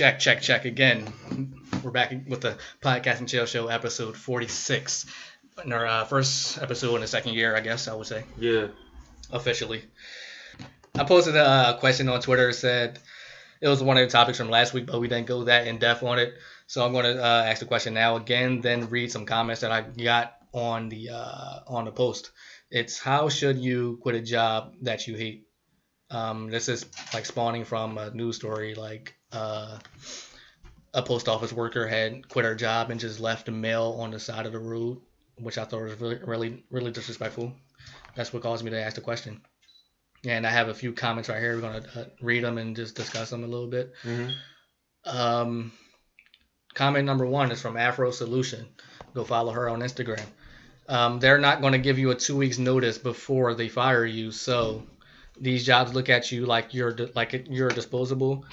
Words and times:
Check, 0.00 0.18
check, 0.18 0.40
check 0.40 0.64
again. 0.64 1.12
We're 1.84 1.90
back 1.90 2.10
with 2.26 2.40
the 2.40 2.56
Podcast 2.80 3.18
and 3.18 3.28
Chill 3.28 3.44
Show 3.44 3.66
episode 3.66 4.16
46. 4.16 5.04
In 5.62 5.74
our 5.74 5.86
uh, 5.86 6.04
first 6.06 6.56
episode 6.56 6.94
in 6.94 7.00
the 7.02 7.06
second 7.06 7.34
year, 7.34 7.54
I 7.54 7.60
guess 7.60 7.86
I 7.86 7.92
would 7.92 8.06
say, 8.06 8.24
Yeah. 8.38 8.68
officially. 9.30 9.84
I 10.94 11.04
posted 11.04 11.36
a 11.36 11.76
question 11.80 12.08
on 12.08 12.22
Twitter. 12.22 12.50
Said 12.52 12.98
it 13.60 13.68
was 13.68 13.82
one 13.82 13.98
of 13.98 14.06
the 14.06 14.10
topics 14.10 14.38
from 14.38 14.48
last 14.48 14.72
week, 14.72 14.86
but 14.86 15.02
we 15.02 15.06
didn't 15.06 15.26
go 15.26 15.44
that 15.44 15.66
in 15.66 15.78
depth 15.78 16.02
on 16.02 16.18
it. 16.18 16.32
So 16.66 16.82
I'm 16.82 16.92
going 16.92 17.04
to 17.04 17.22
uh, 17.22 17.44
ask 17.46 17.60
the 17.60 17.66
question 17.66 17.92
now 17.92 18.16
again, 18.16 18.62
then 18.62 18.88
read 18.88 19.12
some 19.12 19.26
comments 19.26 19.60
that 19.60 19.70
I 19.70 19.82
got 19.82 20.32
on 20.54 20.88
the 20.88 21.10
uh, 21.10 21.58
on 21.66 21.84
the 21.84 21.92
post. 21.92 22.30
It's 22.70 22.98
how 22.98 23.28
should 23.28 23.58
you 23.58 23.98
quit 24.00 24.14
a 24.14 24.22
job 24.22 24.76
that 24.80 25.06
you 25.06 25.14
hate? 25.16 25.46
Um, 26.10 26.48
this 26.48 26.70
is 26.70 26.86
like 27.12 27.26
spawning 27.26 27.66
from 27.66 27.98
a 27.98 28.10
news 28.12 28.36
story, 28.36 28.74
like 28.74 29.14
uh, 29.32 29.78
a 30.94 31.02
post 31.02 31.28
office 31.28 31.52
worker 31.52 31.86
had 31.86 32.28
quit 32.28 32.44
her 32.44 32.54
job 32.54 32.90
and 32.90 33.00
just 33.00 33.20
left 33.20 33.48
a 33.48 33.52
mail 33.52 33.96
on 34.00 34.10
the 34.10 34.18
side 34.18 34.46
of 34.46 34.52
the 34.52 34.58
road, 34.58 34.98
which 35.38 35.58
I 35.58 35.64
thought 35.64 35.82
was 35.82 36.00
really, 36.00 36.18
really, 36.24 36.64
really 36.70 36.90
disrespectful. 36.90 37.52
That's 38.16 38.32
what 38.32 38.42
caused 38.42 38.64
me 38.64 38.70
to 38.70 38.82
ask 38.82 38.96
the 38.96 39.00
question. 39.00 39.40
And 40.26 40.46
I 40.46 40.50
have 40.50 40.68
a 40.68 40.74
few 40.74 40.92
comments 40.92 41.28
right 41.28 41.40
here. 41.40 41.54
We're 41.54 41.62
gonna 41.62 41.84
uh, 41.96 42.04
read 42.20 42.44
them 42.44 42.58
and 42.58 42.76
just 42.76 42.94
discuss 42.94 43.30
them 43.30 43.44
a 43.44 43.46
little 43.46 43.68
bit. 43.68 43.92
hmm 44.02 44.28
Um, 45.04 45.72
comment 46.74 47.06
number 47.06 47.24
one 47.26 47.50
is 47.50 47.60
from 47.62 47.76
Afro 47.76 48.10
Solution. 48.10 48.66
Go 49.14 49.24
follow 49.24 49.52
her 49.52 49.68
on 49.68 49.80
Instagram. 49.80 50.22
Um, 50.88 51.20
they're 51.20 51.38
not 51.38 51.60
going 51.60 51.72
to 51.72 51.78
give 51.78 51.98
you 51.98 52.10
a 52.10 52.14
two 52.16 52.36
weeks 52.36 52.58
notice 52.58 52.98
before 52.98 53.54
they 53.54 53.68
fire 53.68 54.04
you, 54.04 54.32
so 54.32 54.82
these 55.40 55.64
jobs 55.64 55.94
look 55.94 56.08
at 56.08 56.32
you 56.32 56.46
like 56.46 56.74
you're 56.74 56.96
like 57.14 57.46
you're 57.48 57.68
disposable. 57.68 58.44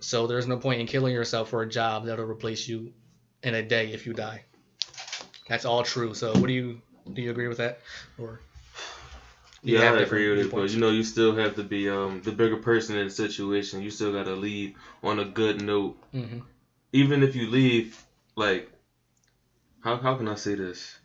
So 0.00 0.26
there's 0.26 0.46
no 0.46 0.56
point 0.58 0.80
in 0.80 0.86
killing 0.86 1.14
yourself 1.14 1.50
for 1.50 1.62
a 1.62 1.68
job 1.68 2.06
that'll 2.06 2.26
replace 2.26 2.68
you 2.68 2.92
in 3.42 3.54
a 3.54 3.62
day 3.62 3.92
if 3.92 4.06
you 4.06 4.12
die. 4.12 4.44
That's 5.48 5.64
all 5.64 5.82
true. 5.82 6.14
So 6.14 6.32
what 6.32 6.46
do 6.46 6.52
you 6.52 6.80
do? 7.12 7.22
You 7.22 7.30
agree 7.30 7.48
with 7.48 7.58
that, 7.58 7.80
or 8.18 8.40
Yeah, 9.62 9.92
I 9.92 10.00
agree 10.00 10.28
with 10.28 10.46
it, 10.46 10.50
but 10.52 10.70
you 10.70 10.78
know, 10.78 10.90
you 10.90 11.02
still 11.02 11.34
have 11.36 11.56
to 11.56 11.62
be 11.64 11.88
um 11.88 12.22
the 12.22 12.32
bigger 12.32 12.56
person 12.56 12.96
in 12.96 13.06
the 13.06 13.10
situation. 13.12 13.82
You 13.82 13.90
still 13.90 14.12
gotta 14.12 14.34
leave 14.34 14.74
on 15.02 15.18
a 15.18 15.24
good 15.24 15.62
note. 15.62 15.96
Mhm. 16.14 16.42
Even 16.92 17.22
if 17.22 17.34
you 17.34 17.48
leave, 17.48 18.02
like, 18.36 18.70
how 19.80 19.96
how 19.96 20.14
can 20.16 20.28
I 20.28 20.34
say 20.34 20.54
this? 20.54 20.98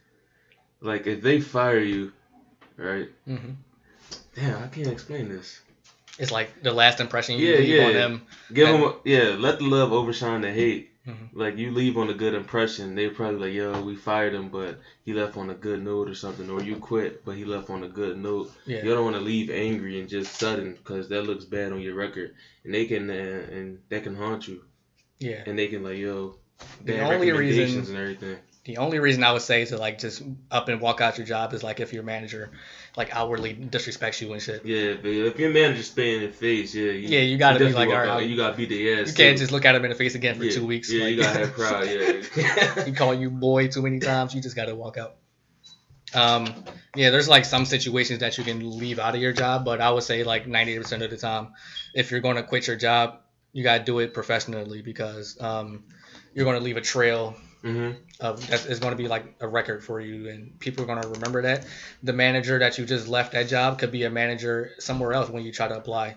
Like, 0.82 1.06
if 1.08 1.22
they 1.22 1.40
fire 1.40 1.80
you, 1.80 2.14
right? 2.78 3.10
Mhm. 3.28 3.56
Damn, 4.36 4.64
I 4.64 4.68
can't 4.68 4.88
explain 4.88 5.30
this. 5.30 5.62
It's 6.20 6.32
like 6.32 6.62
the 6.62 6.74
last 6.74 7.00
impression 7.00 7.38
you 7.40 7.48
Yeah, 7.48 7.58
leave 7.58 7.70
yeah. 7.70 7.86
on 7.88 7.94
them. 7.94 8.22
Give 8.54 8.68
And- 8.70 8.84
them, 8.84 8.94
yeah. 9.06 9.36
Let 9.38 9.60
the 9.60 9.66
love 9.66 9.92
overshine 9.94 10.42
the 10.42 10.52
hate. 10.52 10.90
Mhm. 11.08 11.30
Like 11.34 11.58
you 11.58 11.72
leave 11.72 11.98
on 11.98 12.10
a 12.12 12.14
good 12.14 12.36
impression, 12.36 12.94
they 12.94 13.08
probably 13.10 13.48
like, 13.48 13.56
yo, 13.56 13.82
we 13.82 13.96
fired 13.96 14.36
him, 14.36 14.50
but 14.50 14.80
he 15.04 15.14
left 15.14 15.36
on 15.36 15.50
a 15.50 15.56
good 15.56 15.84
note 15.84 16.08
or 16.08 16.14
something, 16.14 16.48
or 16.48 16.62
you 16.62 16.76
quit, 16.76 17.26
but 17.26 17.36
he 17.36 17.44
left 17.44 17.72
on 17.72 17.84
a 17.84 17.88
good 17.88 18.18
note. 18.20 18.52
Yeah. 18.68 18.84
You 18.84 18.94
don't 18.94 19.06
want 19.06 19.16
to 19.16 19.22
leave 19.22 19.50
angry 19.50 20.00
and 20.00 20.08
just 20.08 20.36
sudden, 20.38 20.74
because 20.74 21.10
that 21.10 21.24
looks 21.24 21.44
bad 21.44 21.72
on 21.72 21.82
your 21.82 21.96
record, 21.96 22.36
and 22.64 22.72
they 22.74 22.86
can 22.86 23.10
uh, 23.10 23.14
and 23.14 23.80
that 23.90 24.04
can 24.04 24.16
haunt 24.16 24.48
you, 24.48 24.64
Yeah. 25.18 25.42
and 25.48 25.58
they 25.58 25.70
can 25.70 25.82
like, 25.84 25.98
yo, 25.98 26.36
The 26.86 27.02
only 27.02 27.32
recommendations 27.32 27.78
reason- 27.90 27.96
and 27.96 28.04
everything. 28.04 28.38
The 28.64 28.78
only 28.78 29.00
reason 29.00 29.24
I 29.24 29.32
would 29.32 29.42
say 29.42 29.66
to 29.66 29.78
like 29.78 29.98
just 29.98 30.22
up 30.52 30.68
and 30.68 30.80
walk 30.80 31.02
out 31.02 31.18
your 31.18 31.26
job 31.26 31.54
is 31.54 31.64
like 31.64 31.80
if 31.80 31.94
your 31.94 32.04
manager 32.04 32.52
like 32.96 33.16
outwardly 33.16 33.56
disrespects 33.56 34.22
you 34.22 34.32
and 34.34 34.42
shit. 34.42 34.64
Yeah, 34.64 34.94
but 35.02 35.10
if 35.10 35.40
your 35.40 35.50
manager 35.50 35.82
spit 35.82 36.16
in 36.16 36.22
your 36.22 36.32
face, 36.32 36.76
yeah, 36.76 36.92
you, 36.92 37.08
Yeah, 37.08 37.20
you 37.22 37.38
gotta 37.38 37.58
be 37.58 37.72
like, 37.72 37.90
alright, 37.90 38.08
out. 38.08 38.26
you 38.28 38.36
gotta 38.36 38.56
beat 38.56 38.70
the 38.70 38.94
ass. 38.94 39.08
You 39.08 39.14
can't 39.16 39.36
too. 39.38 39.44
just 39.44 39.52
look 39.52 39.66
at 39.66 39.74
him 39.74 39.84
in 39.84 39.90
the 39.90 39.96
face 39.96 40.14
again 40.14 40.38
for 40.38 40.44
yeah, 40.44 40.52
two 40.52 40.68
weeks. 40.68 40.92
Yeah, 40.92 41.06
like, 41.06 41.16
you 41.16 41.22
gotta 41.22 41.40
have 41.40 41.54
pride. 41.54 42.24
Yeah. 42.36 42.84
he 42.86 42.92
call 42.92 43.16
you 43.16 43.32
boy 43.32 43.68
too 43.68 43.82
many 43.82 44.00
times. 44.00 44.36
You 44.36 44.42
just 44.42 44.56
gotta 44.56 44.76
walk 44.76 44.98
out. 44.98 45.16
Um, 46.14 46.54
yeah, 46.96 47.10
there's 47.10 47.30
like 47.30 47.46
some 47.46 47.66
situations 47.66 48.20
that 48.20 48.38
you 48.38 48.44
can 48.44 48.78
leave 48.78 49.00
out 49.00 49.16
of 49.16 49.22
your 49.22 49.34
job, 49.34 49.66
but 49.66 49.82
I 49.82 49.90
would 49.90 50.04
say 50.04 50.24
like 50.24 50.46
90% 50.46 51.04
of 51.04 51.10
the 51.10 51.18
time, 51.18 51.54
if 51.96 52.12
you're 52.12 52.20
gonna 52.20 52.44
quit 52.44 52.68
your 52.68 52.76
job, 52.76 53.22
you 53.54 53.64
gotta 53.64 53.84
do 53.84 54.00
it 54.00 54.14
professionally 54.14 54.84
because 54.84 55.42
um, 55.42 55.86
you're 56.36 56.46
gonna 56.46 56.60
leave 56.60 56.78
a 56.78 56.82
trail 56.82 57.36
hmm 57.62 57.92
of 58.20 58.48
that 58.50 58.66
is 58.68 58.80
going 58.80 58.92
to 58.92 58.98
be 58.98 59.08
like 59.08 59.36
a 59.40 59.48
record 59.48 59.84
for 59.84 60.00
you 60.00 60.30
and 60.30 60.60
people 60.60 60.84
are 60.84 60.88
going 60.88 61.02
to 61.02 61.08
remember 61.10 61.42
that 61.44 61.66
the 62.04 62.14
manager 62.14 62.60
that 62.60 62.78
you 62.78 62.86
just 62.86 63.08
left 63.08 63.32
that 63.34 63.48
job 63.48 63.80
could 63.80 63.92
be 63.92 64.04
a 64.04 64.10
manager 64.10 64.72
somewhere 64.80 65.14
else 65.14 65.30
when 65.30 65.44
you 65.44 65.52
try 65.52 65.68
to 65.68 65.76
apply 65.76 66.16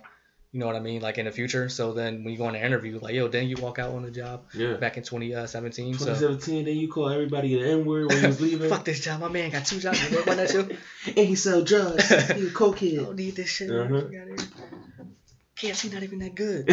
you 0.53 0.61
know 0.61 0.67
what 0.67 0.77
i 0.77 0.81
mean 0.81 1.01
like 1.03 1.17
in 1.19 1.25
the 1.25 1.33
future 1.33 1.69
so 1.69 1.93
then 1.93 2.23
when 2.25 2.33
you 2.33 2.39
go 2.39 2.45
on 2.45 2.55
an 2.55 2.63
interview 2.63 2.99
like 3.01 3.15
yo 3.15 3.27
didn't 3.29 3.49
you 3.49 3.57
walk 3.57 3.79
out 3.79 3.91
on 3.93 4.03
the 4.03 4.11
job 4.11 4.45
Yeah. 4.55 4.75
back 4.75 4.97
in 4.99 5.03
2017 5.03 5.95
so 5.99 6.05
2017, 6.05 6.65
then 6.67 6.77
you 6.77 6.89
call 6.89 7.09
everybody 7.09 7.55
the 7.57 7.71
N 7.71 7.85
word 7.87 8.07
when 8.07 8.21
he 8.21 8.27
was 8.27 8.41
leaving. 8.41 8.69
fuck 8.75 8.85
this 8.85 9.01
job 9.01 9.21
my 9.21 9.29
man 9.29 9.51
got 9.51 9.65
two 9.65 9.81
jobs 9.81 9.99
you 10.11 10.19
about 10.19 10.37
that 10.37 10.51
shit 10.51 10.77
and 11.17 11.27
he 11.27 11.35
sell 11.35 11.63
drugs. 11.63 12.09
he 12.09 12.15
a 12.15 12.25
I 12.25 12.53
cokehead. 12.53 12.97
don't 13.05 13.17
need 13.17 13.35
this 13.37 13.49
shit 13.49 13.71
Uh-huh. 13.71 14.01
Fuck 14.01 14.05
outta 14.15 14.31
here. 14.37 15.73
KFC 15.73 15.93
not 15.93 16.03
even 16.03 16.19
that 16.21 16.35
good 16.35 16.69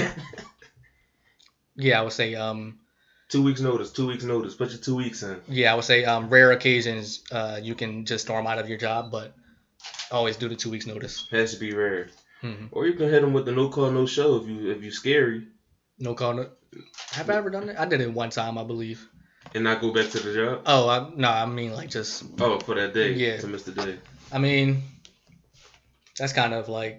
yeah 1.75 1.99
i 1.99 2.03
would 2.03 2.11
say 2.13 2.35
um 2.35 2.77
two 3.31 3.41
weeks 3.47 3.61
notice. 3.61 3.91
Two 3.91 4.07
weeks 4.07 4.23
notice. 4.23 4.53
Put 4.55 4.69
your 4.71 4.79
two 4.79 4.95
weeks 4.95 5.23
in. 5.23 5.35
yeah 5.47 5.71
i 5.71 5.75
would 5.75 5.85
say 5.85 6.03
um 6.05 6.29
rare 6.29 6.51
occasions 6.51 7.23
uh 7.31 7.57
you 7.67 7.73
can 7.81 8.05
just 8.05 8.25
storm 8.25 8.45
out 8.47 8.59
of 8.59 8.67
your 8.69 8.77
job 8.87 9.09
but 9.11 9.33
always 10.11 10.35
do 10.37 10.47
the 10.49 10.55
two 10.55 10.69
weeks 10.69 10.85
notice 10.85 11.27
Has 11.31 11.53
to 11.53 11.59
be 11.59 11.71
rare. 11.73 12.09
hmm 12.41 12.65
Or 12.71 12.85
you 12.87 12.93
can 12.93 13.09
hit 13.09 13.21
them 13.21 13.33
with 13.33 13.45
the 13.45 13.51
no 13.53 13.69
call 13.69 13.89
no 13.91 14.05
show 14.05 14.29
if 14.39 14.47
you 14.47 14.71
if 14.71 14.83
you 14.83 14.91
scary 14.91 15.47
No 15.99 16.13
call. 16.15 16.33
No. 16.33 16.43
Have 17.17 17.29
I 17.29 17.35
ever 17.35 17.49
done 17.49 17.69
it? 17.69 17.75
I 17.77 17.85
did 17.85 18.01
it 18.01 18.11
one 18.13 18.29
time, 18.29 18.57
I 18.57 18.63
believe. 18.63 18.99
and 19.55 19.63
not 19.63 19.81
go 19.81 19.89
back 19.93 20.09
to 20.13 20.19
the 20.25 20.33
job. 20.39 20.61
Oh, 20.65 20.83
I, 20.95 20.97
no, 21.23 21.29
I 21.29 21.45
mean 21.45 21.71
like 21.79 21.89
just. 21.97 22.23
Oh, 22.39 22.59
for 22.65 22.75
that 22.75 22.93
day. 22.93 23.09
Yeah. 23.13 23.37
To 23.43 23.47
miss 23.47 23.63
the 23.63 23.73
day. 23.73 23.93
I 24.31 24.37
mean, 24.39 24.81
that's 26.17 26.33
kind 26.33 26.53
of 26.53 26.69
like 26.69 26.95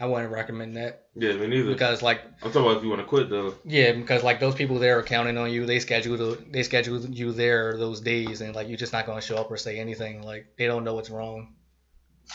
I 0.00 0.06
wouldn't 0.06 0.32
recommend 0.32 0.76
that 0.78 1.08
Yeah, 1.14 1.34
me 1.34 1.46
neither. 1.46 1.70
because 1.72 2.00
like 2.02 2.22
I'm 2.42 2.50
talking 2.50 2.62
about 2.62 2.78
if 2.78 2.82
you 2.82 2.88
want 2.88 3.02
to 3.02 3.06
quit 3.06 3.28
though. 3.28 3.54
yeah, 3.64 3.92
because 3.92 4.22
like 4.24 4.40
those 4.40 4.54
people 4.54 4.78
there 4.78 4.98
are 4.98 5.02
counting 5.02 5.36
on 5.36 5.52
you. 5.52 5.66
They 5.66 5.78
schedule 5.78 6.16
the, 6.16 6.38
they 6.50 6.62
schedule 6.62 6.98
you 7.00 7.32
there 7.32 7.76
those 7.76 8.00
days, 8.00 8.40
and 8.40 8.54
like 8.54 8.68
you're 8.68 8.78
just 8.78 8.94
not 8.94 9.04
gonna 9.06 9.20
show 9.20 9.36
up 9.36 9.50
or 9.50 9.58
say 9.58 9.78
anything. 9.78 10.22
Like 10.22 10.46
they 10.56 10.66
don't 10.66 10.84
know 10.84 10.94
what's 10.94 11.10
wrong. 11.10 11.54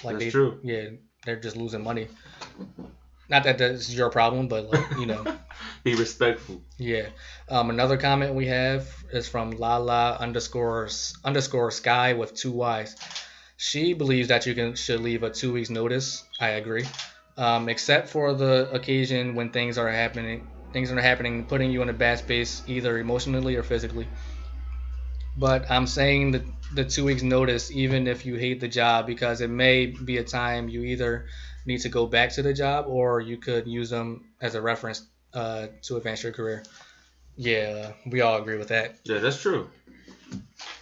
Like 0.03 0.15
That's 0.15 0.25
they, 0.25 0.31
true. 0.31 0.59
Yeah, 0.63 0.85
they're 1.25 1.39
just 1.39 1.57
losing 1.57 1.83
money. 1.83 2.07
Not 3.27 3.43
that 3.45 3.57
that's 3.57 3.91
your 3.91 4.11
problem, 4.11 4.47
but 4.47 4.71
like 4.71 4.85
you 4.99 5.07
know. 5.07 5.25
Be 5.83 5.95
respectful. 5.95 6.61
Yeah. 6.77 7.07
Um, 7.49 7.69
another 7.71 7.97
comment 7.97 8.35
we 8.35 8.47
have 8.47 8.87
is 9.11 9.27
from 9.27 9.51
Lala 9.51 10.17
underscore 10.19 10.89
underscore 11.23 11.71
Sky 11.71 12.13
with 12.13 12.35
two 12.35 12.51
Y's. 12.51 12.95
She 13.57 13.93
believes 13.93 14.27
that 14.27 14.45
you 14.45 14.53
can 14.53 14.75
should 14.75 14.99
leave 14.99 15.23
a 15.23 15.29
two 15.31 15.53
weeks 15.53 15.69
notice. 15.71 16.23
I 16.39 16.49
agree. 16.49 16.85
Um, 17.37 17.67
except 17.67 18.07
for 18.09 18.33
the 18.33 18.69
occasion 18.71 19.35
when 19.35 19.49
things 19.49 19.77
are 19.77 19.89
happening, 19.91 20.47
things 20.71 20.91
are 20.91 21.01
happening, 21.01 21.45
putting 21.45 21.69
you 21.71 21.81
in 21.81 21.89
a 21.89 21.93
bad 21.93 22.19
space, 22.19 22.63
either 22.67 22.97
emotionally 22.97 23.55
or 23.57 23.63
physically. 23.63 24.07
But 25.37 25.69
I'm 25.69 25.85
saying 25.85 26.31
that 26.31 26.43
the 26.73 26.85
two 26.85 27.03
weeks 27.03 27.21
notice, 27.23 27.69
even 27.71 28.07
if 28.07 28.25
you 28.25 28.35
hate 28.35 28.61
the 28.61 28.69
job, 28.69 29.05
because 29.05 29.41
it 29.41 29.49
may 29.49 29.87
be 29.87 30.17
a 30.17 30.23
time 30.23 30.69
you 30.69 30.83
either 30.83 31.25
need 31.65 31.81
to 31.81 31.89
go 31.89 32.05
back 32.05 32.31
to 32.33 32.41
the 32.41 32.53
job 32.53 32.85
or 32.87 33.19
you 33.19 33.37
could 33.37 33.67
use 33.67 33.89
them 33.89 34.29
as 34.39 34.55
a 34.55 34.61
reference 34.61 35.05
uh, 35.33 35.67
to 35.81 35.97
advance 35.97 36.23
your 36.23 36.31
career. 36.31 36.63
Yeah, 37.35 37.91
we 38.05 38.21
all 38.21 38.41
agree 38.41 38.57
with 38.57 38.69
that. 38.69 38.95
Yeah, 39.03 39.17
that's 39.19 39.41
true. 39.41 39.69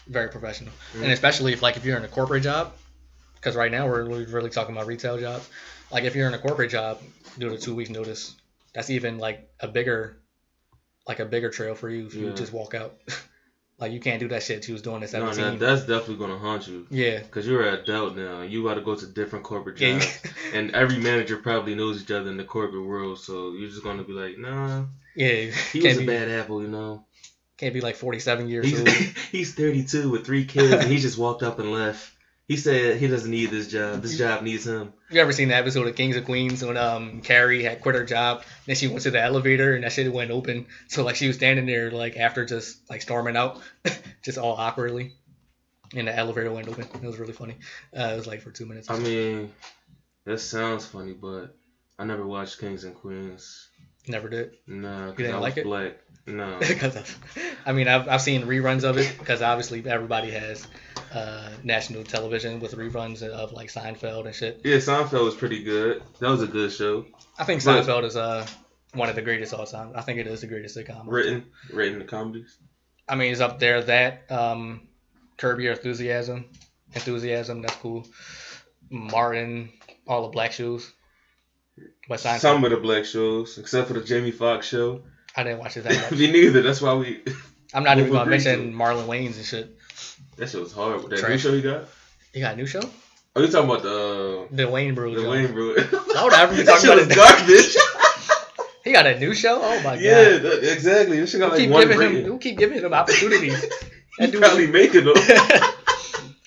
Very 0.07 0.29
professional, 0.29 0.73
Mhm. 0.93 1.03
and 1.03 1.11
especially 1.11 1.53
if 1.53 1.63
like 1.63 1.77
if 1.77 1.85
you're 1.85 1.97
in 1.97 2.03
a 2.03 2.09
corporate 2.09 2.43
job, 2.43 2.73
because 3.35 3.55
right 3.55 3.71
now 3.71 3.87
we're 3.87 4.03
really 4.03 4.25
really 4.25 4.49
talking 4.51 4.75
about 4.75 4.85
retail 4.85 5.17
jobs. 5.17 5.49
Like 5.93 6.03
if 6.05 6.15
you're 6.15 6.27
in 6.27 6.33
a 6.33 6.39
corporate 6.39 6.71
job, 6.71 6.99
do 7.37 7.49
the 7.49 7.57
two 7.57 7.75
weeks 7.75 7.89
notice. 7.91 8.35
That's 8.73 8.89
even 8.89 9.19
like 9.19 9.47
a 9.59 9.67
bigger, 9.67 10.17
like 11.07 11.19
a 11.19 11.25
bigger 11.25 11.49
trail 11.51 11.75
for 11.75 11.89
you 11.89 12.07
if 12.07 12.15
you 12.15 12.27
Yeah. 12.29 12.33
just 12.33 12.51
walk 12.51 12.73
out. 12.73 12.95
like 13.79 13.91
you 13.91 13.99
can't 13.99 14.19
do 14.19 14.27
that 14.29 14.41
shit 14.43 14.67
you 14.67 14.73
was 14.73 14.81
doing 14.81 15.01
this. 15.01 15.13
No, 15.13 15.31
17. 15.31 15.59
that, 15.59 15.65
that's 15.65 15.81
definitely 15.81 16.15
gonna 16.15 16.37
haunt 16.39 16.67
you. 16.67 16.87
yeah. 16.89 17.19
Cause 17.31 17.45
you're 17.45 17.61
an 17.67 17.75
adult 17.79 18.15
now. 18.15 18.41
You 18.41 18.63
got 18.63 18.75
to 18.75 18.81
go 18.81 18.95
to 18.95 19.05
different 19.05 19.45
corporate 19.45 19.77
jobs, 19.77 20.05
Yeah. 20.25 20.31
and 20.59 20.71
every 20.71 20.97
manager 20.97 21.37
probably 21.37 21.75
knows 21.75 22.01
each 22.01 22.09
other 22.11 22.29
in 22.29 22.37
the 22.37 22.43
corporate 22.43 22.85
world. 22.85 23.19
So 23.19 23.53
you're 23.53 23.69
just 23.69 23.83
gonna 23.83 24.03
be 24.03 24.13
like, 24.13 24.37
nah, 24.39 24.85
yeah. 25.15 25.51
he 25.73 25.81
was 25.81 25.97
a 25.97 25.99
be, 25.99 26.05
bad 26.07 26.29
apple, 26.29 26.61
you 26.63 26.69
know. 26.69 27.05
Can't 27.57 27.73
be 27.73 27.81
like 27.81 27.95
47 27.95 28.47
years 28.49 28.65
He's 28.65 28.79
old. 28.79 28.89
he's 29.31 29.53
32 29.53 30.09
with 30.09 30.25
three 30.25 30.45
kids, 30.45 30.71
and 30.73 30.91
he 30.91 30.97
just 30.97 31.19
walked 31.19 31.43
up 31.43 31.59
and 31.59 31.71
left. 31.71 32.09
He 32.47 32.57
said 32.57 32.97
he 32.97 33.07
doesn't 33.07 33.31
need 33.31 33.51
this 33.51 33.67
job. 33.69 34.01
This 34.01 34.17
job 34.17 34.43
needs 34.43 34.67
him. 34.67 34.91
You 35.09 35.21
ever 35.21 35.31
seen 35.31 35.47
the 35.47 35.55
episode 35.55 35.87
of 35.87 35.95
Kings 35.95 36.17
of 36.17 36.25
Queens 36.25 36.63
when 36.63 36.75
um 36.75 37.21
Carrie 37.21 37.63
had 37.63 37.81
quit 37.81 37.95
her 37.95 38.03
job, 38.03 38.43
then 38.65 38.75
she 38.75 38.87
went 38.89 39.01
to 39.03 39.11
the 39.11 39.21
elevator 39.21 39.75
and 39.75 39.83
that 39.85 39.93
shit 39.93 40.11
went 40.11 40.29
open. 40.29 40.65
So 40.89 41.03
like 41.03 41.15
she 41.15 41.27
was 41.27 41.37
standing 41.37 41.65
there 41.65 41.89
like 41.89 42.17
after 42.17 42.43
just 42.45 42.89
like 42.89 43.01
storming 43.01 43.37
out, 43.37 43.61
just 44.23 44.37
all 44.37 44.55
awkwardly, 44.55 45.13
and 45.95 46.07
the 46.07 46.15
elevator 46.17 46.51
went 46.51 46.67
open. 46.67 46.85
It 47.01 47.07
was 47.07 47.17
really 47.17 47.33
funny. 47.33 47.55
Uh, 47.97 48.09
it 48.13 48.15
was 48.17 48.27
like 48.27 48.41
for 48.41 48.51
two 48.51 48.65
minutes. 48.65 48.89
I 48.89 48.99
mean, 48.99 49.53
that 50.25 50.39
sounds 50.39 50.85
funny, 50.85 51.13
but 51.13 51.55
I 51.97 52.03
never 52.03 52.27
watched 52.27 52.59
Kings 52.59 52.83
and 52.83 52.93
Queens. 52.93 53.69
Never 54.05 54.27
did. 54.27 54.57
Nah, 54.67 55.05
You 55.05 55.11
because 55.11 55.17
didn't 55.17 55.35
I 55.35 55.39
was 55.39 55.43
like 55.43 55.57
it? 55.57 55.63
black. 55.63 55.93
No. 56.27 56.57
Because 56.67 57.15
I 57.65 57.71
mean, 57.71 57.87
I've, 57.87 58.09
I've 58.09 58.21
seen 58.21 58.43
reruns 58.43 58.83
of 58.83 58.97
it 58.97 59.15
because 59.17 59.41
obviously 59.41 59.81
everybody 59.85 60.31
has 60.31 60.67
uh, 61.13 61.49
national 61.63 62.03
television 62.03 62.59
with 62.59 62.73
reruns 62.75 63.21
of 63.21 63.51
like 63.53 63.69
Seinfeld 63.69 64.25
and 64.25 64.33
shit. 64.35 64.61
yeah, 64.63 64.77
Seinfeld 64.77 65.25
was 65.25 65.35
pretty 65.35 65.63
good. 65.63 66.01
That 66.19 66.29
was 66.29 66.41
a 66.41 66.47
good 66.47 66.71
show. 66.71 67.05
I 67.37 67.43
think 67.43 67.63
But- 67.63 67.83
Seinfeld 67.85 68.03
is 68.05 68.15
uh 68.15 68.45
one 68.93 69.09
of 69.09 69.15
the 69.15 69.21
greatest 69.21 69.53
all 69.53 69.65
time. 69.65 69.91
I 69.95 70.01
think 70.01 70.19
it 70.19 70.27
is 70.27 70.41
the 70.41 70.47
greatest 70.47 70.77
sitcom. 70.77 71.03
Written, 71.07 71.45
written 71.71 71.99
the 71.99 72.05
comedies. 72.05 72.57
I 73.09 73.15
mean, 73.15 73.31
it's 73.31 73.41
up 73.41 73.59
there. 73.59 73.81
That 73.81 74.31
um, 74.31 74.87
Curb 75.37 75.59
Your 75.59 75.73
Enthusiasm, 75.73 76.45
Enthusiasm. 76.93 77.61
That's 77.63 77.75
cool. 77.77 78.05
Martin, 78.89 79.69
all 80.07 80.23
the 80.23 80.27
Black 80.29 80.51
Shoes. 80.51 80.91
But 82.07 82.19
Seinfeld, 82.19 82.39
Some 82.39 82.63
of 82.63 82.71
the 82.71 82.77
black 82.77 83.05
shows, 83.05 83.57
except 83.57 83.87
for 83.87 83.93
the 83.93 84.01
Jamie 84.03 84.31
Foxx 84.31 84.67
show. 84.67 85.01
I 85.35 85.43
didn't 85.43 85.59
watch 85.59 85.75
it 85.77 85.85
that 85.85 86.11
much. 86.11 86.19
Me 86.19 86.31
neither. 86.31 86.61
That's 86.61 86.81
why 86.81 86.93
we. 86.93 87.23
I'm 87.73 87.83
not 87.83 87.97
even 87.99 88.11
gonna 88.11 88.29
mention. 88.29 88.73
Marlon 88.73 89.07
Wayans 89.07 89.37
and 89.37 89.45
shit. 89.45 89.75
That 90.43 90.49
shit 90.49 90.59
was 90.59 90.73
horrible. 90.73 91.07
That 91.07 91.27
new 91.29 91.37
show 91.37 91.53
he 91.53 91.61
got. 91.61 91.85
He 92.33 92.41
got 92.41 92.53
a 92.53 92.57
new 92.57 92.65
show, 92.65 92.81
Oh, 93.35 93.41
you 93.41 93.47
talking 93.47 93.69
about 93.69 93.81
the 93.83 94.47
The 94.51 94.63
Wayans 94.63 94.95
Bros. 94.95 95.15
the 95.15 95.21
show. 95.21 95.29
Wayans 95.29 95.53
bro? 95.53 95.73
Why 96.13 96.23
would 96.25 96.33
I 96.33 96.41
ever 96.43 96.55
be 96.55 96.63
talking 96.63 96.89
about 96.89 96.99
his 97.07 97.15
garbage. 97.15 97.75
He 98.83 98.91
got 98.91 99.05
a 99.07 99.17
new 99.17 99.33
show. 99.33 99.61
Oh 99.63 99.81
my 99.81 99.93
yeah, 99.95 100.31
god. 100.33 100.41
that- 100.41 100.73
exactly. 100.73 101.17
This 101.17 101.31
shit 101.31 101.39
got 101.39 101.51
Who 101.51 101.51
like 101.51 101.59
keep 101.61 101.69
one 101.71 101.87
giving 101.87 102.01
him? 102.17 102.25
Who 102.25 102.37
keep 102.37 102.57
giving 102.57 102.79
him 102.81 102.93
opportunities? 102.93 103.63
He 104.19 104.25
That 104.25 104.31
dude- 104.33 104.41
probably 104.41 104.67
making 104.67 105.05
them. 105.05 105.13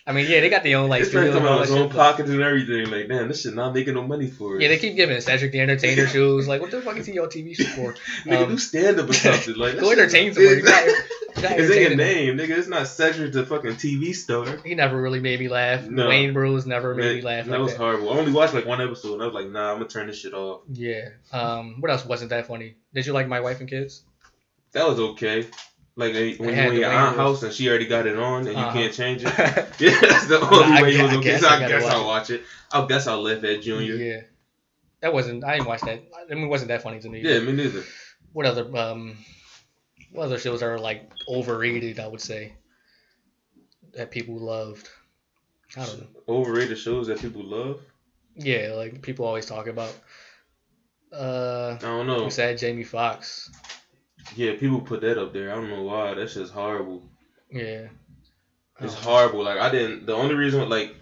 I 0.08 0.12
mean, 0.12 0.26
yeah, 0.30 0.40
they 0.40 0.50
got 0.50 0.62
their 0.62 0.76
own 0.78 0.88
like 0.90 1.02
It's 1.02 1.12
like 1.14 1.22
studios 1.24 1.34
coming 1.34 1.48
out 1.50 1.60
his 1.62 1.70
own 1.72 1.88
pockets 1.90 2.28
and 2.30 2.40
everything. 2.42 2.90
Like, 2.92 3.08
damn, 3.08 3.26
this 3.26 3.42
shit 3.42 3.54
not 3.54 3.74
making 3.74 3.94
no 3.94 4.02
money 4.06 4.28
for 4.28 4.56
us. 4.56 4.62
Yeah, 4.62 4.68
they 4.68 4.78
keep 4.78 4.94
giving 4.94 5.18
Cedric 5.20 5.50
the 5.50 5.58
Entertainer 5.60 6.06
shows. 6.06 6.46
Like, 6.46 6.60
what 6.60 6.70
the 6.70 6.80
fuck 6.82 6.96
is 6.98 7.06
he 7.06 7.18
on 7.18 7.26
TV 7.28 7.56
show 7.56 7.64
for? 7.74 7.94
Nigga, 8.24 8.42
um, 8.44 8.48
do 8.50 8.58
stand 8.58 9.00
up 9.00 9.08
or 9.08 9.14
something. 9.14 9.56
Like, 9.56 9.80
Go 9.80 9.90
entertain 9.90 10.32
somebody. 10.32 10.56
You 10.58 10.62
got- 11.42 11.50
you 11.52 11.56
got 11.56 11.60
It's 11.60 11.70
in 11.74 11.82
your 11.82 11.90
entertaining. 11.92 12.36
name, 12.36 12.48
nigga. 12.48 12.58
It's 12.58 12.68
not 12.68 12.86
Cedric 12.86 13.32
the 13.32 13.46
fucking 13.46 13.72
TV 13.76 14.14
star. 14.14 14.58
He 14.64 14.74
never 14.74 15.00
really 15.00 15.20
made 15.20 15.40
me 15.40 15.48
laugh. 15.48 15.84
No. 15.86 16.06
Wayans 16.08 16.32
Bros 16.32 16.66
never 16.66 16.94
made 16.94 17.16
me 17.16 17.22
laugh 17.22 17.44
that 17.46 17.50
like 17.52 17.60
was 17.60 17.72
that. 17.72 17.78
horrible. 17.78 18.10
I 18.12 18.18
only 18.18 18.32
watched 18.32 18.54
like 18.54 18.66
one 18.66 18.80
episode 18.80 19.14
and 19.14 19.22
I 19.22 19.26
was 19.26 19.34
like, 19.34 19.48
nah, 19.50 19.70
I'm 19.72 19.78
gonna 19.78 19.88
turn 19.88 20.06
this 20.06 20.18
shit 20.18 20.34
off. 20.34 20.62
Yeah. 20.72 21.08
Um. 21.32 21.76
What 21.80 21.90
else 21.90 22.04
wasn't 22.04 22.30
that 22.30 22.46
funny? 22.46 22.76
Did 22.94 23.06
you 23.06 23.12
like 23.12 23.28
My 23.28 23.40
Wife 23.40 23.60
and 23.60 23.68
Kids? 23.68 24.02
That 24.72 24.86
was 24.86 24.98
okay. 24.98 25.46
Like 25.98 26.12
when 26.14 26.52
had 26.52 26.64
you 26.64 26.68
in 26.70 26.74
the 26.74 26.80
your 26.80 26.88
Wayne 26.90 26.98
aunt 26.98 27.16
Bros. 27.16 27.36
house 27.36 27.42
and 27.44 27.52
she 27.54 27.68
already 27.70 27.86
got 27.86 28.06
it 28.06 28.18
on 28.18 28.40
and 28.46 28.48
you 28.48 28.54
Uh-huh. 28.56 28.72
can't 28.72 28.92
change 28.92 29.22
it. 29.24 29.32
yeah. 29.38 29.64
Yeah, 29.78 30.00
that's 30.00 30.26
the 30.26 30.40
only 30.40 30.76
I 30.78 30.82
way 30.82 30.94
it 30.94 30.96
gu- 30.98 31.02
was 31.04 31.12
I 31.12 31.16
okay. 31.16 31.24
guess 31.30 31.40
so 31.40 31.48
I 31.48 31.54
I 31.56 31.68
guess 31.68 31.82
watch 31.84 31.92
I'll 31.92 32.00
it. 32.02 32.06
watch 32.06 32.30
it. 32.30 32.42
I 32.72 32.86
guess 32.86 33.06
I'll 33.06 33.22
laugh 33.22 33.44
at 33.44 33.62
Junior. 33.62 33.94
Yeah. 33.94 34.20
That 35.00 35.12
wasn't. 35.14 35.44
I 35.44 35.52
didn't 35.54 35.68
watch 35.68 35.80
that. 35.82 36.02
I 36.30 36.34
mean, 36.34 36.44
it 36.44 36.48
wasn't 36.48 36.68
that 36.68 36.82
funny 36.82 36.98
to 37.00 37.08
me. 37.08 37.20
Yeah, 37.22 37.38
me 37.40 37.52
neither. 37.52 37.82
What 38.32 38.44
other 38.46 38.62
um, 38.76 39.08
what 39.10 39.16
other 40.16 40.38
shows 40.38 40.62
are 40.62 40.78
like 40.78 41.10
overrated? 41.28 41.98
I 42.00 42.06
would 42.08 42.20
say 42.20 42.52
that 43.94 44.10
people 44.10 44.36
loved. 44.38 44.88
I 45.76 45.84
don't 45.86 46.00
know. 46.00 46.06
Overrated 46.28 46.78
shows 46.78 47.06
that 47.08 47.20
people 47.20 47.42
love. 47.42 47.80
Yeah, 48.34 48.72
like 48.76 49.02
people 49.02 49.24
always 49.24 49.46
talk 49.46 49.66
about. 49.66 49.94
Uh, 51.12 51.76
I 51.78 51.82
don't 51.82 52.06
know. 52.06 52.24
you 52.24 52.30
said 52.30 52.58
Jamie 52.58 52.84
Foxx. 52.84 53.50
Yeah, 54.34 54.54
people 54.56 54.80
put 54.80 55.00
that 55.02 55.18
up 55.18 55.32
there. 55.32 55.52
I 55.52 55.54
don't 55.54 55.70
know 55.70 55.82
why. 55.82 56.14
That's 56.14 56.34
just 56.34 56.52
horrible. 56.52 57.02
Yeah. 57.50 57.86
It's 58.80 58.94
Um, 58.96 59.02
horrible. 59.02 59.44
Like 59.44 59.58
I 59.58 59.70
didn't. 59.70 60.06
The 60.06 60.14
only 60.14 60.34
reason 60.34 60.68
like 60.68 60.94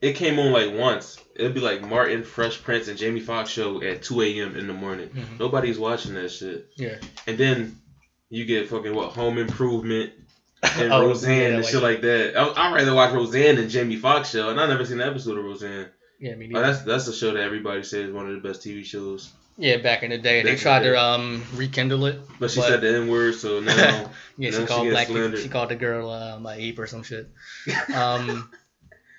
it 0.00 0.14
came 0.14 0.38
on 0.38 0.52
like 0.52 0.72
once. 0.74 1.18
It'd 1.34 1.54
be 1.54 1.60
like 1.60 1.82
Martin, 1.82 2.22
Fresh 2.24 2.62
Prince, 2.62 2.88
and 2.88 2.98
Jamie 2.98 3.20
Foxx 3.20 3.50
show 3.50 3.80
at 3.82 4.02
2 4.02 4.22
a.m. 4.22 4.56
in 4.56 4.66
the 4.66 4.72
morning. 4.72 5.08
Mhm. 5.08 5.38
Nobody's 5.38 5.78
watching 5.78 6.14
that 6.14 6.30
shit. 6.30 6.68
Yeah. 6.76 6.96
And 7.26 7.38
then 7.38 7.80
you 8.30 8.44
get 8.44 8.68
fucking 8.68 8.94
what 8.94 9.12
Home 9.12 9.38
Improvement 9.38 10.12
and 10.62 10.92
Oh, 10.92 11.06
Roseanne 11.06 11.36
yeah, 11.38 11.46
and 11.48 11.56
like- 11.62 11.70
shit 11.72 11.82
like 11.82 12.00
that. 12.02 12.36
I, 12.36 12.48
I'd 12.68 12.74
rather 12.74 12.94
watch 12.94 13.12
Roseanne 13.12 13.56
than 13.56 13.68
Jamie 13.68 13.96
Foxx 13.96 14.30
show, 14.30 14.50
and 14.50 14.60
I 14.60 14.66
never 14.66 14.84
seen 14.84 15.00
an 15.00 15.08
episode 15.08 15.38
of 15.38 15.44
Roseanne. 15.44 15.88
Yeah, 16.20 16.34
me 16.34 16.50
Oh, 16.54 16.60
that's 16.60 16.82
that's 16.82 17.06
a 17.06 17.12
show 17.14 17.32
that 17.34 17.42
everybody 17.42 17.82
says 17.84 18.08
is 18.08 18.12
one 18.12 18.26
of 18.28 18.42
the 18.42 18.48
best 18.48 18.60
TV 18.66 18.84
shows. 18.84 19.30
Yeah, 19.56 19.76
back 19.78 20.02
in 20.04 20.10
the 20.10 20.18
day, 20.18 20.42
they 20.42 20.50
Back 20.50 20.52
in 20.58 20.58
tried 20.58 20.80
the 20.80 20.90
to 20.90 21.00
um 21.00 21.44
rekindle 21.54 22.06
it. 22.06 22.20
But 22.40 22.50
she 22.50 22.60
But- 22.60 22.68
said 22.68 22.80
the 22.80 22.96
N 22.96 23.08
word, 23.08 23.34
so 23.36 23.60
now 23.60 24.10
Yeah, 24.38 24.50
she 24.50 24.56
she 24.58 24.66
called 24.66 24.90
gets 24.90 25.10
black. 25.10 25.36
She 25.36 25.48
called 25.48 25.68
the 25.70 25.76
girl 25.76 26.10
um, 26.10 26.44
a 26.46 26.50
ape 26.52 26.78
or 26.78 26.86
some 26.88 27.02
shit. 27.04 27.28
Um, 27.94 28.50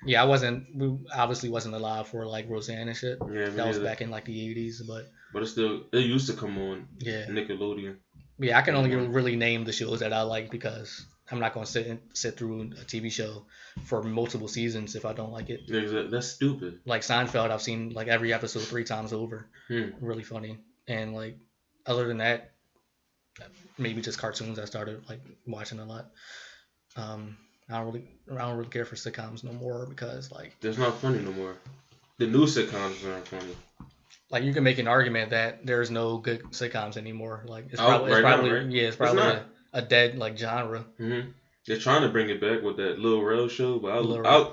yeah, 0.06 0.22
I 0.22 0.26
wasn't. 0.26 0.74
We 0.76 0.98
obviously 1.14 1.50
wasn't 1.50 1.76
alive 1.76 2.08
for 2.08 2.26
like 2.26 2.50
Roseanne 2.50 2.88
and 2.88 2.96
shit. 2.98 3.18
yeah, 3.32 3.50
That 3.50 3.68
was 3.68 3.80
back 3.80 4.00
in 4.02 4.10
like 4.10 4.26
the 4.26 4.50
eighties, 4.50 4.82
but 4.82 5.10
But 5.34 5.44
it's 5.44 5.52
still 5.52 5.84
it 5.94 6.00
used 6.06 6.28
to 6.28 6.34
come 6.34 6.58
on 6.58 6.88
yeah, 7.00 7.26
Nickelodeon. 7.28 7.96
Yeah. 8.40 8.58
I 8.58 8.62
can 8.62 8.76
only 8.76 8.96
really 8.96 9.36
name 9.36 9.64
the 9.64 9.72
shows 9.72 10.00
that 10.00 10.14
I 10.14 10.22
like 10.24 10.50
because 10.50 11.06
I'm 11.32 11.40
not 11.40 11.54
gonna 11.54 11.66
sit 11.66 11.88
and 11.88 12.00
sit 12.14 12.38
through 12.38 12.62
a 12.62 12.86
TV 12.86 13.12
show 13.12 13.46
for 13.84 14.02
multiple 14.02 14.48
seasons 14.48 14.96
if 14.96 15.06
I 15.06 15.14
don't 15.14 15.32
like 15.32 15.50
it. 15.50 15.62
That's 16.12 16.28
stupid. 16.28 16.80
Like 16.86 17.02
Seinfeld, 17.02 17.52
I've 17.52 17.62
seen 17.62 17.92
like 17.92 18.08
every 18.08 18.34
episode 18.34 18.64
three 18.64 18.84
times 18.84 19.14
over. 19.14 19.46
Hmm. 19.68 19.90
Really 20.02 20.24
funny, 20.24 20.58
and 20.88 21.14
like 21.14 21.38
other 21.86 22.08
than 22.08 22.18
that, 22.18 22.52
maybe 23.78 24.02
just 24.02 24.20
cartoons 24.20 24.60
I 24.60 24.66
started 24.66 25.08
like 25.10 25.22
watching 25.46 25.80
a 25.80 25.86
lot. 25.86 26.12
Um, 26.96 27.38
I 27.70 27.78
don't 27.78 27.86
really, 27.88 28.08
I 28.32 28.38
don't 28.38 28.58
really 28.58 28.70
care 28.70 28.86
for 28.86 28.96
sitcoms 28.96 29.44
no 29.44 29.54
more 29.54 29.86
because 29.86 30.32
like, 30.32 30.56
That's 30.60 30.78
not 30.78 30.98
funny 30.98 31.20
no 31.20 31.32
more. 31.32 31.56
The 32.18 32.28
new 32.28 32.46
sitcoms 32.46 33.08
aren't 33.10 33.28
funny. 33.28 33.56
Like 34.32 34.44
you 34.44 34.54
can 34.54 34.64
make 34.64 34.78
an 34.78 34.88
argument 34.88 35.32
that 35.32 35.66
there's 35.66 35.90
no 35.92 36.18
good 36.18 36.44
sitcoms 36.52 36.98
anymore. 36.98 37.44
Like 37.46 37.68
it's 37.72 37.82
Oh, 37.82 37.86
probably, 37.88 38.12
it's 38.12 38.22
right 38.24 38.44
now, 38.44 38.52
right? 38.54 38.66
yeah, 38.68 38.82
it's 38.84 38.88
It's 38.90 38.96
probably 38.98 39.24
not. 39.24 39.36
a, 39.74 39.80
a 39.80 39.82
dead 39.82 40.18
like 40.18 40.38
genre. 40.38 40.86
hmm 40.98 41.20
They're 41.66 41.78
trying 41.78 42.02
to 42.04 42.10
bring 42.10 42.30
it 42.30 42.40
back 42.42 42.62
with 42.62 42.78
that 42.78 43.00
Lil 43.00 43.22
Rel 43.22 43.48
show, 43.48 43.80
but 43.80 43.92
I, 43.92 43.98
Lil 44.00 44.26
I, 44.28 44.52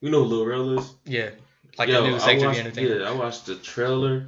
you 0.00 0.10
know 0.10 0.22
Lil 0.22 0.46
Rel 0.46 0.78
is? 0.78 0.92
Yeah, 1.04 1.30
like 1.78 1.88
Yo, 1.88 2.02
the 2.02 2.08
new 2.08 2.18
the 2.18 2.46
watched. 2.46 2.76
Yeah, 2.76 3.08
I 3.08 3.12
watched 3.12 3.46
the 3.46 3.56
trailer. 3.56 4.26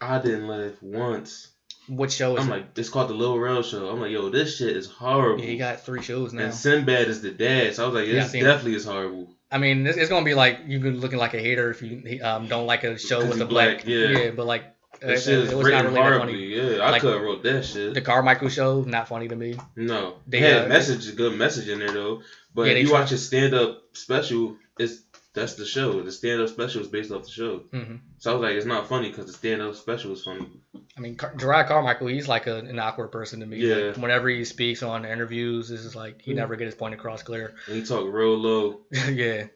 I 0.00 0.18
didn't 0.18 0.48
laugh 0.48 0.82
once. 0.82 1.48
What 1.86 2.10
show 2.10 2.36
is 2.36 2.44
it? 2.44 2.46
I'm 2.46 2.52
it? 2.52 2.56
like, 2.56 2.78
it's 2.78 2.88
called 2.88 3.10
the 3.10 3.14
Lil 3.14 3.38
Rel 3.38 3.62
show. 3.62 3.88
I'm 3.90 4.00
like, 4.00 4.10
yo, 4.10 4.30
this 4.30 4.56
shit 4.56 4.74
is 4.76 4.86
horrible. 4.86 5.42
yeah, 5.44 5.50
he 5.50 5.58
got 5.58 5.80
three 5.82 6.02
shows 6.02 6.32
now. 6.32 6.44
and 6.44 6.54
Sinbad 6.54 7.08
is 7.08 7.20
the 7.22 7.30
dad, 7.30 7.74
so 7.74 7.84
I 7.84 7.86
was 7.86 7.94
like, 7.94 8.06
Yeah, 8.08 8.14
this 8.22 8.34
it. 8.34 8.40
definitely 8.40 8.74
is 8.76 8.84
horrible. 8.86 9.28
I 9.54 9.58
mean, 9.58 9.86
it's, 9.86 9.96
it's 9.96 10.08
gonna 10.10 10.24
be 10.24 10.34
like 10.34 10.60
you 10.66 10.80
been 10.80 10.98
looking 11.00 11.18
like 11.18 11.32
a 11.34 11.38
hater 11.38 11.70
if 11.70 11.80
you 11.80 12.20
um, 12.22 12.48
don't 12.48 12.66
like 12.66 12.82
a 12.84 12.98
show 12.98 13.20
with 13.26 13.40
a 13.40 13.46
black. 13.46 13.84
black, 13.84 13.86
yeah. 13.86 14.30
but 14.30 14.46
like 14.46 14.64
That 15.00 15.10
it, 15.12 15.20
shit 15.20 15.38
is 15.38 15.52
it 15.52 15.56
was 15.56 15.66
not 15.68 15.84
written 15.84 15.94
really 15.94 16.00
horribly. 16.00 16.32
funny. 16.56 16.72
Yeah, 16.76 16.84
I 16.84 16.90
Like, 16.90 17.02
could 17.02 17.12
have 17.14 17.22
wrote 17.22 17.42
that 17.44 17.64
shit. 17.64 17.94
The 17.94 18.00
Carmichael 18.00 18.48
show, 18.48 18.82
not 18.82 19.06
funny 19.08 19.28
to 19.28 19.36
me. 19.36 19.56
No, 19.76 20.14
They, 20.26 20.40
had 20.40 20.64
uh, 20.64 20.68
message, 20.68 21.14
good 21.16 21.38
message 21.38 21.68
in 21.68 21.78
there 21.78 21.92
though. 21.92 22.22
But 22.54 22.62
Yeah, 22.66 22.72
if 22.72 22.82
you 22.82 22.88
try- 22.88 23.00
watch 23.00 23.10
his 23.10 23.24
stand 23.26 23.54
up 23.54 23.82
special, 23.92 24.56
it's 24.78 25.02
that's 25.34 25.54
the 25.54 25.66
show. 25.66 26.00
The 26.02 26.12
stand 26.12 26.40
up 26.40 26.48
special 26.48 26.80
is 26.80 26.88
based 26.88 27.10
off 27.10 27.24
the 27.24 27.30
show. 27.30 27.58
hmm 27.72 27.96
So 28.18 28.30
I 28.30 28.34
was 28.34 28.42
like, 28.42 28.56
it's 28.56 28.66
not 28.66 28.88
funny 28.88 29.10
because 29.10 29.26
the 29.26 29.32
stand 29.32 29.60
up 29.60 29.74
special 29.74 30.12
is 30.12 30.22
funny. 30.22 30.48
I 30.96 31.00
mean, 31.00 31.16
Car- 31.16 31.34
Jerrod 31.34 31.66
Carmichael, 31.66 32.06
he's 32.06 32.28
like 32.28 32.46
a, 32.46 32.56
an 32.58 32.78
awkward 32.78 33.08
person 33.08 33.40
to 33.40 33.46
me. 33.46 33.58
Yeah. 33.58 33.74
Like, 33.88 33.96
whenever 33.96 34.28
he 34.28 34.44
speaks 34.44 34.82
on 34.82 35.04
interviews, 35.04 35.68
this 35.68 35.80
is 35.84 35.94
like 35.96 36.22
he 36.22 36.30
Yeah. 36.30 36.36
never 36.38 36.56
get 36.56 36.66
his 36.66 36.74
point 36.74 36.94
across 36.94 37.22
clear. 37.22 37.54
And 37.66 37.76
he 37.76 37.82
talk 37.84 38.06
real 38.12 38.36
low. 38.36 38.80
yeah, 39.10 39.46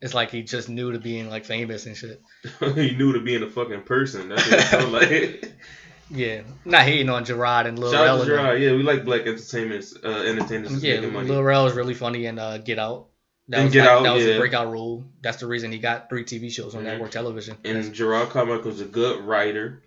it's 0.00 0.14
like 0.14 0.30
he 0.30 0.42
just 0.42 0.68
new 0.68 0.92
to 0.92 0.98
being 1.00 1.28
like 1.28 1.44
famous 1.44 1.86
and 1.86 1.96
shit. 1.96 2.22
he 2.74 2.94
knew 2.96 3.12
to 3.12 3.20
being 3.20 3.42
a 3.42 3.48
fucking 3.50 3.82
person. 3.82 4.28
That's 4.28 4.48
what 4.50 4.60
it 4.60 4.66
sounded 4.66 4.92
like. 4.92 5.52
Yeah, 6.10 6.42
not 6.66 6.82
hating 6.82 7.08
on 7.08 7.24
Jerrod 7.24 7.64
and 7.66 7.78
Lil 7.78 7.90
Shout 7.90 8.06
out 8.06 8.28
Rel. 8.28 8.38
Jerrod. 8.38 8.60
Yeah, 8.60 8.72
we 8.72 8.82
like 8.82 9.06
black 9.06 9.22
entertainment 9.22 9.86
uh, 10.04 10.08
entertainers 10.10 10.84
Yeah, 10.84 10.96
making 10.96 11.14
money. 11.14 11.28
Lil 11.30 11.42
Rel 11.42 11.66
is 11.66 11.72
really 11.74 11.94
funny 11.94 12.26
in 12.26 12.38
uh, 12.38 12.58
Get 12.58 12.78
Out. 12.78 13.06
That 13.48 13.64
was 13.64 13.72
Get 13.72 13.80
like, 13.80 13.88
Out, 13.90 14.02
that 14.04 14.14
was 14.14 14.24
yeah. 14.24 14.38
breakout 14.38 14.70
role. 14.72 15.04
That's 15.22 15.36
the 15.38 15.46
reason 15.46 15.70
he 15.70 15.78
got 15.78 16.08
three 16.08 16.24
TV 16.24 16.50
shows 16.50 16.74
on 16.74 16.80
Mhm. 16.82 16.84
network 16.84 17.10
television. 17.10 17.58
and 17.64 17.92
Jerrod 17.94 18.30
Carmichael's 18.30 18.80
a 18.80 18.86
good 18.86 19.20
writer. 19.20 19.82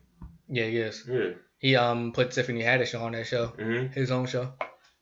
yeah, 0.48 0.66
he 0.66 0.78
is. 0.78 1.04
Yeah. 1.08 1.30
He 1.60 1.76
um 1.76 2.12
put 2.12 2.32
Tiffany 2.32 2.62
Haddish 2.62 3.00
on 3.00 3.14
that 3.14 3.26
show, 3.26 3.48
hmm 3.48 3.88
his 3.88 4.12
own 4.12 4.28
show, 4.28 4.54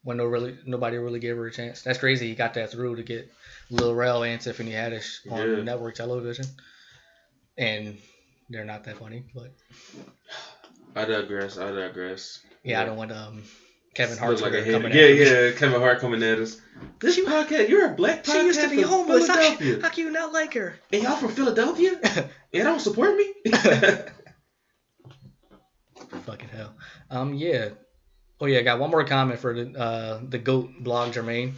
when 0.03 0.15
no 0.17 0.25
really 0.25 0.57
nobody 0.65 0.97
really 0.97 1.19
gave 1.19 1.35
her 1.35 1.47
a 1.47 1.51
chance. 1.51 1.81
That's 1.81 1.99
crazy. 1.99 2.27
He 2.29 2.35
got 2.35 2.53
that 2.53 2.71
through 2.71 2.95
to 2.95 3.03
get 3.03 3.29
Lil 3.69 3.93
Rel 3.93 4.23
and 4.23 4.39
Tiffany 4.39 4.71
Haddish 4.71 5.29
on 5.29 5.49
Yeah. 5.57 5.63
network 5.63 5.95
television, 5.95 6.45
and 7.57 7.97
they're 8.49 8.63
not 8.63 8.85
that 8.85 8.97
funny. 8.99 9.25
But 9.35 9.51
I 10.95 11.03
digress. 11.03 11.57
I 11.57 11.71
digress. 11.71 12.39
yeah, 12.63 12.81
I 12.81 12.85
don't 12.85 12.95
want 12.95 13.11
um 13.11 13.43
Kevin 13.95 14.17
Hart's 14.17 14.41
like 14.41 14.51
coming 14.65 14.91
Yeah, 14.93 15.05
yeah. 15.05 15.31
Yeah, 15.31 15.51
Kevin 15.53 15.79
Hart 15.79 16.01
coming 16.01 16.21
at 16.21 16.37
us. 16.37 16.59
This 16.99 17.17
podcast, 17.19 17.69
you're 17.69 17.91
a 17.91 17.95
black 17.95 18.25
podcast 18.25 18.33
She 18.33 18.45
used 18.45 18.61
to 18.61 18.69
be 18.69 18.81
homeless. 18.81 19.27
How, 19.27 19.35
how 19.35 19.89
can 19.89 20.05
you 20.05 20.11
not 20.11 20.33
like 20.33 20.53
her? 20.53 20.77
And 20.91 21.01
y'all 21.01 21.15
from 21.15 21.29
Philadelphia? 21.29 21.97
and 22.53 22.63
don't 22.63 22.81
support 22.81 23.15
me? 23.15 23.33
Fucking 26.25 26.49
hell. 26.49 26.75
Um, 27.09 27.33
yeah. 27.33 27.69
Oh 28.41 28.47
yeah, 28.47 28.59
I 28.59 28.63
got 28.63 28.79
one 28.79 28.91
more 28.91 29.05
comment 29.05 29.39
for 29.39 29.53
the 29.53 29.79
uh 29.79 30.19
the 30.27 30.37
goat 30.37 30.69
blog 30.81 31.13
Jermaine, 31.13 31.53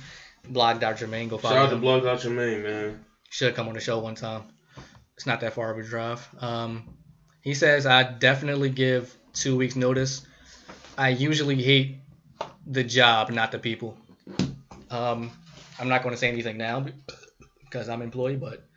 blog 0.48 0.80
Dr. 0.80 1.08
Jermaine. 1.08 1.30
Go 1.30 1.40
follow. 1.40 1.56
Shout 1.56 1.66
out 1.66 1.70
to. 1.72 1.78
Blog 1.78 2.24
Your 2.24 2.34
Main, 2.34 2.62
man. 2.62 3.04
Should 3.32 3.56
come 3.56 3.68
on 3.68 3.74
the 3.74 3.80
show 3.80 3.98
one 3.98 4.14
time. 4.14 4.44
It's 5.16 5.26
not 5.26 5.40
that 5.42 5.54
far 5.54 5.72
of 5.72 5.80
a 5.80 5.84
drive. 5.84 6.28
Um, 6.40 6.98
he 7.42 7.56
says 7.56 7.88
I 7.88 8.04
definitely 8.04 8.70
give 8.70 9.16
two 9.34 9.58
weeks 9.58 9.76
notice, 9.76 10.26
I 10.98 11.10
usually 11.10 11.56
hate 11.56 11.98
the 12.70 12.84
job, 12.84 13.32
not 13.32 13.52
the 13.52 13.60
people. 13.60 13.98
Um, 14.90 15.32
I'm 15.80 15.90
not 15.90 16.04
going 16.04 16.14
to 16.14 16.20
say 16.20 16.30
anything 16.30 16.58
now 16.58 16.86
because 17.64 17.90
I'm 17.90 18.02
employed, 18.02 18.40
but 18.40 18.68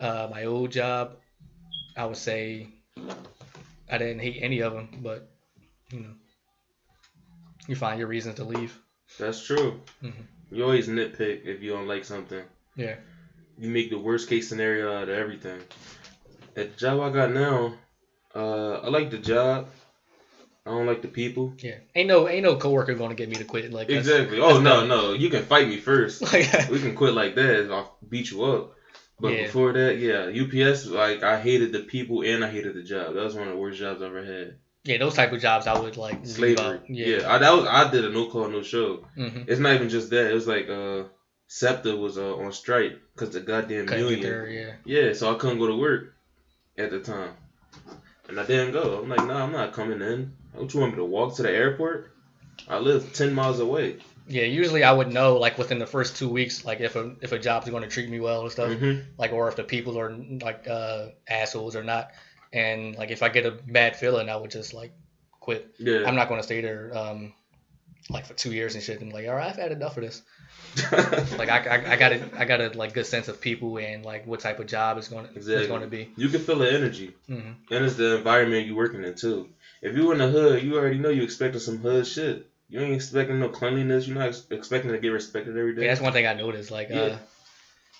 uh, 0.00 0.28
my 0.30 0.44
old 0.44 0.70
job, 0.72 1.16
I 1.96 2.06
would 2.06 2.16
say 2.16 2.68
I 3.90 3.98
didn't 3.98 4.20
hate 4.20 4.38
any 4.42 4.60
of 4.60 4.72
them, 4.72 4.88
but 5.02 5.30
you 5.92 6.00
know, 6.00 6.14
you 7.66 7.76
find 7.76 7.98
your 7.98 8.08
reasons 8.08 8.36
to 8.36 8.44
leave. 8.44 8.78
That's 9.18 9.44
true. 9.44 9.80
Mhm. 10.02 10.26
You 10.50 10.64
always 10.64 10.88
nitpick 10.88 11.44
if 11.44 11.62
you 11.62 11.72
don't 11.72 11.86
like 11.86 12.04
something. 12.04 12.44
Yeah. 12.76 12.96
You 13.58 13.68
make 13.70 13.90
the 13.90 13.98
worst 13.98 14.28
case 14.28 14.48
scenario 14.48 14.92
out 14.96 15.08
of 15.08 15.10
everything. 15.10 15.60
At 16.56 16.72
the 16.72 16.76
job 16.76 17.00
I 17.00 17.10
got 17.10 17.32
now, 17.32 17.74
uh, 18.34 18.80
I 18.84 18.88
like 18.88 19.10
the 19.10 19.18
job. 19.18 19.68
I 20.70 20.74
don't 20.78 20.86
like 20.86 21.02
the 21.02 21.08
people. 21.08 21.52
Yeah, 21.58 21.78
ain't 21.94 22.08
no 22.08 22.28
ain't 22.28 22.44
no 22.44 22.56
coworker 22.56 22.94
gonna 22.94 23.14
get 23.14 23.28
me 23.28 23.34
to 23.36 23.44
quit. 23.44 23.72
Like 23.72 23.88
that's- 23.88 24.06
Exactly. 24.06 24.38
Oh 24.40 24.54
that's 24.54 24.64
no, 24.64 24.86
no. 24.86 25.12
You 25.12 25.28
can 25.30 25.42
fight 25.42 25.68
me 25.68 25.78
first. 25.78 26.22
Like, 26.32 26.70
we 26.70 26.78
can 26.80 26.94
quit 26.94 27.14
like 27.14 27.34
that. 27.34 27.70
I'll 27.70 27.96
beat 28.08 28.30
you 28.30 28.44
up. 28.44 28.72
But 29.18 29.32
Yeah. 29.32 29.42
before 29.46 29.72
that, 29.72 29.98
yeah, 29.98 30.30
UPS. 30.30 30.86
Like 30.86 31.22
I 31.22 31.40
hated 31.40 31.72
the 31.72 31.80
people 31.80 32.22
and 32.22 32.44
I 32.44 32.48
hated 32.50 32.74
the 32.74 32.82
job. 32.82 33.14
That 33.14 33.24
was 33.24 33.34
one 33.34 33.48
of 33.48 33.54
the 33.54 33.58
worst 33.60 33.78
jobs 33.78 34.00
I 34.00 34.06
ever 34.06 34.24
had. 34.24 34.54
yeah, 34.84 34.96
those 34.98 35.14
type 35.14 35.32
of 35.32 35.40
jobs 35.42 35.66
I 35.66 35.78
would 35.78 35.96
like 35.96 36.20
leave 36.20 36.28
Slavery. 36.28 36.64
out. 36.78 36.88
Yeah, 36.88 37.30
I, 37.34 37.38
that 37.38 37.52
was 37.52 37.66
I 37.66 37.90
did 37.90 38.04
a 38.04 38.10
no 38.10 38.26
call 38.30 38.48
no 38.48 38.62
show. 38.62 39.04
hmm 39.14 39.42
It's 39.46 39.60
not 39.60 39.74
even 39.74 39.88
just 39.88 40.08
that. 40.10 40.30
It 40.30 40.34
was 40.34 40.46
like 40.46 40.68
uh, 40.70 41.04
SEPTA 41.48 41.96
was 41.96 42.16
uh, 42.16 42.36
on 42.36 42.52
strike 42.52 42.92
because 43.14 43.30
the 43.34 43.40
goddamn 43.40 43.86
Couldn't 43.86 44.04
union. 44.08 44.22
there. 44.22 44.46
Yeah. 44.48 44.72
Yeah, 44.84 45.12
so 45.14 45.34
I 45.34 45.36
couldn't 45.38 45.58
go 45.58 45.66
to 45.66 45.76
work 45.76 46.14
at 46.78 46.90
the 46.90 47.00
time, 47.00 47.32
and 48.28 48.40
I 48.40 48.44
didn't 48.46 48.72
go. 48.72 49.00
I'm 49.02 49.08
like, 49.10 49.26
nah, 49.26 49.42
I'm 49.42 49.52
not 49.52 49.72
coming 49.74 50.00
in. 50.00 50.32
Don't 50.54 50.72
you 50.72 50.80
want 50.80 50.92
me 50.92 50.96
to 50.98 51.04
walk 51.04 51.36
to 51.36 51.42
the 51.42 51.50
airport? 51.50 52.12
I 52.68 52.78
live 52.78 53.12
ten 53.12 53.32
miles 53.34 53.60
away. 53.60 53.96
Yeah, 54.26 54.44
usually 54.44 54.84
I 54.84 54.92
would 54.92 55.12
know 55.12 55.38
like 55.38 55.58
within 55.58 55.78
the 55.78 55.86
first 55.86 56.16
two 56.16 56.28
weeks, 56.28 56.64
like 56.64 56.80
if 56.80 56.94
a 56.96 57.14
if 57.20 57.32
a 57.32 57.38
job's 57.38 57.68
going 57.68 57.82
to 57.82 57.88
treat 57.88 58.08
me 58.08 58.20
well 58.20 58.42
and 58.42 58.52
stuff, 58.52 58.72
hmm 58.72 58.98
like 59.18 59.32
or 59.32 59.48
if 59.48 59.56
the 59.56 59.64
people 59.64 59.98
are 59.98 60.12
like 60.40 60.68
uh, 60.68 61.06
assholes 61.28 61.74
or 61.76 61.82
not, 61.82 62.10
and 62.52 62.96
like 62.96 63.10
if 63.10 63.22
I 63.22 63.28
get 63.28 63.46
a 63.46 63.50
bad 63.50 63.96
feeling, 63.96 64.28
I 64.28 64.36
would 64.36 64.50
just 64.50 64.72
like 64.74 64.92
quit. 65.40 65.74
Yeah. 65.78 66.06
I'm 66.06 66.14
not 66.14 66.28
going 66.28 66.40
to 66.40 66.44
stay 66.44 66.60
there 66.60 66.92
um 66.96 67.32
like 68.08 68.26
for 68.26 68.34
two 68.34 68.52
years 68.52 68.74
and 68.74 68.84
shit. 68.84 69.00
And 69.00 69.12
like, 69.12 69.26
all 69.28 69.34
right, 69.34 69.48
I've 69.48 69.56
had 69.56 69.72
enough 69.72 69.96
of 69.96 70.04
this. 70.04 70.22
Like 71.38 71.48
I, 71.48 71.58
I, 71.58 71.92
I 71.92 71.96
got 71.96 72.12
a 72.12 72.30
I 72.38 72.44
got 72.44 72.60
a 72.60 72.68
like 72.68 72.92
good 72.92 73.06
sense 73.06 73.28
of 73.28 73.40
people 73.40 73.78
and 73.78 74.04
like 74.04 74.26
what 74.26 74.40
type 74.40 74.60
of 74.60 74.66
job 74.66 74.98
is 74.98 75.08
going 75.08 75.26
to 75.26 75.34
Exactly. 75.34 75.62
is 75.62 75.68
going 75.68 75.80
to 75.80 75.88
be. 75.88 76.10
you 76.16 76.28
can 76.28 76.40
feel 76.40 76.58
the 76.58 76.70
energy, 76.72 77.14
hmm 77.26 77.52
and 77.70 77.84
it's 77.84 77.96
the 77.96 78.16
environment 78.18 78.66
you're 78.66 78.76
working 78.76 79.02
in 79.02 79.14
too. 79.14 79.48
If 79.82 79.96
you 79.96 80.12
in 80.12 80.18
the 80.18 80.28
hood, 80.28 80.62
you 80.62 80.76
already 80.76 80.98
know 80.98 81.08
you 81.08 81.22
expecting 81.22 81.60
some 81.60 81.78
hood 81.78 82.06
shit. 82.06 82.46
You 82.68 82.80
ain't 82.80 82.94
expecting 82.94 83.40
no 83.40 83.48
cleanliness. 83.48 84.06
You're 84.06 84.18
not 84.18 84.28
ex- 84.28 84.46
expecting 84.50 84.92
to 84.92 84.98
get 84.98 85.08
respected 85.08 85.56
every 85.56 85.74
day. 85.74 85.82
Yeah, 85.82 85.88
that's 85.88 86.00
one 86.00 86.12
thing 86.12 86.26
I 86.26 86.34
noticed. 86.34 86.70
Like, 86.70 86.90
uh, 86.90 87.16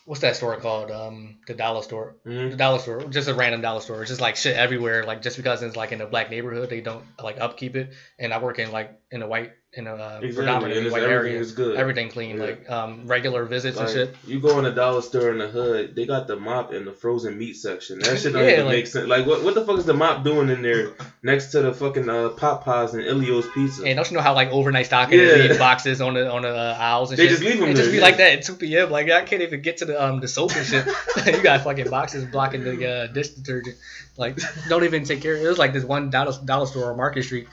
what's 0.05 0.21
that 0.21 0.37
store 0.37 0.57
called? 0.57 0.91
Um, 0.91 1.39
the 1.47 1.55
dollar 1.55 1.83
store. 1.83 2.17
Mhm. 2.27 2.51
The 2.51 2.57
dollar 2.57 2.79
store, 2.79 3.05
just 3.05 3.29
a 3.29 3.35
random 3.35 3.63
dollar 3.63 3.81
store. 3.81 4.03
It's 4.03 4.11
just 4.11 4.21
like 4.21 4.37
shit 4.37 4.57
everywhere. 4.57 5.05
Like 5.05 5.23
just 5.23 5.37
because 5.37 5.63
it's 5.63 5.77
like 5.77 5.93
in 5.93 6.01
a 6.01 6.07
black 6.07 6.31
neighborhood, 6.31 6.71
they 6.71 6.81
don't 6.83 7.05
like 7.23 7.41
upkeep 7.41 7.75
it. 7.77 7.93
And 8.19 8.33
I 8.33 8.39
work 8.39 8.59
in 8.59 8.71
like 8.71 9.00
in 9.13 9.23
a 9.23 9.27
white 9.27 9.53
in 9.73 9.87
a 9.87 9.95
uh, 9.95 10.19
Exactly, 10.21 10.33
predominantly 10.35 10.91
white 10.91 11.03
everything 11.05 11.33
area. 11.33 11.41
is 11.41 11.53
good. 11.53 11.77
Everything 11.77 12.09
clean, 12.09 12.37
Yeah. 12.39 12.43
like 12.45 12.71
um, 12.71 13.07
regular 13.07 13.45
visits 13.45 13.77
Like, 13.77 13.87
and 13.87 13.95
shit. 13.95 14.17
You 14.27 14.41
go 14.41 14.59
in 14.59 14.65
a 14.67 14.73
dollar 14.75 15.01
store 15.01 15.31
in 15.31 15.39
the 15.39 15.47
hood, 15.47 15.95
they 15.95 16.07
got 16.07 16.27
the 16.27 16.35
mop 16.37 16.73
in 16.73 16.85
the 16.85 16.93
frozen 16.93 17.39
meat 17.39 17.55
section. 17.55 18.01
That 18.01 18.19
shit 18.19 18.33
don't 18.33 18.43
Yeah, 18.45 18.51
even 18.55 18.65
like- 18.67 18.75
make 18.77 18.87
sense. 18.89 19.07
Like, 19.09 19.27
what 19.27 19.45
what 19.45 19.55
the 19.55 19.65
fuck 19.65 19.79
is 19.79 19.85
the 19.85 19.95
mop 19.95 20.25
doing 20.25 20.49
in 20.49 20.63
there 20.63 20.93
next 21.23 21.53
to 21.53 21.63
the 21.63 21.73
fucking 21.73 22.09
uh, 22.09 22.31
Pop 22.31 22.65
Pies 22.65 22.95
and 22.95 23.05
Elio's 23.05 23.47
Pizza? 23.55 23.85
And 23.85 23.97
don't 23.97 24.11
you 24.11 24.17
know 24.17 24.23
how 24.23 24.35
like 24.35 24.49
overnight 24.51 24.87
stocking 24.87 25.19
Yeah. 25.21 25.57
boxes 25.59 26.01
on 26.01 26.15
the 26.15 26.29
on 26.31 26.43
the 26.43 26.49
uh, 26.57 26.77
aisles 26.81 27.11
and 27.11 27.19
They 27.19 27.25
shit? 27.29 27.39
just 27.39 27.43
leave 27.45 27.63
'em 27.63 27.69
It 27.71 27.77
just 27.77 27.91
be 27.93 27.99
yeah. 27.99 28.03
like 28.03 28.17
that 28.19 28.33
at 28.39 28.43
2 28.45 28.55
p.m. 28.57 28.91
Like 28.91 29.09
I 29.11 29.23
can't 29.25 29.43
even 29.43 29.61
get 29.63 29.77
to 29.79 29.85
the 29.85 30.03
um 30.05 30.19
the 30.21 30.29
soap 30.29 30.51
and 30.57 30.67
shit. 30.67 30.87
you 31.27 31.43
got 31.43 31.63
fucking 31.63 31.91
boxes 31.91 32.25
blocking 32.27 32.65
the 32.65 32.89
uh, 32.89 33.07
dish 33.09 33.29
detergent. 33.31 33.77
Like 34.17 34.39
don't 34.69 34.83
even 34.85 35.05
take 35.05 35.21
care. 35.23 35.37
It 35.37 35.49
was 35.49 35.59
like 35.59 35.73
this 35.73 35.85
one 35.85 36.11
dollar 36.11 36.33
dollar 36.45 36.67
store 36.67 36.91
on 36.91 36.97
Market 36.97 37.23
Street. 37.25 37.47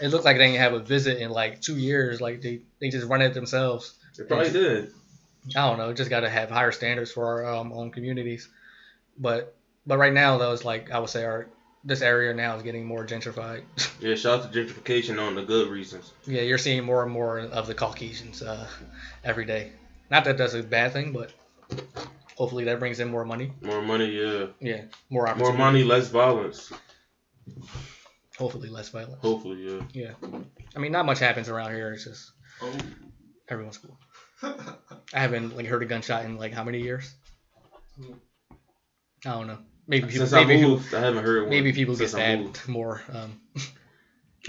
It 0.00 0.08
looked 0.08 0.24
like 0.24 0.36
they 0.38 0.46
didn't 0.46 0.60
have 0.60 0.72
a 0.72 0.80
visit 0.80 1.18
in 1.18 1.30
like 1.30 1.60
two 1.60 1.76
years. 1.76 2.20
Like 2.20 2.40
they 2.42 2.62
they 2.80 2.88
just 2.88 3.06
run 3.06 3.22
it 3.22 3.34
themselves. 3.34 3.94
They 4.16 4.24
probably 4.24 4.50
did. 4.50 4.92
I 5.56 5.68
don't 5.68 5.78
know. 5.78 5.92
Just 5.92 6.10
got 6.10 6.20
to 6.20 6.28
have 6.30 6.50
higher 6.50 6.72
standards 6.72 7.12
for 7.12 7.24
our 7.24 7.54
um, 7.54 7.72
own 7.72 7.90
communities. 7.90 8.48
But 9.18 9.56
but 9.86 9.98
right 9.98 10.12
now 10.12 10.38
though, 10.38 10.52
it's 10.52 10.64
like 10.64 10.90
I 10.90 10.98
would 10.98 11.10
say 11.10 11.24
our 11.24 11.48
this 11.82 12.02
area 12.02 12.34
now 12.34 12.56
is 12.56 12.62
getting 12.62 12.84
more 12.84 13.06
gentrified. 13.06 13.62
Yeah, 14.00 14.14
shout 14.14 14.40
out 14.40 14.52
to 14.52 14.58
gentrification 14.64 15.20
on 15.20 15.34
the 15.34 15.42
good 15.42 15.68
reasons. 15.68 16.12
yeah, 16.26 16.40
you're 16.40 16.56
seeing 16.56 16.84
more 16.84 17.02
and 17.02 17.12
more 17.12 17.40
of 17.40 17.66
the 17.66 17.74
Caucasians 17.74 18.42
uh, 18.42 18.66
every 19.24 19.44
day. 19.44 19.72
Not 20.10 20.24
that 20.24 20.38
that's 20.38 20.54
a 20.54 20.62
bad 20.62 20.94
thing, 20.94 21.12
but 21.12 21.32
hopefully 22.34 22.64
that 22.64 22.78
brings 22.78 22.98
in 22.98 23.10
more 23.10 23.26
money. 23.26 23.52
More 23.60 23.82
money, 23.82 24.06
yeah. 24.06 24.46
Yeah, 24.58 24.82
more 25.10 25.28
opportunities. 25.28 25.58
More 25.58 25.66
money, 25.66 25.84
less 25.84 26.08
violence. 26.08 26.72
Hopefully 28.40 28.70
less 28.70 28.88
violence. 28.88 29.20
Hopefully, 29.20 29.58
yeah. 29.68 29.82
Yeah. 29.92 30.28
I 30.74 30.78
mean, 30.78 30.92
not 30.92 31.04
much 31.04 31.18
happens 31.18 31.50
around 31.50 31.72
here. 31.74 31.92
It's 31.92 32.04
just 32.04 32.32
Oh. 32.62 32.72
everyone's 33.48 33.76
cool. 33.78 33.98
I 34.42 35.20
haven't 35.20 35.54
like 35.54 35.66
heard 35.66 35.82
a 35.82 35.86
gunshot 35.86 36.24
in 36.24 36.38
like 36.38 36.54
how 36.54 36.64
many 36.64 36.80
years? 36.80 37.14
I 39.26 39.30
don't 39.32 39.46
know. 39.46 39.58
Maybe 39.86 40.06
people. 40.06 40.26
Since 40.26 40.32
I 40.32 40.44
maybe 40.44 40.56
people. 40.56 40.70
moved, 40.70 40.94
I 40.94 41.00
haven't 41.00 41.22
heard 41.24 41.42
one. 41.42 41.50
Maybe 41.50 41.72
people 41.72 41.94
get 41.94 42.10
since 42.10 42.14
I 42.14 42.36
stabbed 42.36 42.66
more. 42.68 43.02
Um, 43.12 43.40
Yeah. 43.54 43.62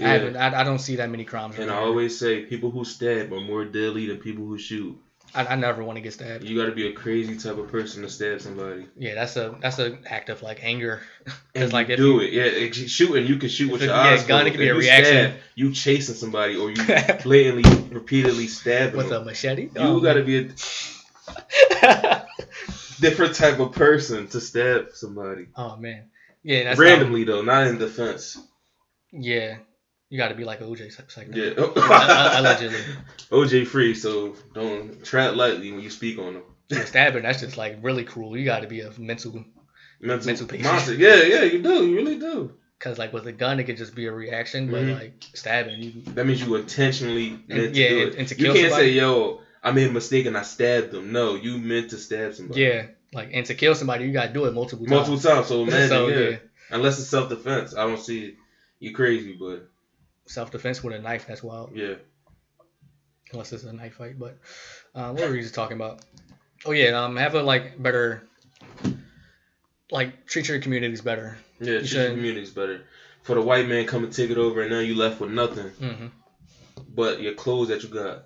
I 0.00 0.08
haven't. 0.14 0.36
I, 0.36 0.60
I 0.60 0.64
don't 0.64 0.78
see 0.78 0.96
that 0.96 1.10
many 1.10 1.24
crimes. 1.26 1.58
And 1.58 1.70
I 1.70 1.76
always 1.76 2.18
say 2.18 2.46
people 2.46 2.70
who 2.70 2.86
stab 2.86 3.30
are 3.30 3.40
more 3.42 3.66
deadly 3.66 4.06
than 4.06 4.16
people 4.18 4.46
who 4.46 4.56
shoot. 4.56 4.98
I, 5.34 5.46
I 5.46 5.54
never 5.56 5.82
want 5.82 5.96
to 5.96 6.02
get 6.02 6.12
stabbed. 6.12 6.44
You 6.44 6.58
got 6.58 6.66
to 6.66 6.74
be 6.74 6.88
a 6.88 6.92
crazy 6.92 7.36
type 7.36 7.56
of 7.56 7.70
person 7.70 8.02
to 8.02 8.10
stab 8.10 8.40
somebody. 8.40 8.86
Yeah, 8.96 9.14
that's 9.14 9.36
a 9.36 9.56
that's 9.60 9.78
an 9.78 10.00
act 10.06 10.28
of 10.28 10.42
like 10.42 10.62
anger. 10.62 11.00
And 11.54 11.72
like 11.72 11.88
do 11.88 11.94
you, 11.96 12.20
it, 12.20 12.32
yeah. 12.32 12.44
You 12.46 12.72
shooting, 12.72 13.26
you 13.26 13.36
can 13.36 13.48
shoot 13.48 13.70
with 13.70 13.82
your 13.82 13.90
yeah, 13.90 14.00
eyes 14.00 14.24
gun, 14.24 14.46
it 14.46 14.50
could 14.50 14.58
be 14.58 14.68
a 14.68 14.74
you 14.74 14.80
reaction. 14.80 15.30
Stab, 15.30 15.40
you 15.54 15.72
chasing 15.72 16.14
somebody, 16.14 16.56
or 16.56 16.70
you 16.70 16.76
blatantly, 17.22 17.64
repeatedly 17.90 18.46
stabbing 18.46 18.96
with 18.96 19.12
a 19.12 19.24
machete. 19.24 19.62
You 19.62 19.70
oh. 19.76 20.00
got 20.00 20.14
to 20.14 20.22
be 20.22 20.38
a 20.38 22.26
different 23.00 23.34
type 23.34 23.58
of 23.58 23.72
person 23.72 24.28
to 24.28 24.40
stab 24.40 24.92
somebody. 24.92 25.46
oh 25.56 25.76
man. 25.76 26.10
Yeah, 26.42 26.64
that's 26.64 26.80
Randomly 26.80 27.22
um, 27.22 27.26
though, 27.26 27.42
not 27.42 27.68
in 27.68 27.78
defense. 27.78 28.36
yeah, 29.12 29.58
you 30.12 30.18
got 30.18 30.28
to 30.28 30.34
be 30.34 30.44
like 30.44 30.60
OJ 30.60 30.92
psycho. 31.10 31.30
Yeah. 31.32 31.54
Allegedly. 32.38 32.78
OJ 33.30 33.66
free, 33.66 33.94
so 33.94 34.36
don't 34.52 35.02
tread 35.02 35.36
lightly 35.36 35.72
when 35.72 35.80
you 35.80 35.88
speak 35.88 36.18
on 36.18 36.34
him. 36.36 36.42
Yeah, 36.68 36.84
stabbing. 36.84 37.22
That's 37.22 37.40
just 37.40 37.56
like 37.56 37.78
really 37.80 38.04
cruel. 38.04 38.36
You 38.36 38.44
got 38.44 38.60
to 38.60 38.68
be 38.68 38.80
a 38.82 38.90
mental. 38.98 39.42
Mental, 40.00 40.26
Mental 40.26 40.46
patient. 40.46 40.64
monster. 40.70 40.94
Yeah, 40.94 41.22
yeah, 41.22 41.42
you 41.44 41.62
do. 41.62 41.86
You 41.88 41.96
really 41.96 42.18
do. 42.18 42.52
Cause 42.78 42.98
like 42.98 43.12
with 43.14 43.26
a 43.26 43.32
gun, 43.32 43.58
it 43.60 43.64
could 43.64 43.76
just 43.78 43.94
be 43.94 44.06
a 44.06 44.12
reaction, 44.12 44.70
but 44.70 44.82
Mhm. 44.82 44.94
like 45.00 45.24
stabbing, 45.32 45.80
you 45.82 45.92
That 46.14 46.26
means 46.26 46.40
you 46.42 46.54
intentionally 46.56 47.38
meant 47.48 47.74
to 47.74 47.80
yeah, 47.80 47.88
do 47.88 47.98
it. 48.08 48.14
and 48.16 48.28
to 48.28 48.34
kill 48.34 48.46
you 48.48 48.52
can't 48.60 48.72
somebody. 48.72 48.88
say, 48.92 48.98
"Yo, 49.00 49.40
I 49.62 49.70
made 49.70 49.88
a 49.88 49.92
mistake 49.92 50.26
and 50.26 50.36
I 50.36 50.42
stabbed 50.42 50.90
them." 50.90 51.10
No, 51.12 51.36
you 51.36 51.56
meant 51.58 51.90
to 51.90 51.96
stab 51.98 52.34
somebody. 52.34 52.60
yeah, 52.60 52.86
like 53.14 53.30
and 53.32 53.46
to 53.46 53.54
kill 53.54 53.74
somebody, 53.76 54.04
you 54.04 54.12
got 54.12 54.26
to 54.26 54.32
do 54.32 54.44
it 54.46 54.52
multiple 54.52 54.84
times. 54.84 55.08
multiple 55.08 55.20
times. 55.30 55.46
So 55.50 55.62
imagine, 55.62 55.88
So, 55.88 56.08
yeah. 56.08 56.18
yeah. 56.30 56.36
Unless 56.70 56.98
it's 56.98 57.08
self 57.08 57.28
defense, 57.28 57.72
I 57.74 57.86
don't 57.86 58.00
see 58.00 58.24
it. 58.26 58.34
You 58.80 58.92
crazy, 58.92 59.36
but 59.38 59.68
Self 60.26 60.50
defense 60.50 60.82
with 60.82 60.94
a 60.94 60.98
knife, 60.98 61.26
that's 61.26 61.42
wild. 61.42 61.70
yeah. 61.74 61.94
Unless 63.32 63.52
it's 63.52 63.64
a 63.64 63.72
knife 63.72 63.94
fight, 63.94 64.18
but 64.18 64.36
uh, 64.94 65.10
what 65.12 65.26
were 65.26 65.32
we 65.32 65.40
just 65.40 65.54
talking 65.54 65.76
about? 65.76 66.00
Oh 66.64 66.72
yeah, 66.72 67.02
um, 67.02 67.16
have 67.16 67.34
a 67.34 67.42
like 67.42 67.82
better, 67.82 68.22
like 69.90 70.26
treat 70.26 70.48
your 70.48 70.58
communities 70.58 71.00
better. 71.00 71.38
Yeah, 71.60 71.78
treat 71.78 71.92
your 71.92 72.10
communities 72.10 72.50
better. 72.50 72.82
For 73.22 73.34
the 73.34 73.40
white 73.40 73.66
man 73.66 73.86
come 73.86 74.04
and 74.04 74.12
take 74.12 74.30
it 74.30 74.36
over, 74.38 74.60
and 74.62 74.70
now 74.70 74.80
you 74.80 74.94
left 74.96 75.20
with 75.20 75.30
nothing 75.30 75.70
Mm-hmm. 75.80 76.06
but 76.88 77.20
your 77.20 77.34
clothes 77.34 77.68
that 77.68 77.82
you 77.82 77.88
got. 77.88 78.24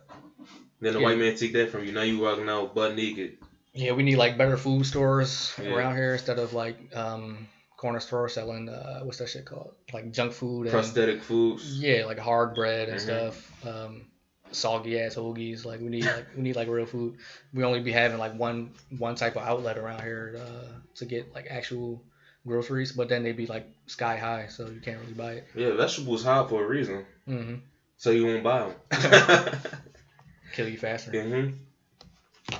Then 0.80 0.94
the 0.94 0.98
Yeah. 1.00 1.04
white 1.06 1.18
man 1.18 1.36
take 1.36 1.52
that 1.54 1.70
from 1.70 1.84
you. 1.84 1.92
Now 1.92 2.02
you 2.02 2.18
walking 2.18 2.48
out 2.48 2.74
butt 2.74 2.94
naked. 2.94 3.36
Yeah, 3.74 3.92
we 3.92 4.02
need 4.02 4.16
like 4.16 4.36
better 4.36 4.56
food 4.56 4.86
stores 4.86 5.52
Yeah. 5.62 5.70
around 5.70 5.96
here 5.96 6.14
instead 6.14 6.38
of 6.38 6.52
like 6.52 6.76
um 6.96 7.46
corner 7.76 8.00
store 8.00 8.28
selling 8.28 8.68
uh 8.68 9.00
what's 9.02 9.18
that 9.18 9.28
shit 9.28 9.44
called? 9.44 9.72
Like 9.92 10.10
junk 10.10 10.32
food 10.32 10.62
and 10.62 10.70
Prosthetic 10.70 11.22
foods. 11.22 11.78
yeah 11.80 12.04
like 12.04 12.18
hard 12.18 12.54
bread 12.54 12.88
and 12.88 12.98
Mhm. 12.98 13.02
stuff 13.02 13.66
um 13.66 14.06
soggy 14.52 14.98
ass 15.00 15.14
hoagies. 15.16 15.64
Like 15.64 15.80
we 15.80 15.88
need 15.88 16.04
like 16.04 16.26
we 16.36 16.42
need 16.42 16.56
like 16.56 16.68
real 16.68 16.86
food. 16.86 17.16
We 17.52 17.64
only 17.64 17.80
be 17.80 17.92
having 17.92 18.18
like 18.18 18.34
one 18.34 18.72
one 18.96 19.14
type 19.16 19.36
of 19.36 19.42
outlet 19.42 19.76
around 19.78 20.02
here 20.02 20.36
uh, 20.38 20.72
to 20.96 21.04
get 21.04 21.34
like 21.34 21.46
actual 21.50 22.02
groceries 22.46 22.92
but 22.92 23.08
then 23.08 23.24
they'd 23.24 23.36
be 23.36 23.46
like 23.46 23.66
sky 23.86 24.16
high 24.16 24.46
so 24.48 24.68
you 24.68 24.80
can't 24.80 25.00
really 25.00 25.14
buy 25.14 25.32
it. 25.32 25.46
Yeah, 25.54 25.72
vegetables 25.72 26.22
high 26.22 26.46
for 26.48 26.62
a 26.62 26.66
reason, 26.66 27.04
hmm 27.26 27.56
so 27.98 28.10
you 28.10 28.24
won't 28.24 28.44
buy 28.44 28.60
them. 28.60 28.74
kill 30.52 30.68
you 30.68 30.78
faster. 30.78 31.10
Hmm 31.10 31.48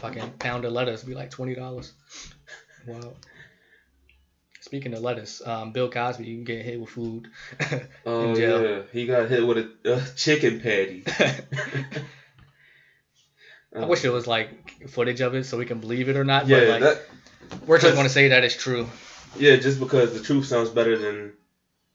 fucking 0.01 0.33
pound 0.41 0.65
of 0.65 0.73
lettuce 0.73 1.05
be 1.05 1.15
like 1.15 1.31
twenty 1.31 1.55
dollars. 1.55 1.93
Wow 2.85 3.15
Speaking 4.67 4.95
of 4.95 5.01
lettuce, 5.01 5.41
um, 5.47 5.71
Bill 5.71 5.89
Cosby 5.89 6.25
you 6.25 6.35
can 6.39 6.43
get 6.45 6.65
hit 6.65 6.81
with 6.81 6.91
food. 6.91 7.29
Oh 8.05 8.35
jail. 8.35 8.63
yeah, 8.65 8.83
he 8.93 9.07
got 9.07 9.29
hit 9.29 9.47
with 9.47 9.59
a, 9.59 9.71
a 9.85 10.03
chicken 10.17 10.59
patty. 10.61 11.05
I 13.77 13.85
wish 13.85 14.05
it 14.05 14.09
was 14.11 14.27
like 14.27 14.89
footage 14.89 15.21
of 15.21 15.35
it 15.37 15.45
so 15.47 15.57
we 15.57 15.67
can 15.67 15.79
believe 15.79 16.09
it 16.09 16.17
or 16.17 16.25
not. 16.25 16.49
Yeah, 16.49 16.61
but 16.61 16.69
like 16.69 16.81
that, 16.81 17.03
we're 17.65 17.79
just 17.79 17.95
going 17.95 18.07
to 18.09 18.13
say 18.13 18.27
that 18.29 18.43
it's 18.43 18.57
true. 18.57 18.89
yeah, 19.39 19.55
just 19.55 19.79
because 19.79 20.15
the 20.19 20.21
truth 20.25 20.47
sounds 20.47 20.71
better 20.71 20.99
than. 20.99 21.35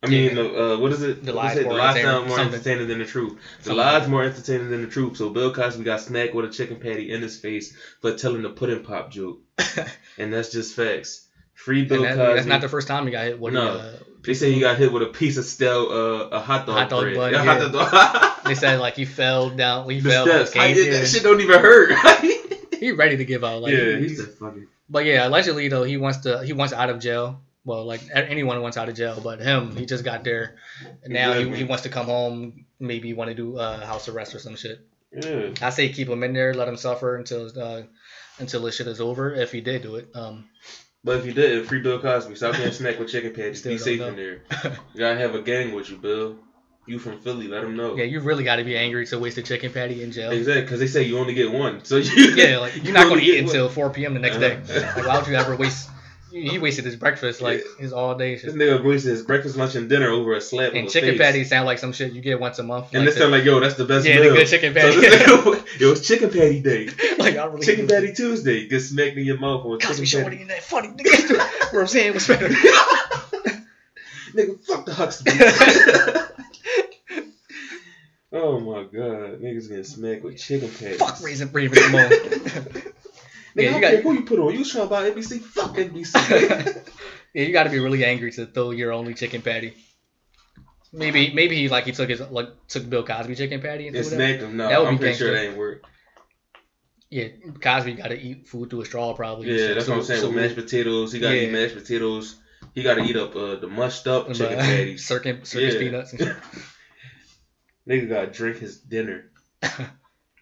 I 0.03 0.07
mean, 0.07 0.29
Yeah. 0.29 0.33
the, 0.43 0.73
uh, 0.75 0.77
what 0.79 0.93
is 0.93 1.03
it? 1.03 1.23
The 1.25 1.33
lies 1.33 1.57
it? 1.57 1.63
The 1.67 1.73
lies 1.73 2.01
sound 2.01 2.27
more 2.29 2.37
something. 2.37 2.53
entertaining 2.55 2.87
than 2.87 2.99
the 2.99 3.05
truth. 3.05 3.33
The 3.59 3.63
Something. 3.65 3.77
lies 3.77 4.07
more 4.07 4.23
entertaining 4.23 4.69
than 4.69 4.81
the 4.83 4.87
truth. 4.87 5.17
So 5.17 5.29
Bill 5.29 5.53
Cosby 5.53 5.83
got 5.83 5.99
smacked 5.99 6.33
with 6.33 6.45
a 6.45 6.49
chicken 6.49 6.77
patty 6.77 7.11
in 7.11 7.21
his 7.21 7.37
face 7.37 7.75
for 7.99 8.13
telling 8.15 8.43
the 8.43 8.49
pudding 8.49 8.83
pop 8.83 9.11
joke, 9.11 9.39
and 10.17 10.31
that's 10.31 10.51
just 10.53 10.73
facts. 10.73 11.27
Free 11.63 11.85
Bill 11.85 12.01
that, 12.03 12.15
Cosby. 12.15 12.33
that's 12.35 12.47
not 12.47 12.61
the 12.61 12.69
first 12.69 12.87
time 12.87 13.05
he 13.05 13.11
got 13.11 13.25
hit. 13.25 13.39
What 13.39 13.53
No. 13.53 13.67
uh, 13.77 13.93
they 14.23 14.33
say 14.33 14.51
he 14.51 14.59
got 14.59 14.77
hit 14.77 14.91
with 14.91 15.03
a 15.03 15.07
piece 15.07 15.37
of 15.37 15.45
stale, 15.45 15.87
uh, 15.91 16.27
a 16.37 16.39
hot 16.39 16.65
dog, 16.65 16.75
Hot 16.75 16.89
dog 16.89 17.03
bread. 17.03 17.15
bun, 17.15 17.33
Yeah, 17.33 17.43
yeah. 17.43 17.67
dog. 17.69 18.31
they 18.45 18.55
said 18.55 18.79
like 18.79 18.95
he 18.95 19.05
fell 19.05 19.49
down. 19.49 19.89
He 19.89 19.99
the 19.99 20.09
fell. 20.09 20.25
steps. 20.25 20.55
I 20.55 20.73
did 20.73 20.93
that 20.93 21.07
shit 21.07 21.23
don't 21.23 21.41
even 21.41 21.59
hurt. 21.59 21.93
He 22.81 22.91
ready 22.93 23.15
to 23.17 23.25
give 23.25 23.43
out. 23.43 23.61
Like, 23.61 23.73
yeah, 23.73 23.97
he- 23.97 24.07
he's 24.07 24.19
a 24.19 24.25
fucking. 24.25 24.65
But 24.89 25.05
yeah, 25.05 25.27
allegedly 25.27 25.67
though 25.67 25.83
he 25.83 25.97
wants 25.97 26.19
to 26.21 26.43
he 26.43 26.51
wants 26.53 26.73
out 26.73 26.89
of 26.89 26.99
jail. 26.99 27.39
Well, 27.63 27.85
like 27.85 28.01
anyone 28.11 28.59
wants 28.63 28.75
out 28.75 28.89
of 28.89 28.95
jail, 28.95 29.21
but 29.23 29.39
him 29.39 29.75
he 29.75 29.85
just 29.85 30.03
got 30.03 30.23
there. 30.23 30.55
And 31.03 31.13
now 31.13 31.33
he, 31.33 31.47
he 31.57 31.63
wants 31.63 31.83
to 31.83 31.89
come 31.89 32.07
home. 32.07 32.65
Maybe 32.79 33.13
want 33.13 33.29
to 33.29 33.35
do 33.35 33.55
uh, 33.57 33.85
house 33.85 34.09
arrest 34.09 34.33
or 34.33 34.39
some 34.39 34.55
shit. 34.55 34.79
Yeah. 35.11 35.49
I 35.61 35.69
say 35.69 35.89
keep 35.89 36.09
him 36.09 36.23
in 36.23 36.33
there, 36.33 36.55
let 36.55 36.67
him 36.67 36.75
suffer 36.75 37.15
until 37.17 37.51
uh, 37.55 37.83
until 38.39 38.61
this 38.63 38.75
shit 38.77 38.87
is 38.87 38.99
over. 38.99 39.31
If 39.31 39.51
he 39.51 39.61
did 39.61 39.83
do 39.83 39.97
it, 39.97 40.09
um, 40.15 40.45
But 41.03 41.17
if 41.17 41.25
you 41.25 41.33
didn't, 41.33 41.65
free 41.65 41.81
Bill 41.81 41.99
Cosby. 41.99 42.35
Stop 42.35 42.55
getting 42.55 42.71
snack 42.71 42.99
with 42.99 43.09
chicken 43.09 43.33
patties. 43.33 43.63
Be 43.63 43.77
safe 43.77 43.99
know. 43.99 44.07
in 44.07 44.15
there. 44.15 44.41
You 44.93 44.99
gotta 44.99 45.17
have 45.17 45.33
a 45.33 45.41
gang 45.41 45.73
with 45.73 45.89
you, 45.89 45.97
Bill. 45.97 46.37
You 46.87 46.99
from 46.99 47.19
Philly, 47.19 47.47
let 47.47 47.61
them 47.61 47.75
know. 47.75 47.95
yeah, 47.95 48.05
you 48.05 48.19
really 48.21 48.43
got 48.43 48.55
to 48.55 48.63
be 48.63 48.75
angry 48.75 49.05
to 49.05 49.19
waste 49.19 49.37
a 49.37 49.43
chicken 49.43 49.71
patty 49.71 50.01
in 50.01 50.11
jail. 50.11 50.31
Exactly, 50.31 50.63
because 50.63 50.79
they 50.79 50.87
say 50.87 51.03
you 51.03 51.19
only 51.19 51.35
get 51.35 51.51
one. 51.51 51.85
So 51.85 51.97
you. 51.97 52.33
Yeah, 52.35 52.57
like 52.57 52.75
you're 52.75 52.85
you 52.85 52.93
not 52.93 53.07
gonna 53.07 53.21
eat 53.21 53.35
one. 53.35 53.43
until 53.45 53.69
4 53.69 53.91
p.m. 53.91 54.13
the 54.15 54.19
next 54.19 54.37
day. 54.37 54.55
Uh-huh. 54.55 54.93
Like 54.97 55.07
why 55.07 55.17
would 55.19 55.27
you 55.27 55.35
ever 55.35 55.55
waste? 55.55 55.89
He 56.31 56.59
wasted 56.59 56.85
his 56.85 56.95
breakfast, 56.95 57.41
like 57.41 57.63
his 57.77 57.91
all 57.91 58.15
day 58.15 58.35
This 58.35 58.53
nigga 58.53 58.81
wasted 58.83 59.11
his 59.11 59.23
breakfast, 59.23 59.57
lunch, 59.57 59.75
and 59.75 59.89
dinner 59.89 60.09
over 60.09 60.33
a 60.33 60.41
slap. 60.41 60.73
And 60.73 60.89
chicken 60.89 61.17
patties 61.17 61.49
sound 61.49 61.65
like 61.65 61.77
some 61.77 61.91
shit 61.91 62.13
you 62.13 62.21
get 62.21 62.39
once 62.39 62.57
a 62.59 62.63
month. 62.63 62.93
And 62.93 63.03
like 63.03 63.13
this 63.13 63.17
sound 63.17 63.31
like, 63.33 63.43
yo, 63.43 63.59
that's 63.59 63.75
the 63.75 63.85
best 63.85 64.07
Yeah, 64.07 64.19
the 64.21 64.29
good 64.29 64.47
chicken 64.47 64.73
So 64.73 64.79
patty. 64.79 65.07
nigga- 65.07 65.65
it 65.81 65.85
was 65.85 66.07
chicken 66.07 66.29
patty 66.29 66.61
day. 66.61 66.85
like 67.17 67.35
I 67.35 67.45
really 67.45 67.65
Chicken 67.65 67.87
patty 67.87 68.13
Tuesday. 68.13 68.67
Get 68.67 68.79
smacked 68.79 69.17
in 69.17 69.25
your 69.25 69.39
mouth 69.39 69.65
on 69.65 69.79
Cosby 69.79 70.05
chicken 70.05 70.25
patty. 70.25 70.37
ain't 70.39 70.47
that 70.49 70.63
funny. 70.63 70.89
Nigga. 70.89 71.37
What 71.73 71.81
I'm 71.81 71.87
saying 71.87 72.13
was 72.13 72.27
better. 72.27 72.47
Nigga, 72.49 74.63
fuck 74.65 74.85
the 74.85 74.93
Huxtable. 74.93 75.31
oh 78.33 78.59
my 78.59 78.83
god, 78.83 79.41
niggas 79.41 79.69
getting 79.69 79.83
smacked 79.83 80.23
with 80.23 80.37
chicken 80.37 80.69
patties. 80.69 80.97
Fuck 80.99 81.21
Raisin 81.21 81.51
Raven-Symoné. 81.51 82.93
Nigga, 83.55 83.63
Yeah, 83.63 83.75
you 83.75 83.81
got- 83.81 84.03
who 84.03 84.13
you 84.13 84.21
put 84.23 84.39
on. 84.39 84.53
You 84.53 84.59
was 84.59 84.71
trying 84.71 84.85
to 84.85 84.89
buy 84.89 85.09
NBC? 85.09 85.41
Fuck 85.41 85.75
NBC. 85.75 86.87
yeah, 87.33 87.43
you 87.43 87.51
got 87.51 87.63
to 87.63 87.69
be 87.69 87.79
really 87.79 88.05
angry 88.05 88.31
to 88.33 88.45
throw 88.45 88.71
your 88.71 88.91
only 88.93 89.13
chicken 89.13 89.41
patty. 89.41 89.73
Maybe, 90.93 91.33
maybe 91.33 91.55
he 91.55 91.69
like 91.69 91.85
he 91.85 91.91
took 91.93 92.09
his 92.09 92.19
like 92.19 92.49
took 92.67 92.89
Bill 92.89 93.03
Cosby 93.03 93.35
chicken 93.35 93.61
patty 93.61 93.87
and 93.87 93.95
and 93.95 94.05
threw 94.05 94.17
it 94.17 94.21
out. 94.21 94.27
smacked 94.27 94.43
him. 94.43 94.57
No, 94.57 94.67
That 94.67 94.79
would 94.79 94.87
I'm 94.89 94.95
be 94.95 94.99
pretty 94.99 95.17
sure 95.17 95.31
that 95.31 95.45
ain't 95.47 95.57
work. 95.57 95.83
Yeah, 97.09 97.27
Cosby 97.61 97.93
got 97.93 98.07
to 98.09 98.19
eat 98.19 98.47
food 98.47 98.69
through 98.69 98.81
a 98.81 98.85
straw 98.85 99.13
probably. 99.13 99.51
Yeah, 99.51 99.73
that's 99.73 99.87
what 99.87 99.97
I'm 99.97 100.03
saying. 100.03 100.21
So- 100.21 100.27
with 100.27 100.35
mashed 100.37 100.55
potatoes, 100.55 101.11
he 101.13 101.19
got 101.19 101.29
to 101.31 101.37
Yeah. 101.37 101.43
eat 101.47 101.51
mashed 101.51 101.75
potatoes. 101.75 102.35
He 102.75 102.83
got 102.83 102.95
to 102.95 103.03
eat 103.03 103.15
up 103.17 103.35
uh, 103.35 103.55
the 103.55 103.67
mushed 103.67 104.07
up 104.07 104.27
so- 104.27 104.33
chicken 104.45 104.57
patties. 104.65 105.05
circus, 105.05 105.49
circus 105.49 105.73
Yeah. 105.73 105.79
peanuts. 105.79 106.11
And 106.13 106.21
shit. 106.21 106.35
Nigga 107.87 108.09
got 108.09 108.21
to 108.21 108.27
drink 108.27 108.57
his 108.59 108.77
dinner. 108.79 109.31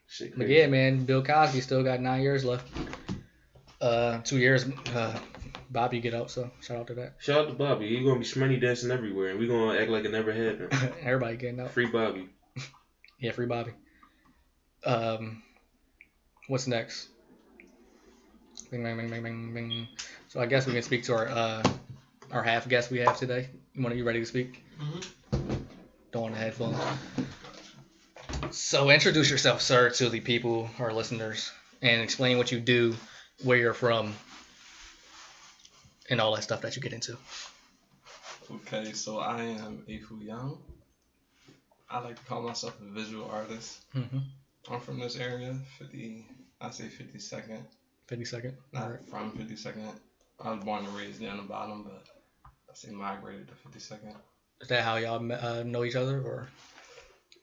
Shit 0.09 0.35
But 0.35 0.49
yeah, 0.49 0.65
man, 0.65 1.05
Bill 1.05 1.23
Cosby 1.23 1.61
still 1.61 1.83
got 1.83 2.01
nine 2.01 2.23
years 2.23 2.43
left. 2.43 2.67
Uh, 3.79 4.19
two 4.23 4.39
years. 4.39 4.65
Uh, 4.93 5.17
Bobby 5.69 5.99
get 5.99 6.15
out, 6.15 6.31
so 6.31 6.49
shout 6.61 6.77
out 6.77 6.87
to 6.87 6.95
that. 6.95 7.13
Shout 7.19 7.37
out 7.45 7.47
to 7.49 7.53
Bobby. 7.53 7.95
He 7.95 8.03
gonna 8.03 8.19
be 8.19 8.25
shmoney 8.25 8.59
dancing 8.59 8.89
everywhere, 8.89 9.29
and 9.29 9.39
we 9.39 9.47
gonna 9.47 9.77
act 9.77 9.91
like 9.91 10.05
it 10.05 10.11
never 10.11 10.33
happened. 10.33 10.73
Everybody 11.01 11.37
getting 11.37 11.59
out. 11.59 11.71
Free 11.71 11.85
Bobby. 11.85 12.29
Yeah, 13.21 13.33
free 13.33 13.47
Bobby. 13.47 13.71
Um, 14.85 15.43
what's 16.47 16.67
next? 16.67 17.09
Bing, 18.71 18.81
bing, 18.81 18.95
bing, 18.95 19.09
bing, 19.09 19.23
bing, 19.23 19.53
bing. 19.53 19.87
So 20.29 20.39
I 20.39 20.45
guess 20.45 20.65
we 20.65 20.71
can 20.71 20.81
speak 20.83 21.03
to 21.03 21.15
our 21.15 21.27
uh, 21.27 21.63
our 22.31 22.41
half 22.41 22.69
guest 22.69 22.91
we 22.91 22.99
have 22.99 23.17
today. 23.17 23.49
You 23.73 23.83
want 23.83 23.93
you 23.97 24.05
ready 24.05 24.21
to 24.21 24.25
speak? 24.25 24.63
Don't 26.13 26.21
want 26.21 26.33
the 26.33 26.39
headphones. 26.39 26.77
So 28.51 28.89
introduce 28.89 29.29
yourself, 29.29 29.61
sir, 29.61 29.89
to 29.91 30.09
the 30.09 30.19
people, 30.19 30.69
our 30.79 30.91
listeners, 30.93 31.51
and 31.81 32.01
explain 32.01 32.37
what 32.37 32.51
you 32.51 32.59
do, 32.59 32.95
where 33.43 33.57
you're 33.57 33.73
from, 33.73 34.15
and 36.09 36.19
all 36.19 36.35
that 36.35 36.43
stuff 36.43 36.61
that 36.61 36.75
you 36.75 36.81
get 36.81 36.93
into. 36.93 37.17
Okay, 38.51 38.93
so 38.93 39.19
I 39.19 39.43
am 39.43 39.83
Afooyoung. 39.87 40.57
I 41.89 41.99
like 41.99 42.17
to 42.17 42.25
call 42.25 42.41
myself 42.41 42.75
a 42.81 42.91
visual 42.91 43.29
artist. 43.29 43.81
Mm-hmm. 43.95 44.19
I'm 44.71 44.79
from 44.79 44.99
this 44.99 45.15
area, 45.15 45.55
50, 45.77 46.25
I 46.61 46.69
say 46.71 46.85
52nd, 46.85 47.61
Fifty 48.07 48.25
second. 48.25 48.57
not 48.73 48.83
All 48.83 48.89
right. 48.89 49.09
from 49.09 49.31
52nd. 49.33 49.93
I 50.43 50.51
was 50.53 50.63
born 50.63 50.85
and 50.85 50.95
raised 50.95 51.21
down 51.21 51.37
the 51.37 51.43
bottom, 51.43 51.83
but 51.83 52.03
I 52.45 52.73
say 52.73 52.89
migrated 52.91 53.47
to 53.47 53.53
52nd. 53.53 54.15
Is 54.61 54.67
that 54.69 54.83
how 54.83 54.97
y'all 54.97 55.31
uh, 55.31 55.63
know 55.63 55.83
each 55.83 55.95
other, 55.95 56.19
or 56.21 56.49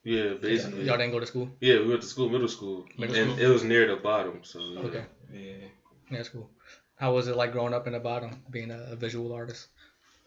Yeah, 0.07 0.35
basically. 0.41 0.85
y'all 0.85 0.99
didn't 0.99 1.11
go 1.11 1.19
to 1.19 1.27
school? 1.27 1.51
Yeah, 1.61 1.81
we 1.81 1.89
went 1.89 2.01
to 2.03 2.07
school, 2.07 2.29
middle 2.29 2.47
school, 2.47 2.87
Middle 2.97 3.17
and 3.17 3.33
school? 3.33 3.45
it 3.45 3.49
was 3.49 3.65
near 3.65 3.89
the 3.89 3.97
bottom. 3.97 4.39
So 4.45 4.61
yeah. 4.61 4.79
Okay. 4.79 5.05
Yeah. 5.35 5.67
That's 6.13 6.29
cool. 6.29 6.49
How 6.95 7.13
was 7.13 7.27
it 7.27 7.37
like 7.37 7.51
growing 7.51 7.75
up 7.75 7.89
in 7.89 7.93
the 7.93 7.99
bottom, 7.99 8.31
being 8.49 8.71
a, 8.71 8.93
a 8.93 8.95
visual 8.95 9.33
artist? 9.33 9.67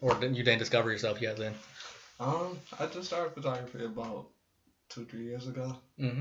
Or 0.02 0.12
didn't, 0.12 0.34
you 0.34 0.44
didn't 0.44 0.58
discover 0.58 0.92
yourself 0.92 1.22
yet 1.22 1.38
then? 1.38 1.54
Um, 2.20 2.58
I 2.78 2.86
just 2.86 3.06
started 3.06 3.32
photography 3.32 3.86
about 3.86 4.26
two, 4.90 5.06
three 5.06 5.24
years 5.24 5.48
ago. 5.48 5.74
Mm-hmm. 5.98 6.20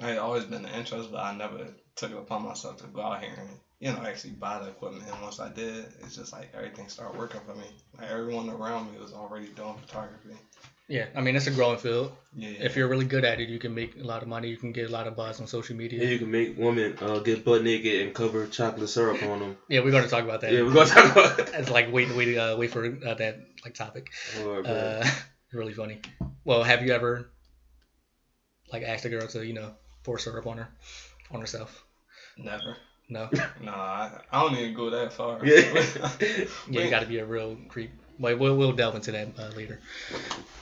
I 0.00 0.10
had 0.10 0.18
always 0.18 0.44
been 0.44 0.64
an 0.64 0.74
interest, 0.74 1.10
but 1.10 1.18
I 1.18 1.34
never 1.34 1.66
took 1.96 2.12
it 2.12 2.16
upon 2.16 2.44
myself 2.44 2.76
to 2.76 2.86
go 2.86 3.00
out 3.00 3.24
here 3.24 3.34
and, 3.36 3.48
you 3.80 3.92
know, 3.92 4.06
actually 4.06 4.34
buy 4.34 4.60
the 4.60 4.68
equipment. 4.68 5.10
And 5.10 5.20
once 5.20 5.40
I 5.40 5.48
did, 5.48 5.86
it's 6.00 6.14
just 6.14 6.32
like 6.32 6.52
everything 6.54 6.88
started 6.88 7.18
working 7.18 7.40
for 7.44 7.56
me. 7.56 7.66
Like 7.98 8.12
everyone 8.12 8.50
around 8.50 8.92
me 8.92 9.00
was 9.00 9.12
already 9.12 9.48
doing 9.48 9.74
photography. 9.84 10.36
Yeah, 10.88 11.06
I 11.16 11.22
mean 11.22 11.34
it's 11.34 11.46
a 11.46 11.50
growing 11.50 11.78
field. 11.78 12.12
Yeah. 12.36 12.50
If 12.60 12.76
you're 12.76 12.88
really 12.88 13.06
good 13.06 13.24
at 13.24 13.40
it, 13.40 13.48
you 13.48 13.58
can 13.58 13.74
make 13.74 13.96
a 13.96 14.04
lot 14.04 14.22
of 14.22 14.28
money. 14.28 14.48
You 14.48 14.56
can 14.58 14.72
get 14.72 14.88
a 14.90 14.92
lot 14.92 15.06
of 15.06 15.16
buzz 15.16 15.40
on 15.40 15.46
social 15.46 15.72
And 15.72 15.78
media. 15.78 16.04
you 16.04 16.18
can 16.18 16.30
make 16.30 16.58
women 16.58 16.98
uh, 17.00 17.20
get 17.20 17.44
butt 17.44 17.62
naked 17.62 18.02
and 18.02 18.14
cover 18.14 18.46
chocolate 18.46 18.88
syrup 18.90 19.22
on 19.22 19.40
them. 19.40 19.56
Yeah, 19.68 19.80
we're 19.80 19.92
going 19.92 20.04
to 20.04 20.10
talk 20.10 20.24
about 20.24 20.42
that. 20.42 20.52
Yeah, 20.52 20.62
we're 20.62 20.74
gonna 20.74 20.90
talk 20.90 21.12
about. 21.12 21.38
It's 21.54 21.70
like 21.70 21.90
wait, 21.92 22.14
wait, 22.14 22.36
uh, 22.36 22.56
wait 22.58 22.70
for 22.70 22.84
uh, 22.84 23.14
that 23.14 23.38
like 23.64 23.74
topic. 23.74 24.10
Oh, 24.40 24.62
bro. 24.62 24.72
Uh, 24.72 25.06
really 25.52 25.72
funny. 25.72 26.00
Well, 26.44 26.62
have 26.62 26.82
you 26.82 26.92
ever 26.92 27.30
like 28.72 28.82
asked 28.82 29.04
a 29.06 29.08
girl 29.08 29.26
to 29.28 29.46
you 29.46 29.54
know 29.54 29.72
pour 30.02 30.18
syrup 30.18 30.46
on 30.46 30.58
her, 30.58 30.68
on 31.30 31.40
herself? 31.40 31.84
Never. 32.36 32.76
No. 33.08 33.30
No, 33.62 33.72
I, 33.72 34.20
I 34.32 34.42
don't 34.42 34.56
even 34.58 34.74
go 34.74 34.90
that 34.90 35.12
far. 35.12 35.44
yeah. 35.46 35.60
Yeah, 36.70 36.82
you 36.84 36.90
got 36.90 37.00
to 37.00 37.06
be 37.06 37.18
a 37.18 37.24
real 37.24 37.56
creep. 37.68 37.90
But 38.18 38.38
we'll 38.38 38.56
we'll 38.56 38.72
delve 38.72 38.94
into 38.96 39.12
that 39.12 39.28
uh, 39.38 39.48
later. 39.56 39.80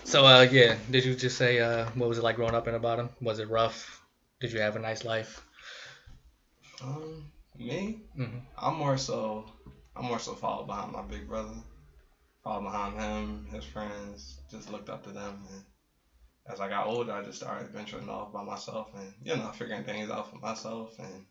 So 0.04 0.24
uh, 0.26 0.46
yeah, 0.50 0.76
did 0.90 1.04
you 1.04 1.14
just 1.14 1.36
say 1.36 1.60
uh, 1.60 1.86
what 1.94 2.08
was 2.08 2.18
it 2.18 2.24
like 2.24 2.36
growing 2.36 2.54
up 2.54 2.66
in 2.66 2.74
the 2.74 2.78
bottom? 2.80 3.10
Was 3.20 3.38
it 3.38 3.48
rough? 3.50 4.00
Did 4.40 4.52
you 4.52 4.60
have 4.60 4.76
a 4.76 4.80
nice 4.80 5.04
life? 5.04 5.42
um, 6.82 7.30
me, 7.58 8.00
hmm 8.14 8.38
I'm 8.58 8.76
more 8.76 8.96
so, 8.96 9.46
I'm 9.96 10.04
more 10.06 10.18
so 10.18 10.34
followed 10.34 10.66
behind 10.66 10.92
my 10.92 11.02
big 11.02 11.28
brother. 11.28 11.54
Followed 12.44 12.64
behind 12.64 12.98
him, 13.00 13.46
his 13.52 13.64
friends, 13.64 14.40
just 14.50 14.70
looked 14.70 14.88
up 14.90 15.04
to 15.04 15.10
them. 15.10 15.44
And 15.52 15.64
as 16.50 16.60
I 16.60 16.68
got 16.68 16.86
older, 16.86 17.12
I 17.12 17.22
just 17.22 17.38
started 17.38 17.70
venturing 17.70 18.08
off 18.08 18.32
by 18.32 18.42
myself 18.42 18.90
and, 18.94 19.14
you 19.22 19.36
know, 19.36 19.50
figuring 19.52 19.84
things 19.84 20.10
out 20.10 20.30
for 20.30 20.38
myself. 20.38 20.90
And 20.98 21.24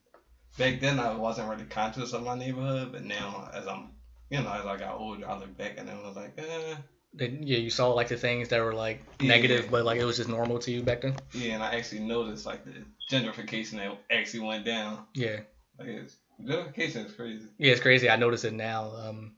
back 0.57 0.79
then, 0.79 0.99
I 0.99 1.13
wasn't 1.15 1.49
really 1.49 1.65
conscious 1.65 2.13
of 2.13 2.23
my 2.23 2.38
neighborhood, 2.38 2.91
but 2.93 3.03
now, 3.03 3.49
as 3.53 3.67
I'm, 3.67 3.89
you 4.31 4.41
know, 4.41 4.51
as 4.51 4.65
I 4.65 4.77
got 4.77 4.95
older, 4.97 5.27
I 5.29 5.37
looked 5.37 5.57
back 5.57 5.75
and 5.77 5.89
I 5.89 5.93
was 6.01 6.15
like, 6.15 6.33
eh, 6.37 6.75
Did, 7.15 7.43
yeah, 7.43 7.57
you 7.57 7.69
saw 7.69 7.89
like 7.91 8.07
the 8.07 8.17
things 8.17 8.49
that 8.49 8.61
were 8.63 8.73
like 8.73 9.01
Yeah. 9.19 9.27
negative, 9.27 9.69
but 9.69 9.85
like 9.85 9.99
it 9.99 10.05
was 10.05 10.17
just 10.17 10.29
normal 10.29 10.57
to 10.59 10.71
you 10.71 10.81
back 10.81 11.01
then. 11.01 11.15
yeah. 11.33 11.53
And 11.55 11.63
I 11.63 11.75
actually 11.75 11.99
noticed 12.01 12.45
like 12.45 12.63
the 12.65 12.71
gentrification 13.11 13.73
that 13.73 13.97
actually 14.09 14.39
went 14.47 14.65
down. 14.65 15.05
Yeah, 15.13 15.41
Like, 15.77 15.89
it's, 15.89 16.15
gentrification 16.41 17.05
is 17.07 17.13
crazy. 17.13 17.45
yeah, 17.57 17.73
it's 17.73 17.81
crazy. 17.81 18.09
I 18.09 18.15
notice 18.15 18.43
it 18.45 18.53
now. 18.53 18.91
Um, 18.95 19.33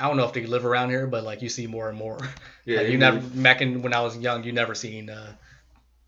I 0.00 0.06
don't 0.08 0.16
know 0.16 0.24
if 0.26 0.32
they 0.32 0.46
live 0.46 0.64
around 0.66 0.90
here, 0.90 1.06
but 1.06 1.22
like 1.24 1.40
you 1.42 1.48
see 1.48 1.66
more 1.66 1.88
and 1.88 1.96
more. 1.98 2.18
yeah, 2.64 2.78
like, 2.78 2.86
you 2.86 2.92
you 2.92 2.98
never 2.98 3.18
back 3.20 3.62
in 3.62 3.82
when 3.82 3.94
I 3.94 4.00
was 4.00 4.16
young, 4.18 4.42
you 4.44 4.52
never 4.52 4.74
seen 4.74 5.10
uh, 5.10 5.32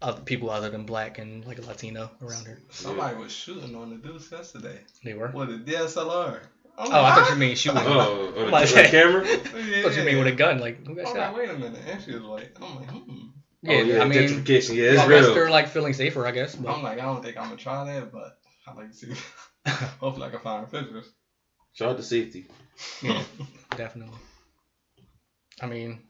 other 0.02 0.22
people 0.22 0.50
other 0.50 0.70
than 0.70 0.84
black 0.86 1.18
and 1.18 1.44
like 1.44 1.58
a 1.58 1.62
Latino 1.62 2.10
around 2.22 2.46
here. 2.46 2.58
Somebody 2.70 3.16
was 3.16 3.30
shooting 3.32 3.74
on 3.76 3.90
the 3.90 3.96
dudes 3.96 4.30
yesterday. 4.32 4.78
They 5.04 5.14
were. 5.14 5.28
With 5.28 5.50
a 5.50 5.58
DSLR. 5.58 6.40
I'm 6.80 6.92
Oh, 6.92 7.04
I 7.04 7.14
thought 7.14 7.30
you 7.30 7.36
mean 7.36 7.56
shooting. 7.56 7.82
Oh, 7.84 8.28
on 8.28 8.34
the, 8.34 8.40
Like- 8.50 8.68
the 8.68 8.82
camera? 8.90 9.24
"Huh?" 9.26 9.32
I 9.34 9.82
thought 9.82 9.96
you 9.96 10.04
mean 10.04 10.18
with 10.18 10.26
a 10.28 10.32
gun. 10.32 10.58
Like 10.58 10.86
who 10.86 10.94
got 10.94 11.06
I'm 11.08 11.14
shot? 11.14 11.32
like, 11.32 11.36
wait 11.36 11.50
a 11.50 11.58
minute. 11.58 11.80
And 11.86 12.02
she 12.02 12.12
was 12.12 12.22
like, 12.22 12.56
I'm 12.60 12.76
like, 12.76 12.90
hmm. 12.90 13.26
Yeah, 13.62 13.72
oh, 13.76 13.82
yeah, 13.82 14.02
I 14.02 14.04
mean, 14.06 14.18
gentrification. 14.20 14.74
Yeah, 14.76 14.92
it's 14.92 15.06
real. 15.06 15.34
they're 15.34 15.50
like 15.50 15.68
feeling 15.68 15.92
safer, 15.92 16.26
I 16.26 16.30
guess. 16.30 16.54
But 16.54 16.70
I'm 16.74 16.82
like, 16.82 16.98
I 16.98 17.02
don't 17.04 17.22
think 17.22 17.36
I'm 17.36 17.44
gonna 17.44 17.56
try 17.56 17.84
that, 17.84 18.10
but 18.10 18.38
I 18.66 18.72
like 18.74 18.88
to 18.90 18.94
see. 18.96 19.08
Hopefully, 20.00 20.26
I 20.26 20.30
can 20.30 20.40
find 20.40 20.70
pictures. 20.70 21.06
Shout 21.74 21.90
out 21.90 21.96
to 21.98 22.02
safety. 22.02 22.46
yeah, 23.02 23.22
definitely. 23.76 24.16
I 25.60 25.66
mean, 25.66 26.00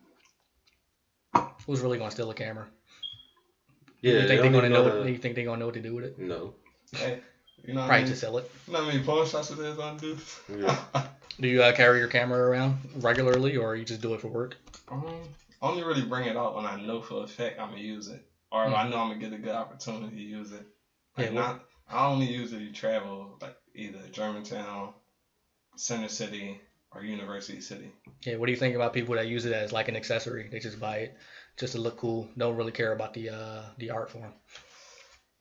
who's 1.67 1.81
really 1.81 1.99
gonna 1.99 2.11
steal 2.13 2.31
a 2.31 2.35
camera? 2.35 2.69
Yeah, 4.01 4.13
you 4.13 4.19
think 4.21 4.29
they 4.29 4.37
they're 4.37 4.51
gonna 4.53 4.69
know? 4.69 4.89
know 4.89 4.99
What, 5.01 5.09
you 5.09 5.19
think 5.19 5.35
they're 5.35 5.45
gonna 5.45 5.59
know 5.59 5.67
what 5.67 5.75
to 5.75 5.81
do 5.83 5.95
with 5.97 6.05
it? 6.05 6.19
No. 6.19 6.55
Hey, 6.93 7.21
you 7.65 7.75
know 7.75 7.83
what 7.83 7.91
I 7.91 7.99
mean? 7.99 8.07
to 8.09 8.17
sell 8.17 8.39
it. 8.39 8.51
You 8.67 8.73
know 8.73 8.81
how 8.81 8.87
many 8.87 9.03
porn 9.03 9.27
shots 9.27 9.51
it 9.51 9.59
is 9.59 9.79
on 9.79 9.97
dude? 9.97 10.19
Yeah. 10.49 10.79
Do 11.41 11.49
you 11.49 11.63
uh, 11.63 11.73
carry 11.73 11.99
your 11.99 12.09
camera 12.09 12.39
around 12.39 12.79
regularly, 12.97 13.57
or 13.57 13.75
you 13.75 13.85
just 13.85 14.03
do 14.03 14.13
it 14.13 14.21
for 14.21 14.29
work? 14.29 14.57
um, 14.91 15.05
I 15.63 15.69
only 15.69 15.83
really 15.83 16.03
bring 16.03 16.27
it 16.29 16.37
out 16.37 16.55
when 16.55 16.67
I 16.67 16.81
know 16.81 17.01
for 17.01 17.25
a 17.25 17.27
fact 17.27 17.59
I'm 17.59 17.71
gonna 17.71 17.81
use 17.83 18.09
it, 18.09 18.23
or 18.53 18.67
if 18.67 18.75
I 18.75 18.89
know 18.89 18.99
I'm 18.99 19.09
gonna 19.09 19.21
get 19.21 19.33
a 19.33 19.39
good 19.39 19.55
opportunity 19.55 20.17
to 20.17 20.23
use 20.23 20.53
it. 20.53 20.67
Like 21.17 21.29
Hmm. 21.29 21.35
Yeah, 21.35 21.41
not, 21.41 21.65
I 21.89 22.07
only 22.07 22.27
usually 22.27 22.73
travel 22.73 23.39
like 23.41 23.57
either 23.75 24.01
Germantown, 24.13 24.93
Center 25.77 26.09
City, 26.09 26.61
or 26.93 27.03
University 27.03 27.61
City. 27.61 27.91
Yeah. 28.23 28.37
What 28.37 28.47
do 28.47 28.53
you 28.53 28.59
think 28.59 28.75
about 28.75 28.93
people 28.93 29.15
that 29.15 29.27
use 29.29 29.47
it 29.47 29.53
as 29.53 29.73
like 29.73 29.89
an 29.89 29.97
accessory? 29.97 30.49
They 30.51 30.59
just 30.59 30.79
buy 30.81 30.97
it 30.99 31.17
just 31.57 31.73
to 31.75 31.81
look 31.81 31.97
cool. 31.97 32.29
Don't 32.37 32.57
really 32.57 32.73
care 32.73 32.93
about 32.93 33.15
the 33.15 33.31
uh, 33.31 33.63
the 33.79 33.91
art 33.91 34.11
form. 34.11 34.33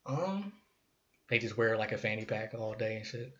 Um, 0.06 0.52
They 1.30 1.38
just 1.38 1.56
wear 1.56 1.76
like 1.78 1.92
a 1.92 1.98
fanny 1.98 2.24
pack 2.24 2.54
all 2.58 2.74
day 2.74 2.96
and 2.96 3.06
shit, 3.06 3.32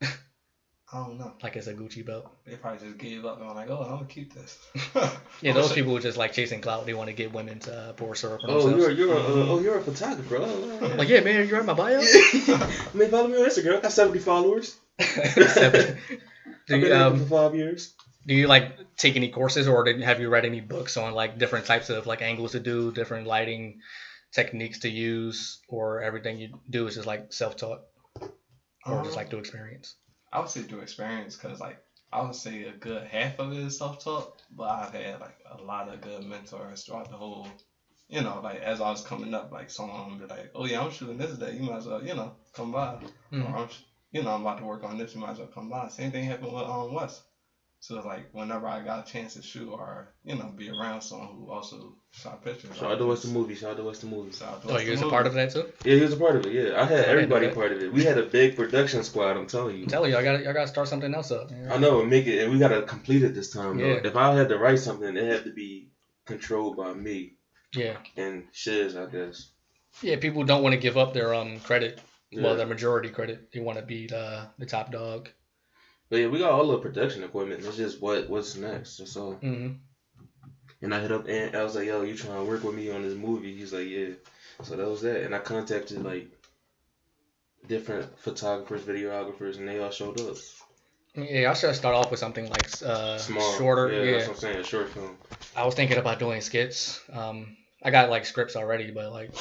I 0.02 0.98
don't 1.06 1.18
know. 1.18 1.32
like 1.42 1.56
it's 1.56 1.66
a 1.66 1.74
Gucci 1.74 2.06
belt. 2.06 2.30
They 2.46 2.54
probably 2.56 2.86
just 2.86 2.98
gave 2.98 3.24
up 3.24 3.38
and 3.38 3.48
were 3.48 3.54
like, 3.54 3.68
oh, 3.68 3.82
I'm 3.82 3.90
gonna 3.96 4.06
keep 4.06 4.32
this. 4.34 4.58
Yeah, 5.42 5.50
I'm 5.50 5.56
those 5.56 5.66
sure- 5.68 5.74
people 5.74 5.98
just 5.98 6.16
like 6.16 6.32
chasing 6.32 6.60
clout. 6.60 6.86
They 6.86 6.94
want 6.94 7.08
to 7.08 7.12
get 7.14 7.32
women 7.32 7.58
to 7.60 7.76
uh, 7.76 7.92
pour 7.94 8.14
syrup 8.14 8.40
on 8.44 8.50
Oh, 8.50 8.68
themselves. 8.68 8.96
you're 8.96 9.08
you're 9.08 9.16
a, 9.16 9.20
uh, 9.20 9.26
Mhm. 9.30 9.48
oh 9.48 9.58
you're 9.58 9.78
a 9.78 9.82
photographer. 9.82 10.36
Oh, 10.40 10.94
Like, 10.98 11.08
yeah, 11.08 11.20
man, 11.20 11.48
you're 11.48 11.58
in 11.60 11.66
my 11.66 11.74
bio. 11.74 11.98
I 12.00 12.68
mean, 12.94 13.10
follow 13.10 13.26
me 13.28 13.36
on 13.42 13.48
Instagram. 13.48 13.78
I 13.78 13.80
got 13.80 13.92
70 13.92 14.20
followers. 14.20 14.76
Seven. 15.00 15.98
do 16.68 16.74
I've 16.76 16.80
you 16.80 16.88
been 16.88 16.92
um, 16.92 17.12
um 17.14 17.18
for 17.18 17.26
five 17.26 17.54
years. 17.56 17.92
do 18.26 18.34
you 18.34 18.46
like 18.46 18.96
take 18.96 19.16
any 19.16 19.28
courses 19.30 19.66
or 19.66 19.82
did, 19.82 20.00
have 20.02 20.20
you 20.20 20.28
read 20.28 20.44
any 20.44 20.60
books 20.60 20.96
on 20.96 21.12
like 21.14 21.36
different 21.38 21.66
types 21.66 21.90
of 21.90 22.06
like 22.06 22.22
angles 22.22 22.52
to 22.52 22.60
do, 22.60 22.92
different 22.92 23.26
lighting 23.26 23.80
techniques 24.34 24.80
to 24.80 24.88
use, 24.90 25.60
or 25.68 26.02
everything 26.02 26.38
you 26.38 26.60
do 26.70 26.86
is 26.86 26.94
just 26.96 27.06
like 27.06 27.32
self 27.32 27.56
taught 27.56 27.82
or 28.86 29.02
just 29.02 29.10
Um, 29.10 29.16
like 29.16 29.30
through 29.30 29.40
experience? 29.40 29.96
I 30.32 30.40
would 30.40 30.48
say 30.48 30.62
through 30.62 30.80
experience, 30.80 31.36
cause 31.36 31.60
like 31.60 31.78
I 32.12 32.22
would 32.22 32.34
say 32.34 32.64
a 32.64 32.72
good 32.72 33.04
half 33.06 33.38
of 33.38 33.52
it 33.52 33.58
is 33.58 33.78
self-taught, 33.78 34.42
but 34.50 34.68
I've 34.70 34.92
had 34.92 35.20
like 35.20 35.38
a 35.50 35.62
lot 35.62 35.88
of 35.88 36.00
good 36.00 36.24
mentors 36.24 36.84
throughout 36.84 37.10
the 37.10 37.16
whole. 37.16 37.48
You 38.08 38.20
know, 38.22 38.40
like 38.42 38.60
as 38.60 38.80
I 38.80 38.90
was 38.90 39.02
coming 39.02 39.34
up, 39.34 39.50
like 39.50 39.70
someone 39.70 40.10
would 40.10 40.20
be 40.20 40.26
like, 40.34 40.50
"Oh 40.54 40.66
yeah, 40.66 40.82
I'm 40.82 40.90
shooting 40.92 41.18
this 41.18 41.38
day. 41.38 41.54
You 41.56 41.62
might 41.62 41.78
as 41.78 41.86
well, 41.86 42.04
you 42.04 42.14
know, 42.14 42.36
come 42.52 42.70
by." 42.72 42.98
Mhm. 43.32 43.44
Or 43.44 43.56
I'm, 43.58 43.68
sh- 43.68 43.82
you 44.12 44.22
know, 44.22 44.30
I'm 44.34 44.42
about 44.42 44.58
to 44.58 44.64
work 44.64 44.84
on 44.84 44.98
this. 44.98 45.14
You 45.14 45.20
might 45.20 45.32
as 45.32 45.38
well 45.38 45.48
come 45.48 45.68
by. 45.70 45.88
Same 45.88 46.10
thing 46.12 46.24
happened 46.24 46.52
with 46.52 46.64
um 46.64 46.92
West. 46.92 47.22
So 47.84 47.98
it's 47.98 48.06
like 48.06 48.30
whenever 48.32 48.66
I 48.66 48.80
got 48.82 49.06
a 49.06 49.12
chance 49.12 49.34
to 49.34 49.42
shoot 49.42 49.68
or 49.70 50.14
you 50.24 50.36
know 50.36 50.46
be 50.56 50.70
around 50.70 51.02
someone 51.02 51.28
who 51.28 51.50
also 51.50 51.98
shot 52.12 52.42
pictures. 52.42 52.74
Shout 52.74 52.92
out 52.92 52.98
to 52.98 53.04
Western 53.04 53.34
Movie. 53.34 53.54
Shout 53.54 53.72
out 53.72 53.76
to 53.76 53.82
Western 53.84 54.08
Movie. 54.08 54.32
Shout 54.32 54.48
out 54.54 54.62
to 54.62 54.68
Oh, 54.68 54.72
Western 54.72 54.86
you 54.86 54.92
was 54.92 55.02
a 55.02 55.10
part 55.10 55.26
of 55.26 55.34
that 55.34 55.50
too? 55.50 55.70
Yeah, 55.84 55.96
he 55.96 56.00
was 56.00 56.14
a 56.14 56.16
part 56.16 56.36
of 56.36 56.46
it. 56.46 56.52
Yeah, 56.54 56.80
I 56.80 56.86
had 56.86 56.96
didn't 56.96 57.10
everybody 57.10 57.48
part 57.50 57.72
of 57.72 57.82
it. 57.82 57.92
We 57.92 58.02
had 58.04 58.16
a 58.16 58.22
big 58.22 58.56
production 58.56 59.04
squad. 59.04 59.36
I'm 59.36 59.46
telling 59.46 59.76
you. 59.76 59.82
I'm 59.82 59.90
telling 59.90 60.12
you, 60.12 60.16
I 60.16 60.22
got 60.24 60.36
I 60.36 60.52
got 60.54 60.62
to 60.62 60.68
start 60.68 60.88
something 60.88 61.14
else 61.14 61.30
up. 61.30 61.50
I 61.70 61.76
know, 61.76 62.00
and 62.00 62.08
make 62.08 62.26
it, 62.26 62.42
and 62.42 62.50
we 62.54 62.58
gotta 62.58 62.80
complete 62.84 63.22
it 63.22 63.34
this 63.34 63.50
time. 63.50 63.76
though. 63.76 64.00
If 64.02 64.16
I 64.16 64.34
had 64.34 64.48
to 64.48 64.56
write 64.56 64.78
something, 64.78 65.14
it 65.14 65.30
had 65.30 65.44
to 65.44 65.52
be 65.52 65.90
controlled 66.24 66.78
by 66.78 66.94
me 66.94 67.34
Yeah, 67.76 67.98
and 68.16 68.44
Shiz, 68.52 68.96
I 68.96 69.04
guess. 69.10 69.50
yeah. 70.00 70.16
People 70.16 70.44
don't 70.44 70.62
want 70.62 70.72
to 70.72 70.80
give 70.80 70.96
up 70.96 71.12
their 71.12 71.34
um 71.34 71.60
credit. 71.60 72.00
Yeah. 72.30 72.44
Well, 72.44 72.56
their 72.56 72.66
majority 72.66 73.10
credit. 73.10 73.52
They 73.52 73.60
want 73.60 73.78
to 73.78 73.84
be 73.84 74.06
the 74.06 74.48
the 74.58 74.64
top 74.64 74.90
dog. 74.90 75.28
But 76.14 76.20
yeah, 76.20 76.28
we 76.28 76.38
got 76.38 76.52
all 76.52 76.68
the 76.68 76.78
production 76.78 77.24
equipment. 77.24 77.64
It's 77.64 77.76
just 77.76 78.00
what 78.00 78.30
what's 78.30 78.54
next. 78.54 78.98
That's 78.98 79.16
all. 79.16 79.32
hmm 79.32 79.70
And 80.80 80.94
I 80.94 81.00
hit 81.00 81.10
up 81.10 81.26
and 81.26 81.56
I 81.56 81.64
was 81.64 81.74
like, 81.74 81.88
"Yo, 81.88 82.02
you 82.02 82.16
trying 82.16 82.38
to 82.38 82.44
work 82.48 82.62
with 82.62 82.76
me 82.76 82.88
on 82.88 83.02
this 83.02 83.16
movie?" 83.16 83.56
He's 83.56 83.72
like, 83.72 83.88
"Yeah." 83.88 84.10
So 84.62 84.76
that 84.76 84.86
was 84.88 85.02
that, 85.02 85.22
and 85.24 85.34
I 85.34 85.40
contacted 85.40 86.04
like 86.04 86.28
different 87.66 88.16
photographers, 88.16 88.82
videographers, 88.82 89.56
and 89.58 89.66
they 89.66 89.80
all 89.80 89.90
showed 89.90 90.20
up. 90.20 90.36
Yeah, 91.16 91.50
I 91.50 91.54
should 91.54 91.74
start 91.74 91.96
off 91.96 92.12
with 92.12 92.20
something 92.20 92.48
like 92.48 92.68
uh, 92.86 93.18
Small, 93.18 93.52
shorter. 93.58 93.90
Yeah, 93.90 94.02
Yeah, 94.02 94.12
that's 94.12 94.28
what 94.28 94.34
I'm 94.34 94.40
saying. 94.40 94.62
Short 94.62 94.90
film. 94.90 95.18
I 95.56 95.66
was 95.66 95.74
thinking 95.74 95.98
about 95.98 96.20
doing 96.20 96.40
skits. 96.42 97.00
Um, 97.12 97.56
I 97.82 97.90
got 97.90 98.08
like 98.08 98.24
scripts 98.24 98.54
already, 98.54 98.92
but 98.92 99.10
like 99.10 99.34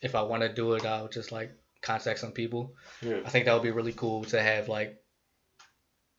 if 0.00 0.14
I 0.14 0.22
want 0.22 0.42
to 0.42 0.48
do 0.48 0.72
it, 0.72 0.86
I'll 0.86 1.08
just 1.08 1.32
like 1.32 1.52
contact 1.82 2.18
some 2.18 2.32
people. 2.32 2.72
Yeah. 3.02 3.20
I 3.26 3.28
think 3.28 3.44
that 3.44 3.52
would 3.52 3.62
be 3.62 3.72
really 3.72 3.92
cool 3.92 4.24
to 4.24 4.40
have 4.40 4.70
like 4.70 5.03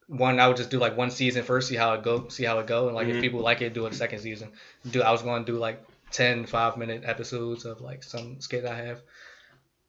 one. 0.08 0.40
I 0.40 0.48
would 0.48 0.58
just 0.58 0.70
do 0.70 0.80
like 0.80 0.96
one 0.98 1.12
season 1.12 1.44
first, 1.44 1.68
see 1.68 1.76
how 1.76 1.94
it 1.94 2.04
go, 2.04 2.28
see 2.30 2.44
how 2.44 2.60
it 2.60 2.68
go, 2.68 2.88
and 2.88 2.96
like 2.96 3.08
Mhm. 3.08 3.16
if 3.16 3.22
people 3.22 3.40
like 3.42 3.62
it, 3.62 3.74
do 3.74 3.86
a 3.86 3.94
second 3.94 4.20
season. 4.20 4.52
Do 4.90 5.02
I 5.02 5.12
was 5.12 5.22
going 5.22 5.46
to 5.46 5.52
do 5.52 5.58
like 5.58 5.84
10 6.12 6.46
five 6.46 6.78
minute 6.78 7.04
episodes 7.06 7.66
of 7.66 7.82
like 7.82 8.04
some 8.04 8.40
skit 8.42 8.66
I 8.66 8.76
have. 8.76 9.02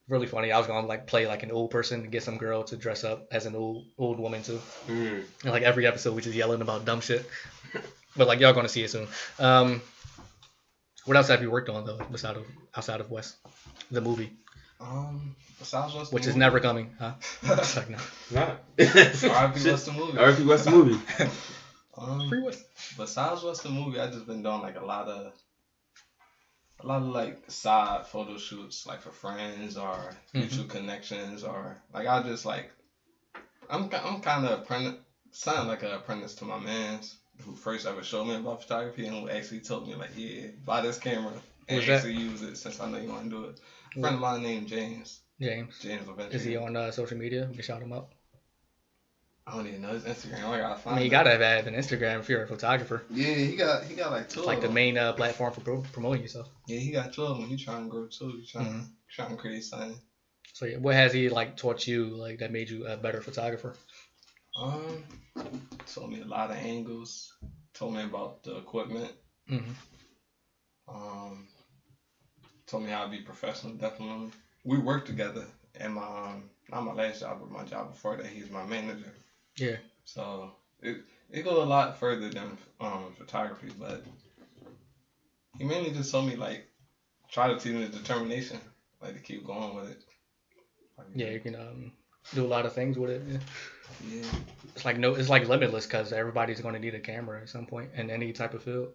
Really 0.08 0.26
funny. 0.28 0.52
I 0.52 0.58
was 0.58 0.66
going 0.68 0.82
to 0.82 0.88
like 0.88 1.06
play 1.06 1.26
like 1.26 1.42
an 1.42 1.50
old 1.50 1.70
person 1.70 2.00
and 2.02 2.12
get 2.12 2.22
some 2.22 2.38
girl 2.38 2.62
to 2.64 2.76
dress 2.76 3.02
up 3.04 3.26
as 3.32 3.44
an 3.46 3.54
old 3.56 3.86
old 3.98 4.18
woman 4.20 4.42
too. 4.42 4.60
Mm. 4.88 5.24
And 5.42 5.52
like 5.52 5.62
every 5.64 5.86
episode, 5.86 6.14
we 6.14 6.22
just 6.22 6.36
yelling 6.36 6.60
about 6.62 6.84
dumb 6.84 7.00
shit. 7.00 7.24
But 8.16 8.26
like 8.28 8.40
y'all 8.40 8.54
gonna 8.54 8.68
see 8.68 8.82
it 8.82 8.90
soon. 8.90 9.08
Um, 9.38 9.82
what 11.04 11.18
else 11.18 11.28
have 11.28 11.42
you 11.42 11.50
worked 11.50 11.68
on 11.68 11.84
though, 11.84 12.00
outside 12.00 12.36
of 12.36 12.46
outside 12.74 13.00
of 13.00 13.10
West, 13.10 13.36
the 13.90 14.00
movie, 14.00 14.32
Um, 14.80 15.36
besides 15.58 15.94
Western 15.94 16.14
which 16.14 16.22
is 16.22 16.28
Movie- 16.28 16.38
never 16.40 16.60
coming, 16.60 16.94
huh? 16.98 17.12
It's 17.42 17.76
like 17.76 17.90
no. 17.90 17.98
Not. 18.30 18.60
R.I.P. 18.78 19.60
Shit. 19.60 19.72
Western 19.72 19.94
Movie. 19.96 20.18
R.I.P. 20.18 20.44
Western 20.44 20.72
movie. 20.74 21.00
Um, 21.98 22.28
Free 22.28 22.42
West. 22.42 22.62
besides 22.98 23.42
Western 23.42 23.72
Movie, 23.72 23.98
I 23.98 24.08
just 24.10 24.26
been 24.26 24.42
doing 24.42 24.60
like 24.60 24.78
a 24.78 24.84
lot 24.84 25.08
of, 25.08 25.32
a 26.80 26.86
lot 26.86 27.00
of 27.00 27.08
like 27.08 27.50
side 27.50 28.06
photo 28.06 28.36
shoots, 28.36 28.86
like 28.86 29.00
for 29.00 29.10
friends 29.10 29.78
or 29.78 29.94
Mhm. 30.34 30.40
mutual 30.40 30.64
connections, 30.66 31.42
or 31.42 31.80
like 31.94 32.06
I 32.06 32.22
just 32.22 32.44
like, 32.44 32.70
I'm 33.70 33.84
I'm 33.94 34.20
kind 34.20 34.44
of 34.44 34.60
apprentice, 34.60 35.00
sound 35.32 35.68
like 35.68 35.82
an 35.84 35.92
apprentice 35.92 36.34
to 36.36 36.44
my 36.44 36.58
man's 36.58 37.16
who 37.44 37.54
first 37.56 37.86
ever 37.86 38.02
showed 38.02 38.26
me 38.26 38.34
about 38.34 38.60
photography 38.62 39.06
and 39.06 39.16
who 39.16 39.30
actually 39.30 39.60
told 39.60 39.88
me 39.88 39.94
like, 39.94 40.10
yeah, 40.16 40.48
buy 40.66 40.82
this 40.82 40.98
camera 40.98 41.32
and 41.68 41.78
Who's 41.78 41.86
that? 41.86 41.94
actually 41.96 42.14
use 42.14 42.42
it 42.42 42.56
since 42.56 42.78
I 42.78 42.90
know 42.90 42.98
you 42.98 43.08
want 43.08 43.24
to 43.24 43.30
do 43.30 43.44
it. 43.46 43.60
A 43.96 44.00
friend 44.00 44.16
of 44.16 44.20
mine 44.20 44.42
named 44.42 44.66
James. 44.68 45.18
James. 45.40 45.78
James. 45.80 46.08
Is 46.30 46.44
he 46.44 46.56
on 46.56 46.76
uh, 46.76 46.90
social 46.90 47.16
media? 47.16 47.46
We 47.48 47.54
can 47.56 47.64
shout 47.64 47.82
him 47.82 47.92
up. 47.92 48.14
I 49.46 49.54
don't 49.54 49.66
even 49.68 49.82
know 49.82 49.90
his 49.90 50.02
Instagram. 50.04 50.44
I 50.48 50.58
gotta 50.58 50.80
find. 50.80 50.94
I 50.94 50.98
mean, 50.98 51.04
you 51.04 51.10
gotta 51.10 51.30
have 51.30 51.66
an 51.66 51.74
Instagram 51.74 52.18
if 52.20 52.28
you're 52.28 52.42
a 52.42 52.46
photographer. 52.48 53.04
Yeah, 53.10 53.34
he 53.34 53.54
got 53.54 53.84
he 53.84 53.94
got 53.94 54.10
like 54.10 54.28
two. 54.28 54.40
It's 54.40 54.46
like 54.46 54.60
the 54.60 54.68
main 54.68 54.98
uh, 54.98 55.12
platform 55.12 55.52
for 55.52 55.60
pro- 55.60 55.82
promoting 55.92 56.22
yourself. 56.22 56.48
Yeah, 56.66 56.78
he 56.80 56.90
got 56.90 57.12
two 57.12 57.22
of 57.24 57.38
them. 57.38 57.46
He 57.46 57.56
trying 57.56 57.84
to 57.84 57.88
grow 57.88 58.06
too. 58.06 58.38
He 58.40 58.46
trying 58.46 58.66
Mhm. 58.66 58.90
trying 59.08 59.30
to 59.30 59.36
create 59.36 59.62
something. 59.62 60.00
So 60.52 60.66
yeah, 60.66 60.78
what 60.78 60.94
has 60.94 61.12
he 61.12 61.28
like 61.28 61.56
taught 61.56 61.86
you 61.86 62.06
like 62.16 62.38
that 62.40 62.50
made 62.50 62.70
you 62.70 62.86
a 62.86 62.96
better 62.96 63.20
photographer? 63.20 63.74
Um, 64.58 65.04
told 65.86 66.10
me 66.10 66.22
a 66.22 66.24
lot 66.24 66.50
of 66.50 66.56
angles. 66.56 67.32
Told 67.74 67.94
me 67.94 68.02
about 68.02 68.42
the 68.42 68.56
equipment. 68.56 69.12
hmm 69.46 69.72
Um, 70.88 71.48
told 72.66 72.82
me 72.84 72.90
how 72.90 73.04
to 73.04 73.10
be 73.10 73.20
professional. 73.20 73.74
Definitely, 73.74 74.30
we 74.66 74.78
worked 74.78 75.06
together. 75.06 75.46
And 75.78 75.94
my 75.94 76.02
um, 76.02 76.50
not 76.70 76.84
my 76.84 76.92
last 76.92 77.20
job, 77.20 77.38
but 77.40 77.50
my 77.50 77.64
job 77.64 77.92
before 77.92 78.16
that, 78.16 78.26
he's 78.26 78.50
my 78.50 78.64
manager. 78.66 79.12
Yeah. 79.56 79.76
So 80.04 80.52
it 80.82 80.98
it 81.30 81.42
goes 81.44 81.58
a 81.58 81.66
lot 81.66 81.98
further 81.98 82.28
than 82.28 82.58
um 82.80 83.14
photography, 83.16 83.70
but 83.78 84.02
he 85.58 85.64
mainly 85.64 85.90
just 85.90 86.10
told 86.10 86.26
me 86.26 86.36
like 86.36 86.66
try 87.30 87.48
to 87.48 87.58
teach 87.58 87.72
me 87.72 87.84
the 87.84 87.98
determination, 87.98 88.58
like 89.00 89.14
to 89.14 89.20
keep 89.20 89.46
going 89.46 89.74
with 89.74 89.90
it. 89.90 89.98
Like, 90.98 91.08
Yeah, 91.14 91.30
you 91.30 91.40
can 91.40 91.54
um, 91.54 91.92
do 92.34 92.44
a 92.44 92.48
lot 92.48 92.66
of 92.66 92.72
things 92.72 92.98
with 92.98 93.10
it. 93.10 93.22
Yeah. 93.28 93.38
Yeah. 94.08 94.24
It's 94.74 94.84
like 94.84 94.98
no, 94.98 95.14
it's 95.14 95.28
like 95.28 95.48
limitless 95.48 95.86
because 95.86 96.12
everybody's 96.12 96.60
going 96.60 96.74
to 96.74 96.80
need 96.80 96.94
a 96.94 97.00
camera 97.00 97.40
at 97.42 97.48
some 97.48 97.66
point 97.66 97.90
in 97.96 98.10
any 98.10 98.32
type 98.32 98.54
of 98.54 98.62
field. 98.62 98.88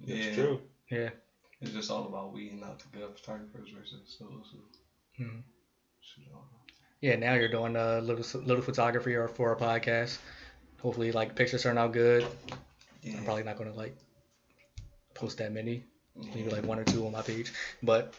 Yeah. 0.00 0.16
It's 0.16 0.36
true. 0.36 0.60
Yeah. 0.90 1.10
It's 1.60 1.70
just 1.70 1.90
all 1.90 2.06
about 2.06 2.32
weeding 2.32 2.62
out 2.64 2.80
the 2.80 2.98
good 2.98 3.16
photographers 3.16 3.68
versus 3.70 4.16
those 4.18 4.50
who 4.52 4.58
Mhm. 5.20 5.42
Yeah, 7.00 7.16
now 7.16 7.34
you're 7.34 7.48
doing 7.50 7.74
a 7.74 8.00
little 8.00 8.40
little 8.42 8.62
photography 8.62 9.14
or 9.14 9.26
for 9.28 9.52
a 9.52 9.56
podcast. 9.56 10.18
Hopefully, 10.80 11.10
like 11.12 11.34
pictures 11.34 11.62
turn 11.62 11.76
out 11.78 11.92
good. 11.92 12.24
Yeah. 13.02 13.18
I'm 13.18 13.24
probably 13.24 13.42
not 13.42 13.58
gonna 13.58 13.72
like 13.74 13.96
post 15.14 15.38
that 15.38 15.52
many. 15.52 15.84
yeah. 16.14 16.34
Maybe 16.34 16.50
like 16.50 16.64
one 16.64 16.78
or 16.78 16.84
two 16.84 17.04
on 17.06 17.12
my 17.12 17.22
page. 17.22 17.52
But 17.82 18.14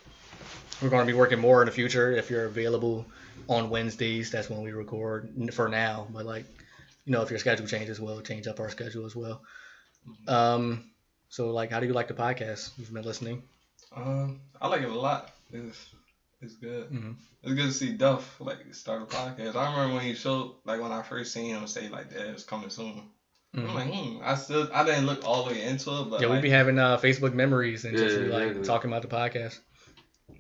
we're 0.82 0.90
gonna 0.90 1.06
be 1.06 1.14
working 1.14 1.40
more 1.40 1.62
in 1.62 1.68
the 1.68 1.72
future. 1.72 2.12
If 2.12 2.30
you're 2.30 2.46
available 2.46 3.06
on 3.48 3.70
Wednesdays, 3.70 4.32
that's 4.32 4.50
when 4.50 4.62
we 4.62 4.72
record 4.74 5.30
for 5.54 5.70
now. 5.70 6.08
But 6.12 6.26
like 6.26 6.46
you 7.06 7.14
know 7.14 7.22
if 7.22 7.30
your 7.30 7.40
schedule 7.40 7.68
changes, 7.68 8.00
we'll 8.02 8.22
change 8.22 8.48
up 8.48 8.60
our 8.60 8.70
schedule 8.70 9.06
as 9.06 9.16
well. 9.16 9.42
Um, 10.28 10.92
so 11.30 11.52
like, 11.52 11.72
how 11.72 11.80
do 11.80 11.88
you 11.88 11.94
like 11.94 12.10
the 12.10 12.14
podcast? 12.14 12.78
You've 12.78 12.94
been 12.94 13.04
listening. 13.04 13.44
Um, 13.96 14.42
I 14.62 14.68
like 14.68 14.82
it 14.82 14.90
a 14.90 14.94
lot. 14.94 15.32
It's 15.54 15.88
it's 16.44 16.56
good. 16.56 16.90
Mhm. 16.90 17.16
It's 17.44 17.54
good 17.54 17.66
to 17.68 17.72
see 17.72 17.94
Duff 17.94 18.40
like 18.40 18.74
start 18.74 19.02
a 19.02 19.06
podcast. 19.06 19.56
I 19.56 19.72
remember 19.72 19.96
when 19.96 20.04
he 20.04 20.14
showed 20.14 20.56
like 20.66 20.82
when 20.82 20.92
I 20.92 21.02
first 21.02 21.34
seen 21.34 21.56
him 21.56 21.68
say 21.68 21.90
like 21.90 22.10
that 22.12 22.28
it's 22.28 22.44
coming 22.44 22.70
soon. 22.70 23.10
I'm 23.56 23.68
Mhm. 23.68 23.74
like, 23.76 23.94
hmm. 23.94 24.18
I 24.24 24.36
still 24.36 24.70
I 24.74 24.84
didn't 24.84 25.06
look 25.06 25.26
all 25.26 25.44
the 25.46 25.52
way 25.54 25.64
into 25.64 25.92
it, 26.02 26.10
but 26.10 26.22
Yeah, 26.22 26.28
we 26.28 26.34
like, 26.34 26.42
be 26.42 26.50
having 26.50 26.80
uh, 26.80 26.98
Facebook 26.98 27.34
memories 27.34 27.86
and 27.86 27.98
just 27.98 28.18
Yeah, 28.18 28.24
be, 28.24 28.30
like 28.30 28.44
exactly. 28.48 28.68
talking 28.68 28.92
about 28.92 29.02
the 29.04 29.08
podcast. 29.10 29.60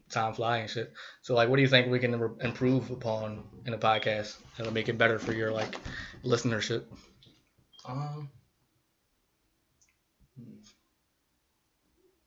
Time 0.10 0.34
flying 0.34 0.68
shit. 0.68 0.92
So 1.22 1.36
like, 1.36 1.50
what 1.50 1.58
do 1.58 1.62
you 1.62 1.68
think 1.68 1.89
we 1.92 2.00
can 2.00 2.13
im- 2.13 2.38
improve 2.42 2.89
upon 2.92 3.44
in 3.66 3.72
the 3.72 3.78
podcast 3.78 4.38
that'll 4.58 4.74
make 4.74 4.89
it 4.89 4.98
better 4.98 5.20
for 5.20 5.34
your 5.34 5.52
like 5.52 5.76
listenership? 6.24 6.86
um. 7.86 8.30
hmm. 10.38 10.56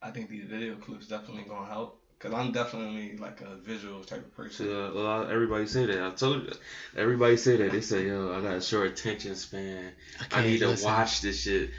I 0.03 0.11
think 0.11 0.29
these 0.29 0.45
video 0.47 0.77
clips 0.77 1.09
definitely 1.09 1.45
gonna 1.45 1.67
help 1.67 2.01
because 2.27 2.45
I'm 2.47 2.53
definitely 2.53 3.17
like 3.19 3.41
a 3.41 3.57
visual 3.57 4.03
type 4.03 4.19
of 4.25 4.35
person. 4.37 4.69
Yeah, 4.69 4.89
a 4.89 4.91
lot, 4.91 5.31
everybody 5.31 5.67
say 5.67 5.87
that. 5.87 6.03
I 6.03 6.11
told 6.11 6.43
you. 6.45 6.53
Everybody 6.97 7.37
say 7.37 7.57
that. 7.57 7.73
They 7.73 7.81
say, 7.81 8.07
"Yo, 8.07 8.33
I 8.37 8.41
got 8.41 8.55
a 8.57 8.61
short 8.61 8.89
attention 8.89 9.37
span. 9.37 9.93
I 10.21 10.25
can't 10.25 10.47
need 10.47 10.59
to 10.59 10.77
watch 10.83 11.21
this 11.21 11.41
shit." 11.43 11.71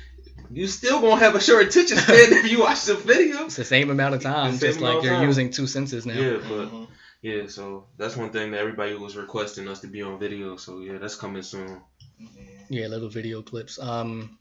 You 0.52 0.68
still 0.68 1.02
gonna 1.02 1.18
have 1.18 1.36
a 1.36 1.42
short 1.42 1.68
attention 1.68 1.98
span 1.98 2.34
if 2.34 2.52
you 2.52 2.60
watch 2.60 2.86
the 2.86 2.96
video. 2.96 3.46
It's 3.46 3.56
the 3.56 3.66
same 3.66 3.90
amount 3.90 4.16
of 4.16 4.22
time, 4.22 4.54
The 4.58 4.68
just 4.68 4.80
like 4.80 5.04
you're 5.04 5.14
time. 5.16 5.28
using 5.28 5.52
two 5.52 5.68
senses 5.68 6.06
now. 6.06 6.14
Yeah, 6.14 6.38
but 6.38 6.72
Mhm. 6.72 6.88
yeah. 7.22 7.48
So 7.48 7.88
that's 7.98 8.16
one 8.16 8.30
thing 8.32 8.52
that 8.52 8.60
everybody 8.60 8.94
was 8.96 9.18
requesting 9.18 9.68
us 9.68 9.82
to 9.82 9.88
be 9.88 10.02
on 10.02 10.20
video. 10.20 10.56
So 10.56 10.80
yeah, 10.80 10.98
that's 11.00 11.16
coming 11.16 11.44
soon. 11.44 11.82
Yeah. 12.20 12.28
Yeah, 12.70 12.88
little 12.88 13.10
video 13.10 13.42
clips. 13.42 13.80
Um, 13.80 14.38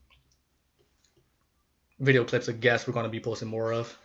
video 1.98 2.24
clips. 2.24 2.48
I 2.48 2.52
guess 2.52 2.86
we're 2.86 2.94
gonna 2.94 3.08
be 3.08 3.20
posting 3.20 3.48
more 3.48 3.72
of, 3.72 3.96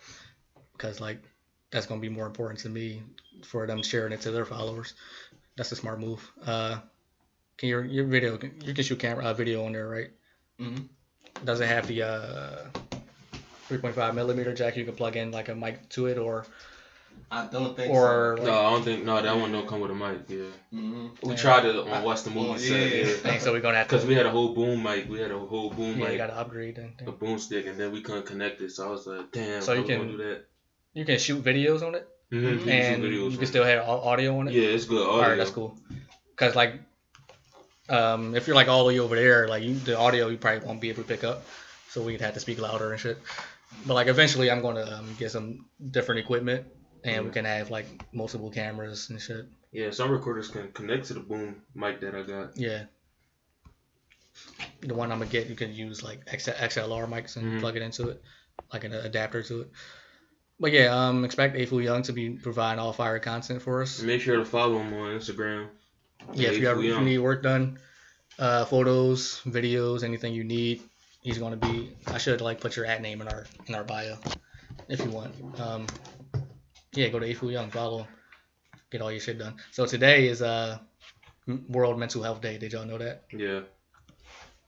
because 0.72 1.00
like 1.00 1.22
that's 1.72 1.86
gonna 1.86 2.00
be 2.00 2.08
more 2.08 2.26
important 2.26 2.60
to 2.60 2.68
me 2.68 3.02
for 3.42 3.66
them 3.66 3.82
sharing 3.82 4.12
it 4.12 4.20
to 4.20 4.30
their 4.30 4.44
followers. 4.44 4.94
That's 5.56 5.72
a 5.72 5.76
smart 5.76 5.98
move. 5.98 6.30
Uh, 6.46 6.78
can 7.56 7.68
your 7.68 7.84
your 7.84 8.04
video 8.04 8.38
you 8.64 8.74
can 8.74 8.84
shoot 8.84 8.98
camera 9.00 9.24
uh, 9.24 9.34
video 9.34 9.64
on 9.64 9.72
there, 9.72 9.88
right? 9.88 10.10
Mhm. 10.60 10.86
Does 11.44 11.60
it 11.60 11.66
have 11.68 11.86
the 11.88 12.02
uh 12.02 12.64
3.5 13.68 14.14
millimeter 14.14 14.52
jack 14.54 14.76
you 14.76 14.84
can 14.84 14.94
plug 14.94 15.16
in 15.16 15.30
like 15.32 15.48
a 15.48 15.54
mic 15.54 15.88
to 15.90 16.06
it, 16.06 16.18
or 16.18 16.44
I 17.30 17.46
don't 17.46 17.74
think 17.74 17.90
or 17.92 18.36
so. 18.36 18.42
like, 18.42 18.52
no, 18.52 18.58
I 18.60 18.70
don't 18.70 18.82
think. 18.84 19.04
No, 19.04 19.22
that 19.22 19.34
one 19.36 19.50
don't 19.52 19.66
come 19.66 19.80
with 19.80 19.90
a 19.90 19.94
mic. 19.94 20.18
Yeah, 20.28 20.44
hmm 20.70 21.08
we 21.22 21.30
Yeah. 21.30 21.36
tried 21.36 21.64
it 21.64 21.76
on 21.76 22.02
What's 22.04 22.22
the 22.22 22.30
Movie 22.30 22.50
Oh, 22.50 22.56
set. 22.58 22.92
yeah. 23.24 23.32
Yeah, 23.32 23.38
so 23.38 23.52
we're 23.52 23.60
gonna 23.60 23.78
have 23.78 23.88
to 23.88 23.94
because 23.96 24.06
we 24.06 24.14
had 24.14 24.26
a 24.26 24.30
whole 24.30 24.54
boom 24.54 24.82
mic. 24.82 25.08
We 25.08 25.18
had 25.20 25.30
a 25.30 25.38
whole 25.38 25.70
boom 25.70 25.98
yeah, 25.98 26.06
you 26.06 26.10
mic, 26.10 26.18
gotta 26.18 26.36
upgrade 26.38 26.76
then. 26.76 26.92
a 27.06 27.12
boom 27.12 27.38
stick, 27.38 27.66
and 27.66 27.78
then 27.80 27.92
we 27.92 28.02
couldn't 28.02 28.26
connect 28.26 28.60
it. 28.60 28.70
So 28.72 28.86
I 28.88 28.90
was 28.90 29.06
like, 29.06 29.32
damn. 29.32 29.62
So 29.62 29.72
you 29.72 29.82
we 29.82 29.88
gonna 29.88 30.00
can- 30.00 30.08
do 30.10 30.16
that. 30.18 30.44
You 30.94 31.04
can 31.04 31.18
shoot 31.18 31.42
videos 31.42 31.82
on 31.86 31.94
it, 31.94 32.08
Mm-hmm. 32.30 32.66
and 32.68 33.02
you 33.04 33.36
can 33.36 33.46
still 33.46 33.64
have 33.64 33.86
audio 33.86 34.38
on 34.38 34.48
it. 34.48 34.54
Yeah, 34.54 34.68
it's 34.68 34.86
good 34.86 35.02
audio. 35.06 35.12
All 35.12 35.20
right, 35.28 35.36
that's 35.36 35.50
cool. 35.50 35.76
Cause 36.36 36.54
like, 36.56 36.80
um, 37.90 38.34
if 38.34 38.46
you're 38.46 38.56
like 38.56 38.68
all 38.68 38.84
the 38.84 38.88
way 38.88 38.98
over 39.00 39.14
there, 39.16 39.48
like 39.48 39.62
you, 39.62 39.74
the 39.74 39.98
audio 39.98 40.28
you 40.28 40.38
probably 40.38 40.66
won't 40.66 40.80
be 40.80 40.88
able 40.88 41.02
to 41.02 41.08
pick 41.08 41.24
up, 41.24 41.44
so 41.90 42.00
we'd 42.02 42.22
have 42.22 42.32
to 42.34 42.40
speak 42.40 42.58
louder 42.58 42.90
and 42.90 42.98
shit. 43.00 43.18
But 43.86 43.94
like 43.94 44.06
eventually, 44.06 44.50
I'm 44.50 44.62
going 44.62 44.76
to 44.76 44.96
um, 44.98 45.14
get 45.18 45.30
some 45.30 45.66
different 45.90 46.20
equipment, 46.20 46.66
and 47.04 47.24
we 47.24 47.30
Mhm. 47.30 47.34
can 47.34 47.44
have 47.44 47.70
like 47.70 47.86
multiple 48.14 48.50
cameras 48.50 49.10
and 49.10 49.20
shit. 49.20 49.46
Yeah, 49.70 49.90
some 49.90 50.10
recorders 50.10 50.48
can 50.48 50.72
connect 50.72 51.06
to 51.08 51.14
the 51.14 51.20
boom 51.20 51.62
mic 51.74 52.00
that 52.00 52.14
I 52.14 52.22
got. 52.22 52.56
Yeah. 52.56 52.84
The 54.80 54.94
one 54.94 55.12
I'm 55.12 55.18
gonna 55.18 55.30
get, 55.30 55.48
you 55.48 55.54
can 55.54 55.72
use 55.74 56.02
like 56.02 56.20
X- 56.26 56.48
XLR 56.48 57.06
mics 57.06 57.36
and 57.36 57.44
Mhm. 57.44 57.60
plug 57.60 57.76
it 57.76 57.82
into 57.82 58.08
it, 58.08 58.22
like 58.72 58.84
an 58.84 58.92
adapter 58.94 59.42
to 59.42 59.62
it. 59.62 59.70
But 60.62 60.70
yeah, 60.70 60.94
um, 60.94 61.24
expect 61.24 61.56
Afooyoung 61.56 62.04
to 62.04 62.12
be 62.12 62.30
providing 62.30 62.78
all 62.78 62.92
fire 62.92 63.18
content 63.18 63.60
for 63.62 63.82
us. 63.82 64.00
Make 64.00 64.20
sure 64.20 64.36
to 64.36 64.44
follow 64.44 64.78
him 64.78 64.94
on 64.94 65.18
Instagram. 65.18 65.66
Yeah, 66.34 66.50
if 66.50 66.58
you, 66.58 66.70
if 66.70 66.84
you 66.84 67.00
need 67.00 67.18
work 67.18 67.42
done, 67.42 67.80
uh, 68.38 68.64
photos, 68.66 69.40
videos, 69.44 70.04
anything 70.04 70.34
you 70.34 70.44
need, 70.44 70.80
he's 71.20 71.38
gonna 71.38 71.56
be. 71.56 71.96
I 72.06 72.18
should 72.18 72.40
like 72.40 72.60
put 72.60 72.76
your 72.76 72.86
at 72.86 73.02
name 73.02 73.20
in 73.20 73.26
our 73.26 73.44
in 73.66 73.74
our 73.74 73.82
bio, 73.82 74.16
if 74.88 75.00
you 75.00 75.10
want. 75.10 75.34
Um, 75.60 75.88
yeah, 76.94 77.08
go 77.08 77.18
to 77.18 77.26
Afooyoung, 77.26 77.72
follow 77.72 78.04
him, 78.04 78.06
get 78.92 79.02
all 79.02 79.10
your 79.10 79.20
shit 79.20 79.40
done. 79.40 79.56
So 79.72 79.84
today 79.84 80.28
is 80.28 80.42
uh 80.42 80.78
World 81.70 81.98
Mental 81.98 82.22
Health 82.22 82.40
Day. 82.40 82.58
Did 82.58 82.72
y'all 82.72 82.86
know 82.86 82.98
that? 82.98 83.24
Yeah, 83.32 83.62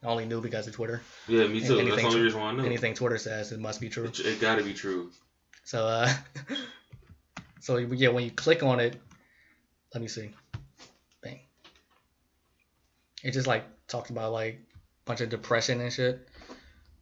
I 0.02 0.07
only 0.07 0.26
knew 0.26 0.40
because 0.40 0.66
of 0.66 0.74
Twitter. 0.74 1.02
yeah, 1.28 1.46
me 1.46 1.61
too. 1.61 1.68
That's 1.68 1.68
the 1.68 1.78
Anything 1.78 2.07
only 2.07 2.20
reason 2.22 2.40
why 2.40 2.48
I 2.48 2.52
know. 2.52 2.64
Anything 2.64 2.94
Twitter 2.94 3.18
says, 3.18 3.52
it 3.52 3.61
must 3.61 3.80
be 3.80 3.88
true. 3.88 4.07
It, 4.07 4.18
it 4.18 4.40
gotta 4.40 4.64
be 4.64 4.74
true. 4.74 5.12
So 5.64 5.87
uh, 5.87 6.12
so 7.61 7.79
yeah, 7.79 8.11
when 8.11 8.24
you 8.24 8.31
click 8.31 8.62
on 8.62 8.81
it, 8.81 8.96
let 9.94 10.03
me 10.03 10.09
see. 10.09 10.31
Bang. 11.22 11.40
It 13.22 13.33
just 13.33 13.46
like 13.46 13.64
talked 13.88 14.11
about 14.11 14.33
like 14.33 14.55
a 14.55 15.05
bunch 15.07 15.22
of 15.22 15.31
depression 15.31 15.81
and 15.81 15.92
shit, 15.92 16.29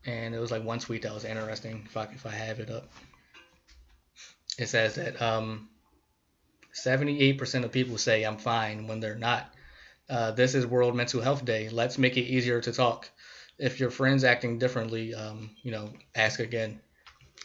and 0.07 0.35
it 0.35 0.39
was 0.39 0.53
like 0.53 0.65
one 0.65 0.79
tweet 0.79 1.03
that 1.03 1.13
was 1.13 1.25
interesting. 1.25 1.83
If 1.87 1.97
I 1.97 2.05
if 2.05 2.25
I 2.25 2.31
have 2.31 2.61
it 2.61 2.71
up, 2.71 2.91
it 4.59 4.69
says 4.69 4.95
that 4.95 5.21
um, 5.21 5.69
seventy 6.73 7.21
eight 7.21 7.39
percent 7.39 7.65
of 7.65 7.73
people 7.73 7.99
say 7.99 8.23
I'm 8.23 8.39
fine 8.39 8.87
when 8.87 9.01
they're 9.01 9.17
not. 9.17 9.53
Uh, 10.09 10.31
this 10.31 10.55
is 10.55 10.67
World 10.67 10.95
Mental 10.95 11.21
Health 11.21 11.45
Day. 11.45 11.69
Let's 11.69 11.99
make 11.99 12.17
it 12.17 12.23
easier 12.23 12.61
to 12.61 12.73
talk. 12.73 13.11
If 13.59 13.81
your 13.81 13.91
friend's 13.91 14.25
acting 14.25 14.59
differently, 14.59 15.15
um, 15.15 15.51
you 15.63 15.73
know, 15.73 15.91
ask 16.15 16.39
again. 16.39 16.81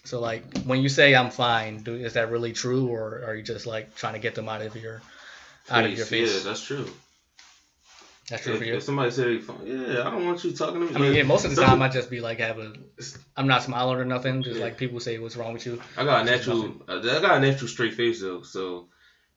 So 0.08 0.22
like 0.22 0.64
when 0.64 0.82
you 0.82 0.88
say 0.88 1.14
I'm 1.16 1.30
fine, 1.32 1.84
do, 1.84 1.94
is 1.96 2.14
that 2.14 2.32
really 2.32 2.54
true, 2.54 2.88
or 2.88 3.24
are 3.26 3.36
you 3.36 3.44
just 3.44 3.66
like 3.68 3.94
trying 3.96 4.14
to 4.14 4.20
get 4.20 4.36
them 4.36 4.48
out 4.48 4.62
of 4.62 4.74
your 4.78 5.02
out 5.70 5.84
of 5.84 5.92
your 5.92 6.06
Face, 6.06 6.32
face? 6.32 6.46
Yeah, 6.46 6.50
that's 6.50 6.64
true. 6.64 6.88
That's 8.30 8.44
true 8.44 8.54
If, 8.54 8.60
for 8.60 8.66
you. 8.66 8.76
if 8.76 8.84
somebody 8.84 9.12
say 9.12 9.34
yeah, 9.66 10.08
I 10.08 10.12
don't 10.12 10.26
want 10.26 10.44
you 10.46 10.52
talking 10.54 10.80
to 10.80 10.88
me. 10.88 10.96
I 10.96 11.00
mean, 11.00 11.14
yeah, 11.14 11.24
most 11.24 11.44
of 11.44 11.54
the 11.54 11.62
time 11.62 11.82
I 11.82 11.90
just 11.90 12.10
be 12.10 12.22
like, 12.22 12.40
have 12.40 12.58
a, 12.58 12.74
I'm 13.36 13.48
not 13.48 13.64
smiling 13.64 13.98
or 13.98 14.06
nothing. 14.06 14.44
Just 14.44 14.60
Yeah. 14.60 14.66
like 14.66 14.78
people 14.78 15.02
say, 15.02 15.18
what's 15.20 15.36
wrong 15.36 15.52
with 15.54 15.66
you? 15.66 15.82
I 15.98 16.06
got 16.06 16.22
a 16.22 16.26
natural. 16.26 16.74
Uh, 16.88 17.00
I 17.00 17.20
got 17.22 17.38
a 17.38 17.40
natural 17.42 17.68
straight 17.68 17.96
face 17.96 18.22
though, 18.22 18.44
so 18.44 18.88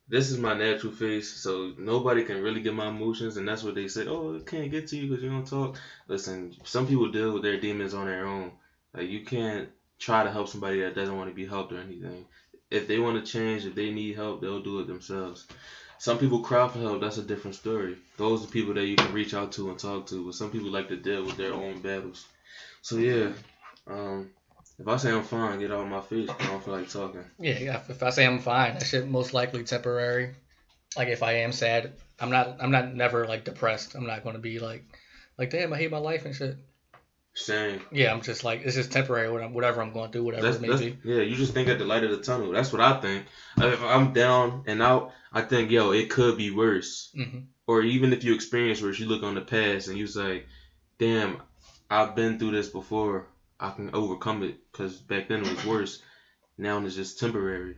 this 0.09 0.31
is 0.31 0.39
my 0.39 0.55
natural 0.55 0.93
face. 0.93 1.33
So 1.33 1.73
nobody 1.79 2.23
can 2.23 2.43
really 2.43 2.63
get 2.63 2.75
my 2.75 2.89
emotions, 2.89 3.37
and 3.39 3.49
that's 3.49 3.65
what 3.65 3.75
they 3.75 3.89
said. 3.89 4.07
Oh, 4.07 4.35
it 4.35 4.47
can't 4.47 4.71
get 4.71 4.87
to 4.89 4.97
you 4.97 5.09
because 5.09 5.23
you 5.25 5.31
don't 5.31 5.47
talk. 5.47 5.79
Listen, 6.07 6.55
some 6.63 6.87
people 6.87 7.11
deal 7.11 7.33
with 7.33 7.43
their 7.43 7.61
demons 7.61 7.95
on 7.95 8.07
their 8.07 8.25
own. 8.27 8.53
Like 8.95 9.09
you 9.09 9.25
can't 9.25 9.69
try 10.01 10.25
to 10.25 10.31
help 10.33 10.49
somebody 10.49 10.81
that 10.81 10.97
doesn't 10.97 11.17
want 11.17 11.31
to 11.31 11.37
be 11.37 11.47
helped 11.47 11.73
or 11.73 11.79
anything. 11.79 12.25
If 12.71 12.89
they 12.89 12.99
want 12.99 13.25
to 13.25 13.31
change, 13.31 13.67
if 13.67 13.75
they 13.75 13.91
need 13.91 14.17
help, 14.17 14.41
they'll 14.41 14.63
do 14.63 14.81
it 14.81 14.87
themselves. 14.87 15.47
Some 15.99 16.19
people 16.19 16.41
cry 16.41 16.67
for 16.67 16.79
help. 16.79 17.03
That's 17.03 17.19
a 17.19 17.23
different 17.23 17.57
story. 17.57 17.99
Those 18.17 18.43
are 18.45 18.49
people 18.49 18.73
that 18.75 18.87
you 18.87 18.97
can 18.97 19.13
reach 19.13 19.35
out 19.35 19.53
to 19.53 19.69
and 19.69 19.79
talk 19.79 20.07
to. 20.07 20.25
But 20.25 20.35
some 20.35 20.51
people 20.51 20.71
like 20.71 20.89
to 20.89 20.97
deal 20.97 21.25
with 21.25 21.37
their 21.37 21.53
own 21.53 21.81
battles. 21.83 22.27
So 22.81 22.97
yeah, 22.97 23.33
um, 23.87 24.31
if 24.79 24.89
I 24.89 24.97
say 24.97 25.13
I'm 25.13 25.23
fine, 25.23 25.59
get 25.59 25.71
out 25.71 25.83
of 25.83 25.89
my 25.89 26.01
face. 26.01 26.31
I 26.31 26.47
don't 26.47 26.65
feel 26.65 26.75
like 26.75 26.89
talking. 26.89 27.25
Yeah, 27.39 27.83
if 27.87 28.03
I 28.03 28.09
say 28.09 28.27
I'm 28.27 28.39
fine, 28.39 28.75
that 28.75 28.87
shit 28.87 29.07
most 29.07 29.35
likely 29.35 29.63
temporary. 29.63 30.35
Like 30.97 31.09
if 31.09 31.23
I 31.23 31.33
am 31.33 31.53
sad, 31.53 31.93
I'm 32.19 32.31
not. 32.31 32.57
I'm 32.61 32.71
not 32.71 32.95
never 32.95 33.27
like 33.27 33.45
depressed. 33.45 33.95
I'm 33.95 34.07
not 34.07 34.25
gonna 34.25 34.39
be 34.39 34.59
like, 34.59 34.85
like 35.37 35.51
damn, 35.51 35.73
I 35.73 35.77
hate 35.77 35.91
my 35.91 35.99
life 35.99 36.25
and 36.25 36.35
shit. 36.35 36.57
Same. 37.41 37.81
Yeah, 37.91 38.13
I'm 38.13 38.21
just 38.21 38.45
like 38.45 38.63
it's 38.65 38.75
just 38.75 38.93
temporary. 38.93 39.31
Whatever 39.31 39.53
whatever 39.53 39.83
I'm 39.83 39.93
going 39.93 40.13
through, 40.13 40.25
whatever 40.25 40.43
That's, 40.43 40.63
it 40.63 40.69
may 40.69 40.91
be. 40.91 40.99
yeah, 41.05 41.23
you 41.23 41.37
just 41.37 41.55
think 41.55 41.69
at 41.69 41.79
the 41.79 41.87
light 41.87 42.05
of 42.05 42.11
the 42.11 42.19
tunnel. 42.19 42.53
That's 42.53 42.73
what 42.73 42.83
I 42.83 43.01
think. 43.01 43.25
If 43.57 43.83
I'm 43.83 44.13
down 44.13 44.65
and 44.67 44.83
out, 44.83 45.13
I 45.33 45.41
think, 45.43 45.71
yo, 45.71 45.93
it 45.93 46.11
could 46.11 46.37
be 46.37 46.51
worse. 46.51 47.11
hmm 47.15 47.41
Or 47.67 47.83
even 47.83 48.13
if 48.13 48.25
you 48.25 48.35
experience 48.35 48.83
worse, 48.83 48.99
you 48.99 49.07
look 49.07 49.23
on 49.23 49.35
the 49.35 49.41
past 49.41 49.89
and 49.89 49.97
you 49.97 50.07
say, 50.07 50.45
damn, 50.99 51.43
I've 51.89 52.15
been 52.15 52.39
through 52.39 52.53
this 52.53 52.69
before. 52.69 53.27
I 53.59 53.71
can 53.71 53.91
overcome 53.95 54.43
it 54.43 54.59
because 54.71 54.97
back 54.97 55.29
then 55.29 55.43
it 55.43 55.51
was 55.51 55.65
worse. 55.65 56.03
Now 56.59 56.79
it's 56.85 56.95
just 56.95 57.19
temporary. 57.19 57.77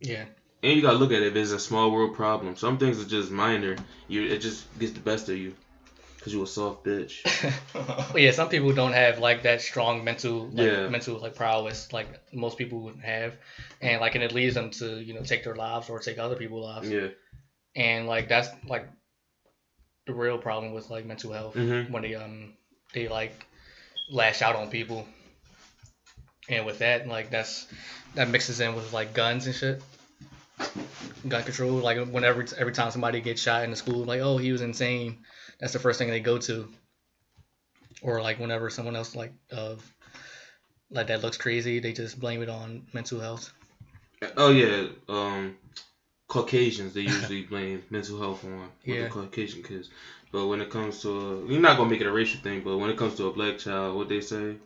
Yeah, 0.00 0.24
And 0.62 0.72
you 0.76 0.82
gotta 0.82 0.98
look 0.98 1.12
at 1.12 1.22
it 1.22 1.36
it's 1.36 1.50
a 1.50 1.58
small 1.58 1.90
world 1.90 2.14
problem. 2.14 2.56
Some 2.56 2.78
things 2.78 3.00
are 3.02 3.08
just 3.08 3.30
minor. 3.30 3.76
You 4.06 4.22
it 4.22 4.38
just 4.38 4.66
gets 4.78 4.92
the 4.92 5.00
best 5.00 5.28
of 5.28 5.36
you 5.36 5.52
because 6.28 6.34
you 6.34 6.42
a 6.42 6.46
soft 6.46 6.84
bitch. 6.84 7.22
But 8.12 8.20
yeah, 8.22 8.30
some 8.32 8.48
people 8.48 8.72
don't 8.72 8.92
have 8.92 9.18
like 9.18 9.42
that 9.42 9.60
strong 9.60 10.04
mental, 10.04 10.46
like, 10.48 10.66
Yeah. 10.66 10.88
mental 10.88 11.18
like 11.18 11.34
prowess 11.34 11.92
like 11.92 12.08
most 12.32 12.58
people 12.58 12.80
would 12.80 13.00
have, 13.00 13.36
and 13.80 14.00
like 14.00 14.14
and 14.14 14.24
it 14.24 14.32
leads 14.32 14.54
them 14.54 14.70
to 14.72 15.00
you 15.00 15.14
know 15.14 15.22
take 15.22 15.44
their 15.44 15.54
lives 15.56 15.88
or 15.88 15.98
take 16.00 16.18
other 16.18 16.36
people's 16.36 16.64
lives, 16.64 16.90
Yeah. 16.90 17.08
and 17.76 18.06
like 18.06 18.28
that's 18.28 18.48
like 18.66 18.88
the 20.06 20.14
real 20.14 20.38
problem 20.38 20.72
with 20.72 20.90
like 20.90 21.04
mental 21.06 21.32
health 21.32 21.54
Mhm. 21.54 21.90
when 21.90 22.02
they 22.02 22.14
um 22.14 22.54
they 22.92 23.08
like 23.08 23.46
lash 24.10 24.42
out 24.42 24.56
on 24.56 24.70
people, 24.70 25.06
and 26.48 26.66
with 26.66 26.78
that 26.78 27.06
like 27.08 27.30
that's 27.30 27.66
that 28.14 28.28
mixes 28.28 28.60
in 28.60 28.74
with 28.74 28.92
like 28.92 29.12
guns 29.14 29.46
and 29.46 29.54
shit. 29.54 29.82
Gun 31.28 31.42
control, 31.42 31.72
like 31.72 31.98
whenever 32.08 32.44
every 32.58 32.72
time 32.72 32.90
somebody 32.90 33.20
gets 33.20 33.42
shot 33.42 33.64
in 33.64 33.70
the 33.70 33.76
school, 33.76 34.04
like 34.04 34.20
oh 34.20 34.38
he 34.38 34.50
was 34.52 34.60
insane, 34.62 35.18
that's 35.60 35.72
the 35.72 35.78
first 35.78 35.98
thing 35.98 36.08
they 36.10 36.20
go 36.20 36.38
to. 36.38 36.68
or 38.02 38.22
like 38.22 38.38
whenever 38.38 38.70
someone 38.70 38.96
else 38.96 39.14
like 39.16 39.32
of 39.50 39.84
like 40.90 41.08
that 41.08 41.22
looks 41.22 41.36
crazy, 41.36 41.80
they 41.80 41.92
just 41.92 42.18
blame 42.18 42.42
it 42.42 42.48
on 42.48 42.86
mental 42.92 43.20
health. 43.20 43.52
Oh 44.36 44.50
yeah, 44.50 44.86
um, 45.08 45.56
Caucasians 46.28 46.94
they 46.94 47.00
usually 47.16 47.42
blame 47.42 47.82
mental 47.90 48.18
health 48.18 48.44
on 48.44 48.70
Yeah. 48.84 49.04
the 49.04 49.08
Caucasian 49.10 49.62
kids. 49.62 49.88
But 50.32 50.46
when 50.46 50.60
it 50.60 50.70
comes 50.70 51.00
to 51.02 51.10
a, 51.10 51.46
you're 51.46 51.60
not 51.60 51.76
gonna 51.76 51.90
make 51.90 52.00
it 52.00 52.06
a 52.06 52.12
racial 52.12 52.40
thing, 52.40 52.62
but 52.62 52.76
when 52.78 52.90
it 52.90 52.96
comes 52.98 53.16
to 53.16 53.26
a 53.26 53.32
black 53.32 53.58
child, 53.58 53.96
what 53.96 54.08
they 54.08 54.20
say? 54.20 54.56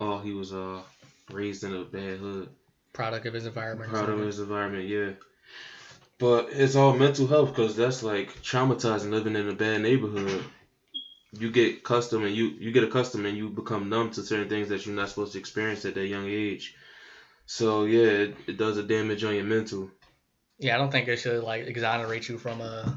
Oh, 0.00 0.18
he 0.18 0.32
was 0.32 0.52
uh 0.52 0.80
raised 1.32 1.64
in 1.64 1.74
a 1.74 1.84
bad 1.84 2.18
hood, 2.18 2.48
Product 2.92 3.26
of 3.26 3.34
his 3.34 3.46
environment. 3.46 3.90
proud 3.90 4.08
of 4.08 4.18
his 4.18 4.38
environment, 4.40 4.88
yeah. 4.88 5.10
But 6.18 6.48
it's 6.52 6.76
all 6.76 6.92
mental 6.92 7.26
health 7.26 7.48
because 7.48 7.74
that's 7.76 8.02
like 8.02 8.42
traumatizing 8.42 9.10
living 9.10 9.34
in 9.36 9.48
a 9.48 9.54
bad 9.54 9.80
neighborhood. 9.80 10.44
You 11.32 11.50
get 11.50 11.76
accustomed 11.78 12.26
and 12.26 12.34
you 12.36 12.46
you 12.60 12.70
get 12.72 12.84
accustomed 12.84 13.26
and 13.26 13.36
you 13.36 13.48
become 13.48 13.88
numb 13.88 14.10
to 14.10 14.22
certain 14.22 14.48
things 14.48 14.68
that 14.68 14.84
you're 14.86 14.94
not 14.94 15.08
supposed 15.08 15.32
to 15.32 15.38
experience 15.38 15.84
at 15.84 15.94
that 15.94 16.06
young 16.06 16.28
age. 16.28 16.74
So 17.46 17.84
yeah, 17.84 18.06
it, 18.24 18.34
it 18.46 18.56
does 18.58 18.76
a 18.76 18.82
damage 18.82 19.24
on 19.24 19.34
your 19.34 19.44
mental. 19.44 19.90
Yeah, 20.58 20.74
I 20.74 20.78
don't 20.78 20.92
think 20.92 21.08
it 21.08 21.16
should 21.16 21.42
like 21.42 21.66
exonerate 21.66 22.28
you 22.28 22.38
from 22.38 22.60
uh 22.60 22.88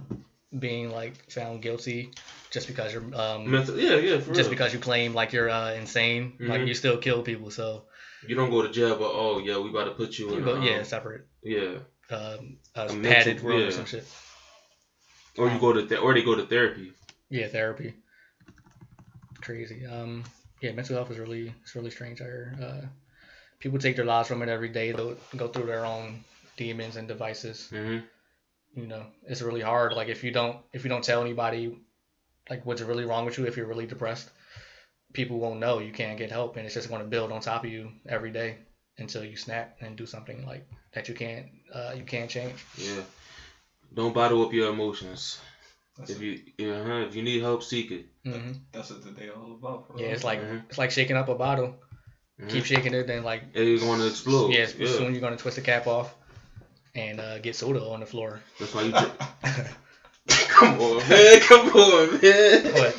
being 0.59 0.91
like 0.91 1.31
found 1.31 1.61
guilty 1.61 2.11
just 2.51 2.67
because 2.67 2.93
you're 2.93 3.03
um 3.15 3.49
Mental, 3.49 3.77
yeah, 3.79 3.95
yeah, 3.95 4.19
for 4.19 4.33
just 4.33 4.47
real. 4.47 4.49
because 4.49 4.73
you 4.73 4.79
claim 4.79 5.13
like 5.13 5.33
you're 5.33 5.49
uh 5.49 5.73
insane. 5.73 6.35
Like 6.39 6.61
Mhm. 6.61 6.67
you 6.67 6.73
still 6.75 6.97
kill 6.97 7.23
people, 7.23 7.49
so 7.49 7.85
you 8.27 8.35
don't 8.35 8.49
go 8.51 8.61
to 8.61 8.69
jail, 8.69 8.97
but 8.97 9.11
oh 9.13 9.39
yeah, 9.39 9.57
we 9.57 9.69
about 9.69 9.85
to 9.85 9.91
put 9.91 10.19
you 10.19 10.35
in. 10.35 10.43
go, 10.43 10.55
um, 10.55 10.63
yeah, 10.63 10.83
separate 10.83 11.25
yeah. 11.41 11.79
Um 12.11 12.57
A 12.75 12.85
mental- 12.93 13.11
padded 13.11 13.41
room 13.41 13.61
yeah. 13.61 13.67
or 13.67 13.71
some 13.71 13.85
shit. 13.85 14.05
Or 15.37 15.49
you 15.49 15.59
go 15.59 15.73
to 15.73 15.85
th- 15.85 15.99
or 16.01 16.13
they 16.13 16.23
go 16.23 16.35
to 16.35 16.45
therapy. 16.45 16.93
Yeah, 17.29 17.47
therapy. 17.47 17.93
Crazy. 19.41 19.85
Um, 19.85 20.23
yeah, 20.61 20.71
mental 20.71 20.95
health 20.95 21.11
is 21.11 21.19
really 21.19 21.53
it's 21.61 21.75
really 21.75 21.91
strange. 21.91 22.21
I 22.21 22.25
hear. 22.25 22.55
Uh, 22.61 22.87
people 23.59 23.79
take 23.79 23.95
their 23.95 24.05
lives 24.05 24.27
from 24.27 24.41
it 24.41 24.49
every 24.49 24.69
day. 24.69 24.91
They 24.91 25.15
go 25.37 25.47
through 25.47 25.65
their 25.65 25.85
own 25.85 26.23
demons 26.57 26.95
and 26.95 27.07
devices. 27.07 27.67
hmm 27.69 27.99
You 28.75 28.87
know, 28.87 29.05
it's 29.27 29.41
really 29.41 29.61
hard. 29.61 29.93
Like 29.93 30.07
if 30.07 30.23
you 30.23 30.31
don't 30.31 30.57
if 30.73 30.83
you 30.83 30.89
don't 30.89 31.03
tell 31.03 31.21
anybody, 31.21 31.77
like 32.49 32.65
what's 32.65 32.81
really 32.81 33.05
wrong 33.05 33.25
with 33.25 33.37
you, 33.37 33.45
if 33.45 33.57
you're 33.57 33.67
really 33.67 33.87
depressed, 33.87 34.29
people 35.13 35.37
won't 35.39 35.59
know. 35.59 35.79
You 35.79 35.91
can't 35.91 36.17
get 36.17 36.31
help, 36.31 36.55
and 36.55 36.65
it's 36.65 36.75
just 36.75 36.89
going 36.89 37.01
to 37.01 37.07
build 37.07 37.31
on 37.31 37.41
top 37.41 37.65
of 37.65 37.71
you 37.71 37.91
every 38.07 38.31
day 38.31 38.57
until 38.97 39.23
you 39.23 39.35
snap 39.35 39.77
and 39.81 39.97
do 39.97 40.05
something 40.05 40.45
like 40.45 40.65
that. 40.95 41.07
You 41.09 41.15
can't 41.15 41.45
uh, 41.73 41.93
you 41.95 42.03
can't 42.03 42.29
change. 42.29 42.59
Yeah. 42.77 43.03
Don't 43.93 44.13
bottle 44.13 44.43
up 44.45 44.51
your 44.53 44.69
emotions. 44.71 45.39
That's, 45.97 46.09
If 46.11 46.17
what, 46.17 46.25
you 46.25 46.39
yeah, 46.57 46.83
huh, 46.83 47.05
if 47.07 47.15
you 47.15 47.23
need 47.23 47.41
help, 47.41 47.63
seek 47.63 47.91
it. 47.91 48.05
hmm 48.23 48.51
that's 48.71 48.89
what 48.91 49.03
today 49.03 49.29
all 49.29 49.51
about. 49.59 49.87
Bro. 49.87 50.01
Yeah, 50.01 50.07
it's 50.15 50.23
like 50.23 50.41
Mhm. 50.41 50.63
it's 50.69 50.77
like 50.77 50.91
shaking 50.91 51.15
up 51.15 51.29
a 51.29 51.35
bottle. 51.35 51.69
Mhm. 52.41 52.49
Keep 52.49 52.65
shaking 52.65 52.93
it, 52.93 53.07
then 53.07 53.23
like 53.23 53.43
It's 53.53 53.83
going 53.83 53.99
to 53.99 54.07
explode. 54.07 54.51
Yeah, 54.53 54.67
Yeah, 54.77 54.87
soon 54.97 55.13
you're 55.13 55.21
gonna 55.21 55.37
twist 55.37 55.55
the 55.55 55.61
cap 55.71 55.87
off 55.87 56.13
and 56.95 57.19
uh, 57.19 57.39
get 57.39 57.55
soda 57.55 57.81
on 57.81 57.99
the 58.01 58.05
floor. 58.05 58.41
That's 58.59 58.73
why 58.73 58.83
you. 58.83 58.91
Drink. 58.91 59.13
Come 60.27 60.79
on, 60.79 60.97
man. 61.09 61.39
Come 61.41 61.67
on, 61.69 62.21
man. 62.21 62.73
What? 62.73 62.97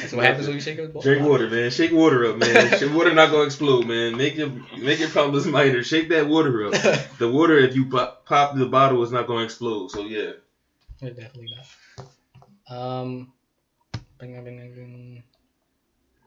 That's 0.00 0.12
what 0.12 0.24
happens 0.24 0.46
when 0.46 0.56
you 0.56 0.60
shake 0.60 0.78
a 0.78 0.86
bottle. 0.86 1.02
Drink 1.02 1.26
water, 1.26 1.48
man. 1.48 1.70
Shake 1.70 1.92
water 1.92 2.26
up, 2.26 2.36
man. 2.36 2.70
Shake 2.78 2.92
water 2.94 3.12
not 3.12 3.30
gonna 3.30 3.44
explode, 3.44 3.86
man. 3.86 4.16
Make 4.16 4.36
your 4.36 4.50
make 4.78 5.00
your 5.00 5.08
problems 5.08 5.46
minor. 5.46 5.82
Shake 5.82 6.08
that 6.10 6.28
water 6.28 6.66
up. 6.66 6.74
The 7.18 7.30
water, 7.30 7.58
if 7.58 7.74
you 7.74 7.86
pop, 7.90 8.24
pop 8.24 8.56
the 8.56 8.66
bottle, 8.66 9.02
is 9.02 9.12
not 9.12 9.26
gonna 9.26 9.44
explode. 9.44 9.90
So 9.90 10.02
yeah. 10.02 10.32
Yeah, 11.00 11.10
definitely 11.10 11.48
not. 11.56 12.76
Um, 12.76 13.32
bing, 14.18 14.32
bing, 14.32 14.44
bing, 14.44 14.74
bing. 14.74 15.22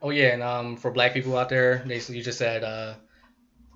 oh 0.02 0.10
yeah, 0.10 0.34
and 0.34 0.44
um, 0.44 0.76
for 0.78 0.92
black 0.92 1.14
people 1.14 1.38
out 1.38 1.50
there, 1.50 1.84
they 1.86 2.00
you 2.00 2.22
just 2.22 2.38
said 2.38 2.64
uh, 2.64 2.96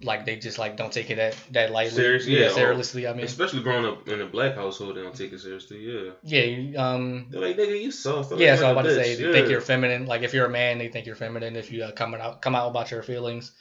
like 0.03 0.25
they 0.25 0.35
just 0.35 0.59
like 0.59 0.77
don't 0.77 0.91
take 0.93 1.09
it 1.09 1.15
that 1.15 1.35
that 1.51 1.71
lightly. 1.71 1.95
Serious? 1.95 2.27
Yeah, 2.27 2.49
seriously. 2.49 3.07
I 3.07 3.13
mean, 3.13 3.25
Especially 3.25 3.61
growing 3.63 3.85
up 3.85 4.07
in 4.07 4.21
a 4.21 4.25
black 4.27 4.55
household, 4.55 4.95
they 4.95 5.01
don't 5.01 5.15
take 5.15 5.33
it 5.33 5.39
seriously. 5.39 5.79
Yeah. 5.79 6.11
yeah, 6.23 6.77
um, 6.93 7.27
They're 7.29 7.41
like, 7.41 7.57
nigga, 7.57 7.81
you 7.81 7.89
soft. 7.91 8.31
I'm 8.31 8.39
yeah. 8.39 8.51
like, 8.51 8.59
So 8.59 8.65
I 8.69 8.73
was 8.73 8.85
about 8.85 8.89
to 8.89 9.03
say, 9.03 9.15
they 9.15 9.23
yeah." 9.25 9.31
think 9.31 9.49
you're 9.49 9.61
feminine. 9.61 10.05
Like 10.05 10.21
if 10.21 10.33
you're 10.33 10.45
a 10.45 10.49
man, 10.49 10.77
they 10.77 10.89
think 10.89 11.05
you're 11.07 11.15
feminine. 11.15 11.55
If 11.55 11.71
you 11.71 11.83
uh, 11.83 11.91
come 11.91 12.13
out 12.13 12.41
come 12.41 12.53
out 12.55 12.67
about 12.69 12.91
your 12.91 13.01
feelings 13.03 13.51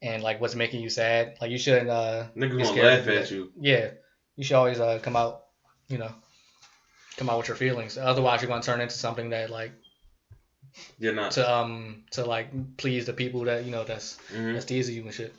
and 0.00 0.22
like 0.22 0.40
what's 0.40 0.54
making 0.54 0.80
you 0.82 0.88
sad, 0.90 1.36
like 1.40 1.50
you 1.50 1.58
shouldn't 1.58 1.90
uh 1.90 2.26
Niggas 2.36 2.62
gonna 2.74 2.82
laugh 2.82 2.98
at 3.00 3.04
that. 3.06 3.30
you. 3.30 3.52
yeah, 3.60 3.90
you 4.36 4.44
should 4.44 4.56
always 4.56 4.80
uh, 4.80 4.98
come 5.02 5.14
out, 5.16 5.42
you 5.88 5.98
know, 5.98 6.12
come 7.18 7.28
out 7.28 7.36
with 7.38 7.48
your 7.48 7.56
feelings. 7.56 7.98
Otherwise, 7.98 8.40
you're 8.40 8.48
gonna 8.48 8.62
turn 8.62 8.80
into 8.80 8.94
something 8.96 9.28
that 9.30 9.50
like 9.50 9.72
You're 10.98 11.12
not. 11.12 11.32
to 11.32 11.52
um 11.52 12.04
to 12.12 12.24
like 12.24 12.76
please 12.78 13.04
the 13.04 13.12
people 13.12 13.44
that 13.44 13.64
you 13.64 13.70
know 13.70 13.84
that's 13.84 14.16
Mhm. 14.34 14.54
that's 14.54 14.64
teasing 14.64 14.94
you 14.96 15.02
and 15.02 15.12
shit. 15.14 15.34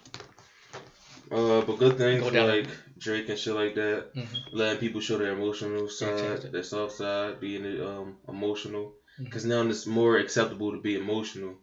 Uh, 1.32 1.62
but 1.62 1.78
good 1.80 1.98
things 1.98 2.30
Go 2.30 2.46
like 2.46 2.68
Drake 2.98 3.30
and 3.30 3.38
shit 3.40 3.56
like 3.56 3.76
that, 3.76 4.10
hmm 4.14 4.26
letting 4.52 4.80
people 4.80 5.02
show 5.02 5.18
their 5.18 5.32
emotional 5.34 5.90
side, 5.90 6.42
their 6.52 6.64
soft 6.64 6.94
side, 6.96 7.40
being 7.40 7.66
um 7.82 8.18
emotional. 8.28 8.94
Because 9.18 9.46
now 9.46 9.62
it's 9.62 9.86
more 9.86 10.18
acceptable 10.18 10.72
to 10.72 10.80
be 10.80 10.96
emotional. 10.96 11.56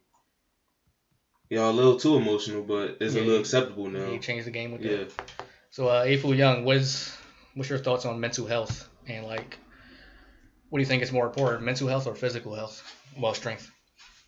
Y'all 1.51 1.70
a 1.70 1.73
little 1.73 1.96
too 1.99 2.14
emotional, 2.16 2.62
but 2.62 2.96
it's 3.01 3.14
Yeah, 3.14 3.20
a 3.20 3.23
little 3.23 3.35
you- 3.35 3.40
acceptable 3.40 3.88
now. 3.88 4.12
You 4.12 4.18
changed 4.20 4.46
the 4.46 4.53
game 4.53 4.70
with 4.73 4.83
Yeah. 4.83 5.05
that. 5.05 5.12
So, 5.70 5.88
uh, 5.88 6.05
Afooyoung, 6.05 6.62
what's 6.64 7.16
what's 7.55 7.68
your 7.68 7.79
thoughts 7.79 8.05
on 8.05 8.20
mental 8.20 8.46
health 8.46 8.88
and 9.07 9.27
like, 9.27 9.59
what 10.68 10.79
do 10.79 10.83
you 10.83 10.87
think 10.87 11.03
is 11.03 11.11
more 11.12 11.27
important, 11.27 11.62
mental 11.62 11.88
health 11.88 12.07
or 12.07 12.14
physical 12.14 12.55
health? 12.55 12.81
Well, 13.18 13.35
strength. 13.35 13.68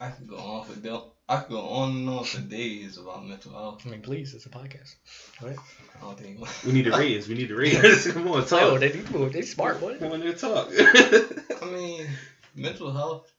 I 0.01 0.11
could 0.11 0.27
go 0.27 0.37
on 0.39 0.65
for 0.65 0.75
del- 0.75 1.12
I 1.29 1.37
could 1.37 1.51
go 1.51 1.61
on 1.61 1.91
and 1.91 2.09
on 2.09 2.25
for 2.25 2.41
days 2.41 2.99
about 2.99 3.25
mental 3.25 3.53
health. 3.53 3.83
I 3.87 3.91
mean, 3.91 4.03
please, 4.03 4.35
it's 4.35 4.47
a 4.47 4.51
podcast. 4.51 4.97
Go 5.41 5.47
ahead. 5.47 5.59
I 5.97 6.05
don't 6.05 6.19
think. 6.19 6.65
We 6.67 6.73
need 6.73 6.87
the 6.87 6.91
ratings. 6.91 7.29
We 7.29 7.35
need 7.35 7.49
the 7.49 7.55
ratings. 7.55 8.07
Come 8.13 8.29
on, 8.29 8.45
talk. 8.45 8.81
they 8.81 8.89
they, 8.89 9.29
they 9.29 9.43
smart, 9.43 9.81
boy. 9.81 9.99
Come 9.99 10.13
on, 10.13 10.21
there, 10.21 10.33
talk. 10.33 10.69
I 10.71 11.71
mean, 11.73 12.07
mental 12.55 12.93
health 12.93 13.33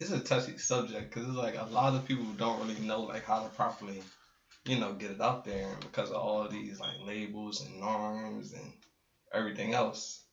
is 0.00 0.10
a 0.12 0.18
touchy 0.18 0.58
subject 0.58 1.12
because 1.14 1.28
it's 1.28 1.38
like 1.38 1.56
a 1.56 1.64
lot 1.64 1.94
of 1.94 2.06
people 2.06 2.24
don't 2.36 2.60
really 2.60 2.80
know 2.80 3.02
like 3.02 3.24
how 3.24 3.42
to 3.42 3.48
properly, 3.50 4.02
you 4.64 4.78
know, 4.78 4.92
get 4.94 5.12
it 5.12 5.20
out 5.20 5.44
there 5.44 5.68
because 5.80 6.10
of 6.10 6.16
all 6.16 6.48
these 6.48 6.80
like 6.80 6.96
labels 7.06 7.64
and 7.64 7.78
norms 7.78 8.52
and 8.52 8.72
everything 9.32 9.72
else. 9.72 10.24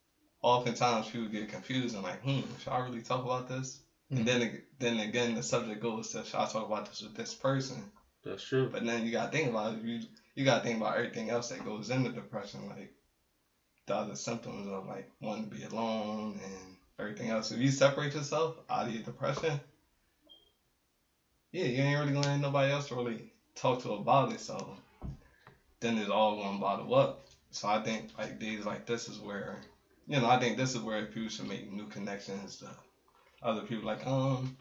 Oftentimes 0.42 1.10
people 1.10 1.28
get 1.28 1.50
confused 1.50 1.96
and 1.96 2.04
like, 2.04 2.22
hmm, 2.22 2.42
should 2.60 2.72
I 2.72 2.80
really 2.80 3.02
talk 3.02 3.24
about 3.24 3.48
this? 3.48 3.82
And 4.10 4.26
then 4.26 4.62
then 4.80 5.00
again 5.00 5.36
the 5.36 5.44
subject 5.44 5.82
goes 5.82 6.10
to 6.10 6.24
should 6.24 6.40
I 6.40 6.46
talk 6.46 6.66
about 6.66 6.88
this 6.88 7.02
with 7.02 7.16
this 7.16 7.34
person? 7.34 7.92
That's 8.24 8.44
true. 8.44 8.70
But 8.70 8.86
then 8.86 9.06
you 9.06 9.12
gotta 9.12 9.32
think 9.32 9.50
about 9.50 9.74
it. 9.74 9.84
You 9.84 10.02
you 10.36 10.46
gotta 10.46 10.64
think 10.64 10.78
about 10.78 10.98
everything 10.98 11.30
else 11.30 11.50
that 11.50 11.66
goes 11.66 11.90
into 11.90 12.12
depression, 12.12 12.70
like 12.70 12.94
the 13.86 13.96
other 13.96 14.16
symptoms 14.16 14.68
of 14.68 14.86
like 14.86 15.10
wanting 15.22 15.50
to 15.50 15.56
be 15.56 15.64
alone 15.64 16.40
and 16.44 16.76
everything 17.00 17.30
else. 17.30 17.52
If 17.52 17.60
you 17.60 17.70
separate 17.70 18.14
yourself 18.14 18.56
out 18.70 18.88
of 18.88 18.94
your 18.94 19.04
depression, 19.04 19.60
yeah, 21.52 21.66
you 21.66 21.82
ain't 21.82 22.00
really 22.00 22.14
gonna 22.14 22.30
have 22.30 22.42
nobody 22.42 22.72
else 22.72 22.88
to 22.90 22.96
really 22.96 23.34
talk 23.56 23.82
to 23.82 23.94
about 23.94 24.32
it. 24.32 24.40
So 24.40 24.78
then 25.80 25.98
it's 25.98 26.10
all 26.10 26.38
gonna 26.38 26.60
bottle 26.60 26.96
up. 26.96 27.26
So 27.52 27.68
I 27.68 27.82
think 27.84 28.12
like 28.18 28.40
days 28.40 28.66
like 28.66 28.86
this 28.86 29.10
is 29.10 29.20
where 29.20 29.60
you 30.06 30.20
know 30.20 30.28
I 30.28 30.40
think 30.40 30.58
this 30.58 30.76
is 30.76 30.82
where 30.82 31.06
people 31.06 31.30
should 31.30 31.48
make 31.48 31.72
new 31.72 31.88
connections 31.88 32.58
to 32.58 32.70
other 33.42 33.62
people 33.62 33.86
like 33.86 34.06
um 34.06 34.56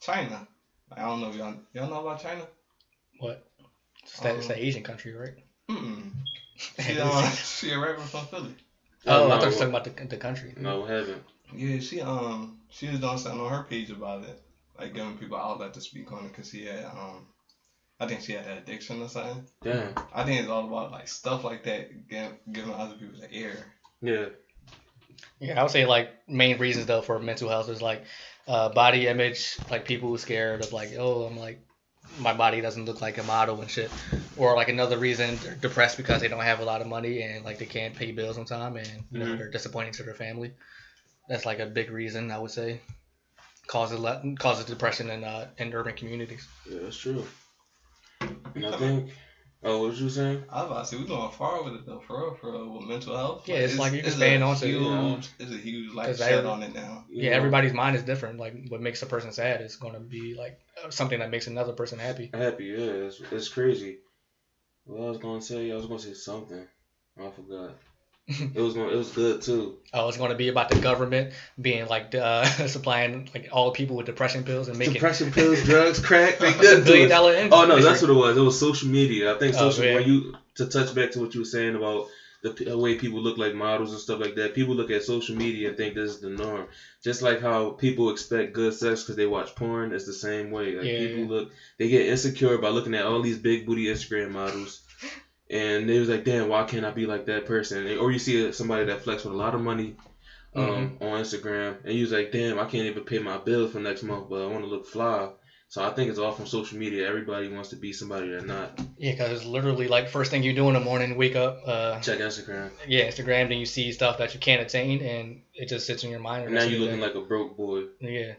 China. 0.00 0.46
I 0.96 1.02
don't 1.02 1.20
know 1.20 1.28
if 1.30 1.36
y'all 1.36 1.54
y'all 1.72 1.88
know 1.90 2.00
about 2.06 2.22
China. 2.22 2.46
What? 3.18 3.46
It's 4.02 4.18
that, 4.20 4.36
it's 4.36 4.46
Um, 4.46 4.56
Asian 4.56 4.82
country, 4.82 5.14
right? 5.14 5.34
Mm-mm. 5.68 6.12
She, 6.78 6.98
uh, 7.00 7.30
she 7.30 7.70
a 7.72 7.78
rapper 7.78 8.02
from 8.02 8.26
Philly. 8.26 8.54
oh, 9.06 9.28
no, 9.28 9.34
I 9.34 9.38
thought 9.38 9.44
you 9.44 9.46
were 9.46 9.52
talking 9.52 9.68
about 9.68 9.84
the, 9.84 10.06
the 10.06 10.18
country. 10.18 10.52
No, 10.58 10.82
we 10.82 10.88
haven't. 10.90 11.22
Yeah, 11.54 11.80
she 11.80 12.02
um 12.02 12.58
she 12.68 12.88
was 12.88 13.00
doing 13.00 13.16
something 13.16 13.40
on 13.40 13.50
her 13.50 13.62
page 13.62 13.90
about 13.90 14.24
it, 14.24 14.42
like 14.78 14.92
giving 14.94 15.16
people 15.16 15.38
outlet 15.38 15.72
to 15.74 15.80
speak 15.80 16.12
on 16.12 16.26
it, 16.26 16.34
cause 16.34 16.50
she 16.50 16.66
had 16.66 16.84
um 16.84 17.26
I 17.98 18.06
think 18.06 18.20
she 18.22 18.32
had 18.32 18.46
an 18.46 18.58
addiction 18.58 19.00
or 19.02 19.08
something. 19.08 19.44
Damn. 19.62 19.94
I 20.12 20.24
think 20.24 20.40
it's 20.40 20.48
all 20.50 20.66
about 20.66 20.90
like 20.92 21.08
stuff 21.08 21.44
like 21.44 21.64
that, 21.64 22.08
giving, 22.08 22.38
giving 22.52 22.72
other 22.74 22.94
people 22.94 23.20
the 23.20 23.32
air. 23.32 23.56
Yeah. 24.02 24.26
Yeah, 25.40 25.58
I 25.58 25.62
would 25.62 25.72
say 25.72 25.86
like 25.86 26.10
main 26.28 26.58
reasons 26.58 26.86
though 26.86 27.00
for 27.02 27.18
mental 27.18 27.48
health 27.48 27.68
is 27.68 27.80
like 27.82 28.04
uh, 28.46 28.68
body 28.70 29.06
image, 29.06 29.58
like 29.70 29.84
people 29.84 30.08
who 30.08 30.18
scared 30.18 30.60
of 30.60 30.72
like, 30.72 30.90
oh, 30.98 31.22
I'm 31.24 31.36
like 31.38 31.60
my 32.18 32.34
body 32.34 32.60
doesn't 32.60 32.86
look 32.86 33.00
like 33.00 33.18
a 33.18 33.22
model 33.22 33.60
and 33.60 33.70
shit, 33.70 33.90
or 34.36 34.54
like 34.56 34.68
another 34.68 34.98
reason 34.98 35.36
they're 35.42 35.54
depressed 35.54 35.96
because 35.96 36.20
they 36.20 36.28
don't 36.28 36.40
have 36.42 36.60
a 36.60 36.64
lot 36.64 36.80
of 36.80 36.86
money 36.88 37.22
and 37.22 37.44
like 37.44 37.58
they 37.58 37.66
can't 37.66 37.94
pay 37.94 38.10
bills 38.12 38.36
on 38.38 38.44
time 38.44 38.76
and 38.76 39.04
you 39.10 39.20
know 39.20 39.26
Mhm. 39.26 39.38
they're 39.38 39.50
disappointing 39.50 39.92
to 39.94 40.02
their 40.02 40.14
family. 40.14 40.52
That's 41.28 41.46
like 41.46 41.60
a 41.60 41.66
big 41.66 41.90
reason 41.90 42.30
I 42.30 42.38
would 42.38 42.50
say 42.50 42.80
causes 43.66 44.00
le- 44.00 44.22
causes 44.38 44.64
depression 44.64 45.10
in 45.10 45.22
uh, 45.24 45.48
in 45.58 45.72
urban 45.72 45.94
communities. 45.94 46.46
Yeah, 46.68 46.80
that's 46.82 46.98
true. 46.98 47.24
And 48.54 48.66
I 48.66 48.76
think 48.76 49.10
Oh, 49.62 49.86
what 49.86 49.96
you 49.96 50.08
saying? 50.08 50.42
I 50.48 50.62
was 50.62 50.70
about 50.70 50.84
to 50.84 50.86
say 50.86 50.96
we 50.96 51.06
going 51.06 51.30
far 51.32 51.62
with 51.62 51.74
it 51.74 51.84
though, 51.84 52.00
for 52.00 52.18
real, 52.18 52.34
for 52.34 52.52
real, 52.52 52.70
with 52.78 52.88
mental 52.88 53.14
health. 53.16 53.46
Yeah, 53.46 53.56
it's 53.56 53.78
like 53.78 53.92
you 53.92 53.98
can 53.98 54.06
it's 54.06 54.16
stand 54.16 54.42
a 54.42 54.46
on 54.46 54.56
to 54.56 54.64
it, 54.64 54.68
huge, 54.70 54.80
you 54.82 54.88
know. 54.90 55.20
It's 55.38 55.52
a 55.52 55.56
huge 55.58 55.94
like 55.94 56.16
shed 56.16 56.32
every- 56.32 56.50
on 56.50 56.62
it 56.62 56.74
now. 56.74 57.04
Yeah, 57.10 57.30
know, 57.30 57.36
everybody's 57.36 57.74
mind 57.74 57.96
is 57.96 58.02
different. 58.02 58.38
Like 58.38 58.54
what 58.68 58.80
makes 58.80 59.02
a 59.02 59.06
person 59.06 59.32
sad 59.32 59.60
is 59.60 59.76
going 59.76 59.94
to 59.94 60.00
be 60.00 60.34
like 60.34 60.58
uh, 60.82 60.90
something 60.90 61.18
that 61.18 61.30
makes 61.30 61.46
another 61.46 61.72
person 61.74 61.98
happy. 61.98 62.30
happy. 62.32 62.64
Yeah, 62.66 63.06
it's, 63.08 63.20
it's 63.30 63.48
crazy. 63.48 63.98
What 64.84 65.02
I 65.04 65.08
was 65.10 65.18
gonna 65.18 65.42
say, 65.42 65.70
I 65.70 65.76
was 65.76 65.86
gonna 65.86 65.98
say 66.00 66.14
something. 66.14 66.66
I 67.18 67.30
forgot. 67.30 67.76
It 68.30 68.60
was 68.60 68.76
it 68.76 68.96
was 68.96 69.10
good 69.10 69.42
too. 69.42 69.78
Oh, 69.92 70.08
it's 70.08 70.16
going 70.16 70.30
to 70.30 70.36
be 70.36 70.48
about 70.48 70.68
the 70.68 70.78
government 70.78 71.32
being 71.60 71.88
like 71.88 72.14
uh, 72.14 72.44
supplying 72.66 73.28
like 73.34 73.48
all 73.52 73.72
people 73.72 73.96
with 73.96 74.06
depression 74.06 74.44
pills 74.44 74.68
and 74.68 74.78
making 74.78 74.94
Depression 74.94 75.32
pills, 75.32 75.62
drugs, 75.64 75.98
crack, 75.98 76.38
they 76.38 76.48
a 76.72 76.80
billion 76.80 77.08
dollar 77.08 77.48
Oh 77.50 77.66
no, 77.66 77.80
that's 77.80 78.02
what 78.02 78.10
it 78.10 78.14
was. 78.14 78.36
It 78.36 78.40
was 78.40 78.58
social 78.58 78.88
media. 78.88 79.34
I 79.34 79.38
think 79.38 79.54
Oh, 79.56 79.70
social 79.70 79.94
when 79.94 80.06
you 80.06 80.34
to 80.56 80.66
touch 80.66 80.94
back 80.94 81.12
to 81.12 81.20
what 81.20 81.34
you 81.34 81.40
were 81.40 81.44
saying 81.44 81.74
about 81.74 82.06
the 82.42 82.78
way 82.78 82.94
people 82.94 83.20
look 83.20 83.36
like 83.36 83.54
models 83.54 83.92
and 83.92 84.00
stuff 84.00 84.20
like 84.20 84.34
that. 84.36 84.54
People 84.54 84.74
look 84.74 84.90
at 84.90 85.02
social 85.02 85.36
media 85.36 85.68
and 85.68 85.76
think 85.76 85.94
this 85.94 86.10
is 86.10 86.20
the 86.20 86.30
norm. 86.30 86.68
Just 87.02 87.20
like 87.22 87.40
how 87.40 87.70
people 87.70 88.10
expect 88.10 88.54
good 88.54 88.72
sex 88.72 89.02
because 89.02 89.16
they 89.16 89.26
watch 89.26 89.54
porn, 89.54 89.92
it's 89.92 90.06
the 90.06 90.12
same 90.12 90.50
way. 90.50 90.74
Like 90.74 90.86
Yeah, 90.86 90.98
people 90.98 91.26
look, 91.26 91.50
they 91.78 91.88
get 91.88 92.06
insecure 92.06 92.58
by 92.58 92.68
looking 92.68 92.94
at 92.94 93.04
all 93.04 93.20
these 93.20 93.38
big 93.38 93.66
booty 93.66 93.86
Instagram 93.86 94.30
models. 94.30 94.80
And 95.50 95.88
they 95.88 95.98
was 95.98 96.08
like, 96.08 96.24
damn, 96.24 96.48
why 96.48 96.62
can't 96.64 96.84
I 96.84 96.90
be 96.90 97.06
like 97.06 97.26
that 97.26 97.44
person? 97.44 97.98
Or 97.98 98.12
you 98.12 98.18
see 98.20 98.52
somebody 98.52 98.84
that 98.84 99.02
flex 99.02 99.24
with 99.24 99.34
a 99.34 99.36
lot 99.36 99.54
of 99.54 99.60
money 99.60 99.96
um, 100.54 100.64
Mm-hmm. 101.00 101.04
on 101.04 101.20
Instagram, 101.22 101.76
and 101.84 101.94
you 101.94 102.02
was 102.02 102.12
like, 102.12 102.30
damn, 102.32 102.58
I 102.58 102.64
can't 102.64 102.86
even 102.86 103.04
pay 103.04 103.18
my 103.18 103.36
bill 103.38 103.68
for 103.68 103.78
next 103.80 104.02
month, 104.02 104.28
but 104.28 104.42
I 104.42 104.46
want 104.46 104.64
to 104.64 104.70
look 104.70 104.86
fly. 104.86 105.28
So 105.68 105.80
I 105.84 105.90
think 105.90 106.10
it's 106.10 106.18
all 106.18 106.32
from 106.32 106.46
social 106.46 106.76
media. 106.78 107.08
Everybody 107.08 107.46
wants 107.48 107.68
to 107.70 107.76
be 107.76 107.92
somebody 107.92 108.28
they're 108.28 108.40
not. 108.40 108.80
Yeah, 108.96 109.12
because 109.12 109.44
literally 109.44 109.86
like 109.86 110.08
first 110.08 110.32
thing 110.32 110.42
you 110.42 110.52
do 110.52 110.66
in 110.66 110.74
the 110.74 110.80
morning, 110.80 111.16
wake 111.16 111.36
up, 111.36 111.58
uh, 111.64 112.00
Check 112.00 112.18
Instagram. 112.18 112.70
yeah, 112.88 113.06
Instagram, 113.08 113.48
then 113.48 113.58
you 113.58 113.66
see 113.66 113.92
stuff 113.92 114.18
that 114.18 114.34
you 114.34 114.40
can't 114.40 114.60
attain, 114.62 115.00
and 115.02 115.40
it 115.54 115.68
just 115.68 115.86
sits 115.86 116.02
in 116.02 116.10
your 116.10 116.18
mind. 116.18 116.46
And 116.46 116.54
now 116.54 116.64
you're 116.64 116.80
looking 116.80 116.98
like 117.00 117.14
a 117.14 117.20
broke 117.20 117.56
boy. 117.56 117.84
yeah, 118.00 118.32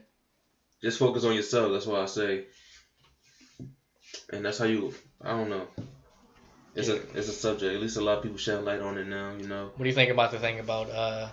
Just 0.84 1.00
focus 1.00 1.24
on 1.24 1.34
yourself. 1.36 1.72
That's 1.72 1.86
what 1.86 2.02
I 2.02 2.06
say. 2.06 2.44
And 4.34 4.44
that's 4.44 4.58
how 4.58 4.66
you. 4.66 4.94
I 5.22 5.30
don't 5.30 5.50
know. 5.50 5.68
It's 6.76 6.88
a 6.88 6.96
it's 7.18 7.28
a 7.28 7.34
subject. 7.34 7.76
At 7.76 7.82
least 7.82 7.98
a 7.98 8.02
lot 8.02 8.18
of 8.18 8.24
people 8.24 8.38
shed 8.38 8.64
light 8.64 8.80
on 8.80 8.98
it 8.98 9.08
now. 9.08 9.36
You 9.38 9.48
know. 9.48 9.72
What 9.76 9.84
do 9.84 9.90
you 9.90 9.96
think 9.96 10.12
about 10.12 10.32
the 10.32 10.40
thing 10.40 10.60
about 10.60 10.90
uh, 10.90 11.28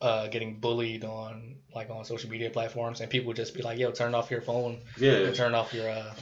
uh, 0.00 0.28
getting 0.28 0.60
bullied 0.60 1.04
on 1.04 1.56
like 1.74 1.90
on 1.90 2.04
social 2.04 2.30
media 2.30 2.50
platforms, 2.50 3.00
and 3.00 3.10
people 3.10 3.32
just 3.32 3.54
be 3.54 3.62
like, 3.62 3.78
"Yo, 3.78 3.90
turn 3.90 4.14
off 4.14 4.30
your 4.30 4.42
phone, 4.42 4.78
Yeah. 4.98 5.30
turn 5.32 5.54
off 5.54 5.72
your." 5.72 5.88
Uh... 5.88 6.14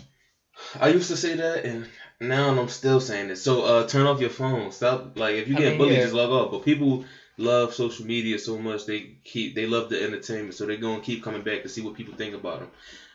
I 0.80 0.88
used 0.88 1.10
to 1.10 1.16
say 1.16 1.34
that, 1.34 1.64
and 1.64 1.86
now 2.20 2.50
I'm 2.50 2.68
still 2.68 3.00
saying 3.00 3.30
it. 3.30 3.36
So 3.36 3.64
uh, 3.64 3.86
turn 3.88 4.06
off 4.06 4.20
your 4.20 4.30
phone. 4.30 4.70
Stop. 4.70 5.18
Like 5.18 5.34
if 5.34 5.48
you 5.48 5.56
get 5.56 5.78
bullied, 5.78 5.94
yeah. 5.94 6.02
just 6.02 6.14
log 6.14 6.30
off. 6.30 6.50
But 6.52 6.64
people 6.64 7.04
love 7.36 7.74
social 7.74 8.06
media 8.06 8.38
so 8.38 8.56
much 8.58 8.86
they 8.86 9.16
keep 9.24 9.54
they 9.54 9.66
love 9.66 9.88
the 9.88 10.02
entertainment, 10.02 10.54
so 10.54 10.66
they're 10.66 10.76
gonna 10.76 11.02
keep 11.02 11.22
coming 11.22 11.42
back 11.42 11.62
to 11.62 11.68
see 11.68 11.82
what 11.82 11.94
people 11.94 12.14
think 12.14 12.34
about 12.34 12.60
them. 12.60 12.70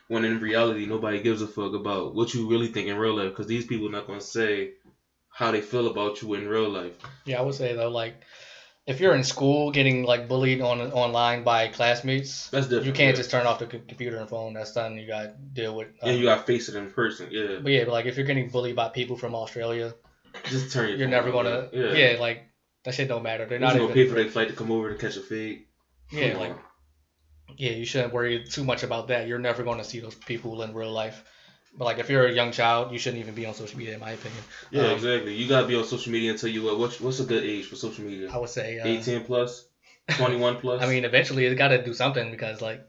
When 0.08 0.24
in 0.24 0.40
reality, 0.40 0.86
nobody 0.86 1.22
gives 1.22 1.40
a 1.40 1.46
fuck 1.46 1.72
about 1.72 2.14
what 2.14 2.34
you 2.34 2.48
really 2.50 2.68
think 2.68 2.88
in 2.88 2.98
real 2.98 3.16
life, 3.16 3.30
because 3.30 3.46
these 3.46 3.64
people 3.64 3.88
are 3.88 3.92
not 3.92 4.06
gonna 4.06 4.20
say 4.20 4.72
how 5.40 5.50
they 5.50 5.62
feel 5.62 5.86
about 5.88 6.20
you 6.20 6.34
in 6.34 6.46
real 6.46 6.68
life. 6.68 6.96
Yeah, 7.24 7.38
I 7.38 7.42
would 7.42 7.54
say 7.54 7.74
though, 7.74 7.88
like 7.88 8.14
if 8.86 9.00
you're 9.00 9.14
in 9.14 9.24
school 9.24 9.70
getting 9.70 10.04
like 10.04 10.28
bullied 10.28 10.60
on 10.60 10.80
online 10.92 11.42
by 11.44 11.68
classmates, 11.68 12.48
That's 12.50 12.66
different. 12.66 12.86
you 12.86 12.92
can't 12.92 13.14
yeah. 13.14 13.20
just 13.22 13.30
turn 13.30 13.46
off 13.46 13.58
the 13.58 13.68
c- 13.70 13.82
computer 13.88 14.18
and 14.18 14.28
phone. 14.28 14.52
That's 14.52 14.72
something 14.74 14.98
you 14.98 15.06
got 15.06 15.22
to 15.22 15.34
deal 15.60 15.74
with. 15.74 15.88
Um, 16.02 16.14
you 16.14 16.24
gotta 16.24 16.42
face 16.42 16.68
it 16.68 16.76
in 16.76 16.90
person. 16.90 17.28
Yeah, 17.30 17.58
but 17.62 17.72
yeah, 17.72 17.84
but 17.84 17.92
like 17.92 18.06
if 18.06 18.16
you're 18.18 18.26
getting 18.26 18.50
bullied 18.50 18.76
by 18.76 18.88
people 18.90 19.16
from 19.16 19.34
Australia, 19.34 19.94
just 20.44 20.72
turn 20.72 20.90
your. 20.90 20.98
you're 20.98 21.08
never 21.08 21.32
gonna. 21.32 21.68
Yeah. 21.72 21.92
Yeah. 21.92 22.16
like 22.20 22.42
that 22.84 22.94
shit 22.94 23.08
don't 23.08 23.22
matter. 23.22 23.46
They're 23.46 23.58
They're 23.58 23.60
not 23.60 23.68
not 23.68 23.76
even. 23.76 23.88
gonna 23.88 23.94
pay 23.94 24.08
for 24.08 24.14
their 24.16 24.28
flight 24.28 24.48
to 24.48 24.54
come 24.54 24.70
over 24.70 24.92
to 24.92 24.98
catch 24.98 25.16
a 25.16 25.20
fade. 25.20 25.64
yeah, 26.12 26.36
like 26.36 26.56
yeah, 27.56 27.72
you 27.72 27.86
shouldn't 27.86 28.12
worry 28.12 28.44
too 28.44 28.64
much 28.64 28.82
about 28.82 29.08
that. 29.08 29.26
You're 29.26 29.38
never 29.38 29.62
gonna 29.62 29.84
see 29.84 30.00
those 30.00 30.14
people 30.14 30.60
in 30.62 30.74
real 30.74 30.92
life. 30.92 31.24
But 31.76 31.84
like 31.84 31.98
if 31.98 32.10
you're 32.10 32.26
a 32.26 32.32
young 32.32 32.52
child, 32.52 32.92
you 32.92 32.98
shouldn't 32.98 33.22
even 33.22 33.34
be 33.34 33.46
on 33.46 33.54
social 33.54 33.78
media, 33.78 33.94
in 33.94 34.00
my 34.00 34.10
opinion. 34.10 34.42
Yeah, 34.70 34.82
Um, 34.86 34.90
exactly. 34.92 35.34
You 35.34 35.48
gotta 35.48 35.66
be 35.66 35.76
on 35.76 35.84
social 35.84 36.12
media 36.12 36.32
until 36.32 36.48
you 36.50 36.64
what? 36.64 36.78
What's, 36.78 37.00
what's 37.00 37.20
a 37.20 37.24
good 37.24 37.44
age 37.44 37.66
for 37.66 37.76
social 37.76 38.04
media? 38.04 38.30
I 38.30 38.38
would 38.38 38.50
say. 38.50 38.78
Uh, 38.80 38.86
18 38.86 39.24
plus, 39.24 39.64
21 40.08 40.56
plus. 40.60 40.82
I 40.82 40.86
mean, 40.88 41.04
eventually 41.04 41.46
it's 41.46 41.56
got 41.58 41.68
to 41.68 41.82
do 41.82 41.94
something 41.94 42.30
because 42.30 42.60
like 42.60 42.82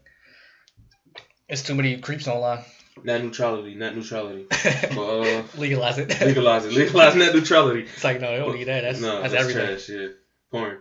it's 1.48 1.62
too 1.62 1.74
many 1.74 1.98
creeps 1.98 2.26
online. 2.28 2.64
net 3.04 3.22
neutrality, 3.22 3.74
net 3.74 3.94
neutrality. 3.96 4.46
But, 4.94 5.20
uh, 5.20 5.42
Legalize 5.56 5.98
it. 5.98 6.20
legalize 6.20 6.64
it, 6.66 6.72
legalize 6.72 7.14
net 7.14 7.34
neutrality. 7.34 7.82
It's 7.94 8.04
like 8.04 8.20
no, 8.20 8.30
they 8.32 8.38
don't 8.38 8.54
need 8.54 8.64
that. 8.64 8.82
That's 8.82 9.00
no, 9.00 9.20
that's, 9.22 9.32
that's, 9.32 9.42
everything. 9.48 9.66
trash. 9.66 9.88
Yeah, 9.88 10.08
porn. 10.50 10.78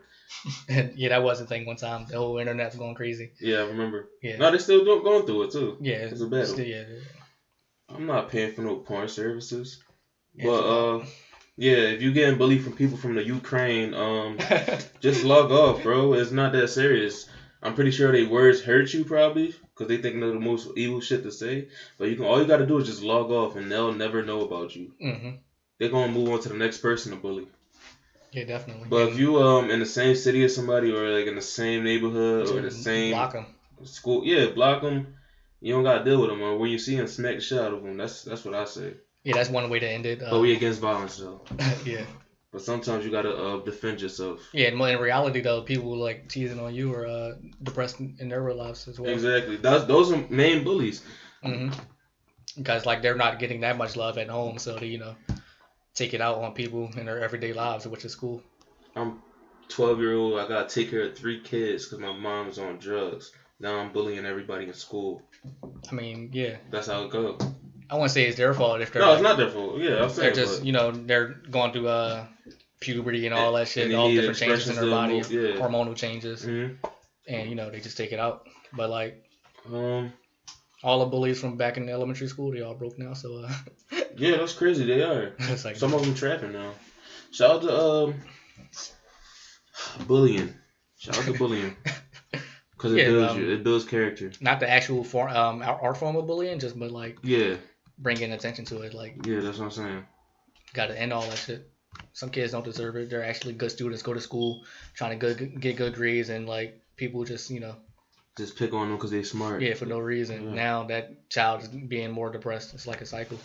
yeah, 0.96 1.10
that 1.10 1.24
was 1.24 1.40
a 1.42 1.46
thing 1.46 1.66
one 1.66 1.76
time. 1.76 2.06
The 2.10 2.18
whole 2.18 2.38
internet's 2.40 2.76
going 2.76 2.96
crazy. 2.96 3.32
Yeah, 3.40 3.58
I 3.60 3.68
remember. 3.68 4.10
Yeah. 4.22 4.38
No, 4.38 4.50
they're 4.50 4.60
still 4.60 4.84
going 4.84 5.26
through 5.26 5.44
it 5.44 5.52
too. 5.52 5.78
yeah, 5.82 5.96
it's 5.96 6.22
a 6.22 6.26
battle. 6.28 6.46
still- 6.48 6.66
yeah, 6.66 6.84
I'm 7.94 8.06
not 8.06 8.30
paying 8.30 8.52
for 8.54 8.62
no 8.62 8.76
porn 8.76 9.08
services. 9.08 9.80
But 10.36 10.64
uh, 10.64 11.06
yeah, 11.58 11.74
if 11.94 12.02
you're 12.02 12.14
getting 12.14 12.38
bullied 12.38 12.64
from 12.64 12.74
people 12.74 12.98
from 12.98 13.16
the 13.16 13.24
Ukraine, 13.24 13.94
um, 13.94 14.38
just 15.00 15.24
log 15.24 15.52
off, 15.52 15.84
bro. 15.84 16.14
It's 16.14 16.32
not 16.32 16.54
that 16.54 16.70
serious. 16.70 17.26
I'm 17.64 17.76
pretty 17.76 17.92
sure 17.92 18.12
they 18.12 18.24
words 18.24 18.62
hurt 18.62 18.92
you 18.94 19.06
probably 19.06 19.54
because 19.74 19.88
they 19.88 19.98
think 19.98 20.20
they're 20.20 20.32
the 20.32 20.40
most 20.40 20.70
evil 20.76 21.00
shit 21.00 21.24
to 21.24 21.32
say. 21.32 21.68
But 21.98 22.10
you 22.10 22.16
can 22.16 22.26
all 22.26 22.40
you 22.40 22.48
got 22.48 22.58
to 22.58 22.66
do 22.66 22.78
is 22.78 22.88
just 22.88 23.04
log 23.04 23.30
off, 23.30 23.56
and 23.56 23.72
they'll 23.72 23.94
never 23.94 24.24
know 24.24 24.42
about 24.42 24.76
you. 24.76 24.92
hmm 25.00 25.32
They're 25.78 25.90
gonna 25.90 26.12
move 26.12 26.30
on 26.30 26.40
to 26.42 26.50
the 26.50 26.56
next 26.56 26.80
person 26.80 27.12
to 27.12 27.18
bully. 27.18 27.48
Yeah, 28.32 28.46
definitely. 28.46 28.88
But 28.90 29.10
if 29.10 29.20
you 29.20 29.38
um 29.40 29.70
in 29.70 29.80
the 29.80 29.86
same 29.86 30.16
city 30.16 30.44
as 30.44 30.56
somebody 30.56 30.92
or 30.92 31.10
like 31.10 31.28
in 31.28 31.36
the 31.36 31.42
same 31.42 31.84
neighborhood 31.84 32.50
or 32.50 32.62
the 32.62 32.72
same 32.72 33.12
block 33.12 33.34
them. 33.34 33.46
school, 33.84 34.26
yeah, 34.26 34.48
block 34.48 34.82
them. 34.82 35.14
You 35.62 35.74
don't 35.74 35.84
gotta 35.84 36.04
deal 36.04 36.20
with 36.20 36.30
them. 36.32 36.42
Or 36.42 36.58
when 36.58 36.72
you 36.72 36.80
see 36.80 36.96
them, 36.98 37.08
smack 37.08 37.36
the 37.36 37.42
shit 37.42 37.60
out 37.60 37.74
of 37.74 37.84
them. 37.84 37.96
That's 37.98 38.24
that's 38.24 38.44
what 38.44 38.56
I 38.56 38.66
say. 38.66 38.96
Yeah, 39.24 39.36
that's 39.36 39.50
one 39.50 39.70
way 39.70 39.80
to 39.80 39.88
end 39.88 40.06
it. 40.08 40.22
Uh, 40.24 40.32
But 40.32 40.40
we 40.40 40.56
against 40.56 40.82
violence 40.82 41.18
though. 41.18 41.42
yeah, 41.86 42.06
But 42.52 42.62
sometimes 42.64 43.06
you 43.06 43.12
gotta 43.12 43.34
uh, 43.34 43.64
defend 43.64 44.02
yourself. 44.02 44.40
yeah. 44.54 44.68
And 44.70 44.82
in 44.82 45.00
reality, 45.00 45.42
though, 45.42 45.62
people 45.62 45.96
like 45.96 46.28
teasing 46.28 46.60
on 46.60 46.74
you 46.74 46.92
are 46.94 47.06
uh, 47.06 47.34
depressed 47.62 48.00
in 48.00 48.28
their 48.30 48.42
real 48.42 48.58
lives 48.58 48.88
as 48.88 49.00
well. 49.00 49.12
Exactly. 49.14 49.58
That's 49.58 49.86
those 49.86 50.12
are 50.12 50.26
main 50.30 50.64
bullies. 50.64 51.04
hmm 51.44 51.70
Because 52.58 52.86
like 52.88 53.04
they're 53.04 53.16
not 53.16 53.38
getting 53.38 53.62
that 53.62 53.78
much 53.78 53.96
love 53.96 54.18
at 54.18 54.30
home, 54.30 54.58
so 54.58 54.78
they 54.78 54.88
you 54.88 54.98
know 54.98 55.16
take 55.94 56.16
it 56.16 56.22
out 56.22 56.38
on 56.40 56.54
people 56.54 56.90
in 56.98 57.06
their 57.06 57.20
everyday 57.20 57.54
lives, 57.54 57.86
which 57.86 58.04
is 58.06 58.16
cool. 58.16 58.42
I'm 58.96 59.20
12 59.70 60.00
year 60.00 60.16
old. 60.16 60.40
I 60.40 60.48
gotta 60.48 60.68
take 60.68 60.90
care 60.90 61.04
of 61.04 61.16
three 61.16 61.40
kids 61.42 61.86
because 61.86 62.00
my 62.00 62.14
mom 62.14 62.50
is 62.50 62.58
on 62.58 62.80
drugs. 62.80 63.32
Now 63.62 63.78
I'm 63.78 63.92
bullying 63.94 64.26
everybody 64.26 64.66
in 64.66 64.74
school. 64.74 65.22
I 65.90 65.94
mean, 65.94 66.32
yeah. 66.34 66.56
That's 66.72 66.88
how 66.88 67.04
it 67.04 67.12
goes. 67.12 67.40
I 67.92 67.94
wouldn't 67.96 68.12
say 68.12 68.26
it's 68.26 68.36
their 68.38 68.54
fault 68.56 68.82
if 68.82 68.92
they're 68.92 69.02
No, 69.04 69.14
it's 69.14 69.22
not 69.22 69.38
their 69.38 69.50
fault. 69.52 69.78
Yeah, 69.80 70.04
I'm 70.04 70.14
they're 70.16 70.32
just 70.34 70.64
you 70.66 70.72
know 70.72 70.92
they're 70.92 71.28
going 71.52 71.72
through 71.72 71.88
uh 71.88 72.26
puberty 72.80 73.26
and 73.28 73.36
all 73.36 73.54
that 73.54 73.68
shit, 73.68 73.86
and 73.88 73.96
all 73.96 74.10
different 74.12 74.38
changes 74.40 74.68
in 74.70 74.76
their 74.76 74.90
body, 74.90 75.18
yeah. 75.30 75.60
hormonal 75.62 75.96
changes, 75.96 76.44
Mhm. 76.44 76.78
and 77.28 77.50
you 77.50 77.56
know 77.56 77.70
they 77.70 77.80
just 77.82 77.98
take 77.98 78.12
it 78.14 78.20
out. 78.20 78.48
But 78.74 78.90
like 78.90 79.24
Um. 79.72 80.12
all 80.84 81.00
the 81.02 81.06
bullies 81.06 81.40
from 81.40 81.58
back 81.58 81.78
in 81.78 81.88
elementary 81.88 82.28
school, 82.30 82.52
they 82.52 82.62
all 82.62 82.74
broke 82.74 82.98
now. 82.98 83.14
So 83.14 83.44
uh, 83.46 83.54
Yeah, 84.18 84.38
that's 84.38 84.54
crazy. 84.54 84.86
They 84.86 85.04
are. 85.04 85.34
it's 85.40 85.66
like 85.66 85.76
Some 85.76 85.94
of 85.94 86.02
them 86.02 86.16
trapping 86.16 86.54
now. 86.54 86.72
Shout 87.32 87.52
out 87.52 87.62
to 87.62 87.80
um 87.80 88.16
bullying. 90.08 90.54
Shout 90.98 91.20
out 91.20 91.26
to 91.26 91.34
bullying. 91.34 91.76
Cause 92.82 92.94
it 92.94 92.98
Yeah, 92.98 93.10
builds 93.10 93.34
um, 93.34 93.40
you. 93.40 93.52
It 93.52 93.64
builds 93.64 93.86
character. 93.86 94.32
not 94.42 94.60
the 94.60 94.68
actual 94.68 95.04
form, 95.04 95.30
um, 95.32 95.62
art 95.62 95.80
art 95.84 95.98
form 95.98 96.16
of 96.16 96.26
bullying, 96.26 96.58
just 96.58 96.80
but 96.80 96.90
like 96.90 97.20
Yeah, 97.22 97.58
bringing 98.00 98.32
attention 98.32 98.66
to 98.66 98.82
it. 98.82 98.96
Like 98.96 99.24
yeah, 99.24 99.40
that's 99.42 99.60
what 99.60 99.66
I'm 99.66 99.72
saying. 99.72 100.04
got 100.74 100.88
to 100.88 101.00
end 101.00 101.14
all 101.14 101.22
that 101.22 101.38
shit. 101.38 101.70
Some 102.14 102.32
kids 102.32 102.54
don't 102.54 102.66
deserve 102.66 102.96
it. 102.96 103.12
They're 103.12 103.24
actually 103.24 103.54
good 103.54 103.70
students, 103.70 104.02
go 104.02 104.16
to 104.16 104.20
school, 104.20 104.64
trying 104.96 105.12
to 105.12 105.18
good, 105.18 105.62
get 105.62 105.76
good 105.76 105.94
grades, 105.94 106.30
and 106.30 106.48
like 106.50 106.82
people 106.96 107.24
just 107.24 107.52
you 107.52 107.60
know 107.60 107.76
Just 108.36 108.58
pick 108.58 108.74
on 108.74 108.88
them 108.88 108.98
because 108.98 109.12
they're 109.12 109.24
smart. 109.24 109.62
yeah 109.62 109.76
for 109.76 109.86
no 109.86 110.00
reason. 110.00 110.44
Yeah. 110.48 110.54
Now 110.56 110.84
that 110.86 111.30
child 111.30 111.62
is 111.62 111.68
being 111.68 112.10
more 112.10 112.32
depressed. 112.32 112.74
It's 112.74 112.88
like 112.88 113.02
a 113.02 113.06
cycle. 113.06 113.38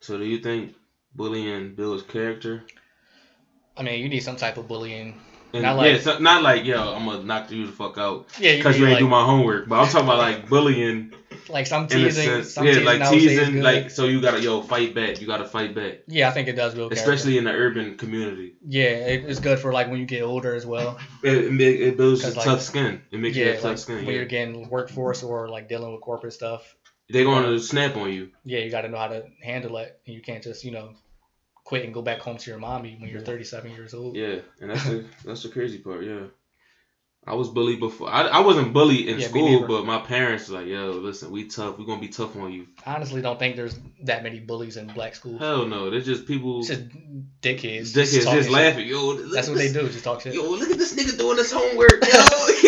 So 0.00 0.18
do 0.18 0.24
you 0.24 0.38
think 0.38 0.74
bullying 1.14 1.76
builds 1.76 2.02
character? 2.02 2.64
I 3.76 3.84
mean, 3.84 4.02
you 4.02 4.08
need 4.08 4.24
some 4.24 4.34
type 4.34 4.56
of 4.56 4.66
bullying. 4.66 5.20
And 5.54 5.62
Not 5.62 5.76
like- 5.78 5.92
yeah, 5.92 5.98
so, 6.00 6.18
not 6.18 6.42
like 6.42 6.64
yo, 6.64 6.94
I'm 6.94 7.06
gonna 7.06 7.24
knock 7.24 7.50
you 7.50 7.66
the 7.66 7.72
fuck 7.72 7.96
out 7.96 8.26
Yeah, 8.38 8.56
because 8.56 8.78
you 8.78 8.84
need, 8.84 8.92
ain't 8.92 9.00
like, 9.00 9.04
do 9.04 9.08
my 9.08 9.24
homework. 9.24 9.68
But 9.68 9.76
I'm 9.80 9.88
talking 9.88 10.06
about 10.06 10.18
like 10.18 10.48
bullying 10.48 11.14
like 11.48 11.66
some 11.66 11.86
teasing, 11.86 12.42
some 12.42 12.66
Yeah, 12.66 12.72
teasing 12.72 12.84
like 12.84 13.00
I 13.00 13.10
would 13.10 13.20
say 13.20 13.26
is 13.26 13.38
teasing, 13.46 13.62
like 13.62 13.90
so 13.90 14.04
you 14.04 14.20
gotta 14.20 14.42
yo 14.42 14.60
fight 14.60 14.94
back. 14.94 15.20
You 15.22 15.26
gotta 15.26 15.46
fight 15.46 15.74
back, 15.74 16.00
yeah, 16.06 16.28
I 16.28 16.32
think 16.32 16.48
it 16.48 16.52
does 16.52 16.74
build 16.74 16.92
character. 16.92 17.10
especially 17.12 17.38
in 17.38 17.44
the 17.44 17.52
urban 17.52 17.96
community. 17.96 18.56
yeah, 18.62 19.06
it, 19.06 19.24
it's 19.24 19.40
good 19.40 19.58
for 19.58 19.72
like 19.72 19.88
when 19.90 20.00
you 20.00 20.04
get 20.06 20.22
older 20.22 20.54
as 20.54 20.66
well. 20.66 20.98
It, 21.22 21.36
it, 21.36 21.60
it 21.60 21.96
builds 21.96 22.24
like, 22.36 22.44
tough 22.44 22.60
skin. 22.60 23.00
It 23.10 23.18
makes 23.18 23.34
you 23.36 23.44
yeah, 23.46 23.52
have 23.52 23.64
like 23.64 23.72
tough 23.72 23.78
skin. 23.80 23.96
when 23.96 24.06
Yeah. 24.06 24.12
you're 24.12 24.26
getting 24.26 24.68
workforce 24.68 25.22
or 25.22 25.48
like 25.48 25.68
dealing 25.68 25.92
with 25.92 26.02
corporate 26.02 26.34
stuff. 26.34 26.76
They're 27.08 27.24
gonna 27.24 27.58
snap 27.58 27.96
on 27.96 28.12
you. 28.12 28.32
Yeah, 28.44 28.58
you 28.58 28.70
got 28.70 28.82
to 28.82 28.88
know 28.90 28.98
how 28.98 29.08
to 29.08 29.24
handle 29.42 29.78
it. 29.78 29.98
And 30.06 30.14
you 30.14 30.20
can't 30.20 30.42
just 30.44 30.62
you 30.62 30.72
know 30.72 30.90
quit 31.68 31.84
and 31.84 31.92
go 31.92 32.00
back 32.00 32.20
home 32.20 32.38
to 32.38 32.50
your 32.50 32.58
mommy 32.58 32.96
when 32.98 33.10
you're 33.10 33.20
37 33.20 33.70
years 33.72 33.92
old. 33.92 34.16
Yeah, 34.16 34.38
and 34.60 34.70
that's 34.70 34.84
the 34.84 35.04
that's 35.24 35.42
the 35.42 35.50
crazy 35.50 35.78
part. 35.78 36.02
Yeah, 36.02 36.28
I 37.26 37.34
was 37.34 37.50
bullied 37.50 37.78
before. 37.78 38.08
I, 38.08 38.22
I 38.22 38.40
wasn't 38.40 38.72
bullied 38.72 39.06
in 39.06 39.20
Yeah, 39.20 39.28
school, 39.28 39.66
but 39.66 39.84
my 39.84 39.98
parents 39.98 40.48
were 40.48 40.60
like, 40.60 40.66
"Yo, 40.66 40.92
listen, 40.92 41.30
we 41.30 41.44
tough. 41.44 41.76
We 41.76 41.84
gonna 41.84 42.00
be 42.00 42.08
tough 42.08 42.34
on 42.36 42.50
you." 42.52 42.68
I 42.86 42.94
honestly 42.94 43.20
don't 43.20 43.38
think 43.38 43.56
there's 43.56 43.78
that 44.04 44.22
many 44.22 44.40
bullies 44.40 44.78
in 44.78 44.86
black 44.86 45.14
schools. 45.14 45.40
Hell 45.40 45.66
no, 45.66 45.90
they're 45.90 46.00
just 46.00 46.26
people. 46.26 46.60
It's 46.60 46.68
just 46.68 46.88
dickheads. 47.42 47.92
Dickheads 47.92 48.24
talking 48.24 48.38
just 48.40 48.50
laughing. 48.50 48.88
Yo, 48.88 49.12
That's 49.12 49.48
at 49.48 49.52
what 49.52 49.58
they 49.58 49.70
do. 49.70 49.90
Just 49.90 50.04
talk 50.04 50.22
shit. 50.22 50.32
Yo, 50.32 50.48
look 50.48 50.70
at 50.70 50.78
this 50.78 50.94
nigga 50.94 51.18
doing 51.18 51.36
his 51.36 51.52
homework. 51.52 52.00
Yo, 52.02 52.24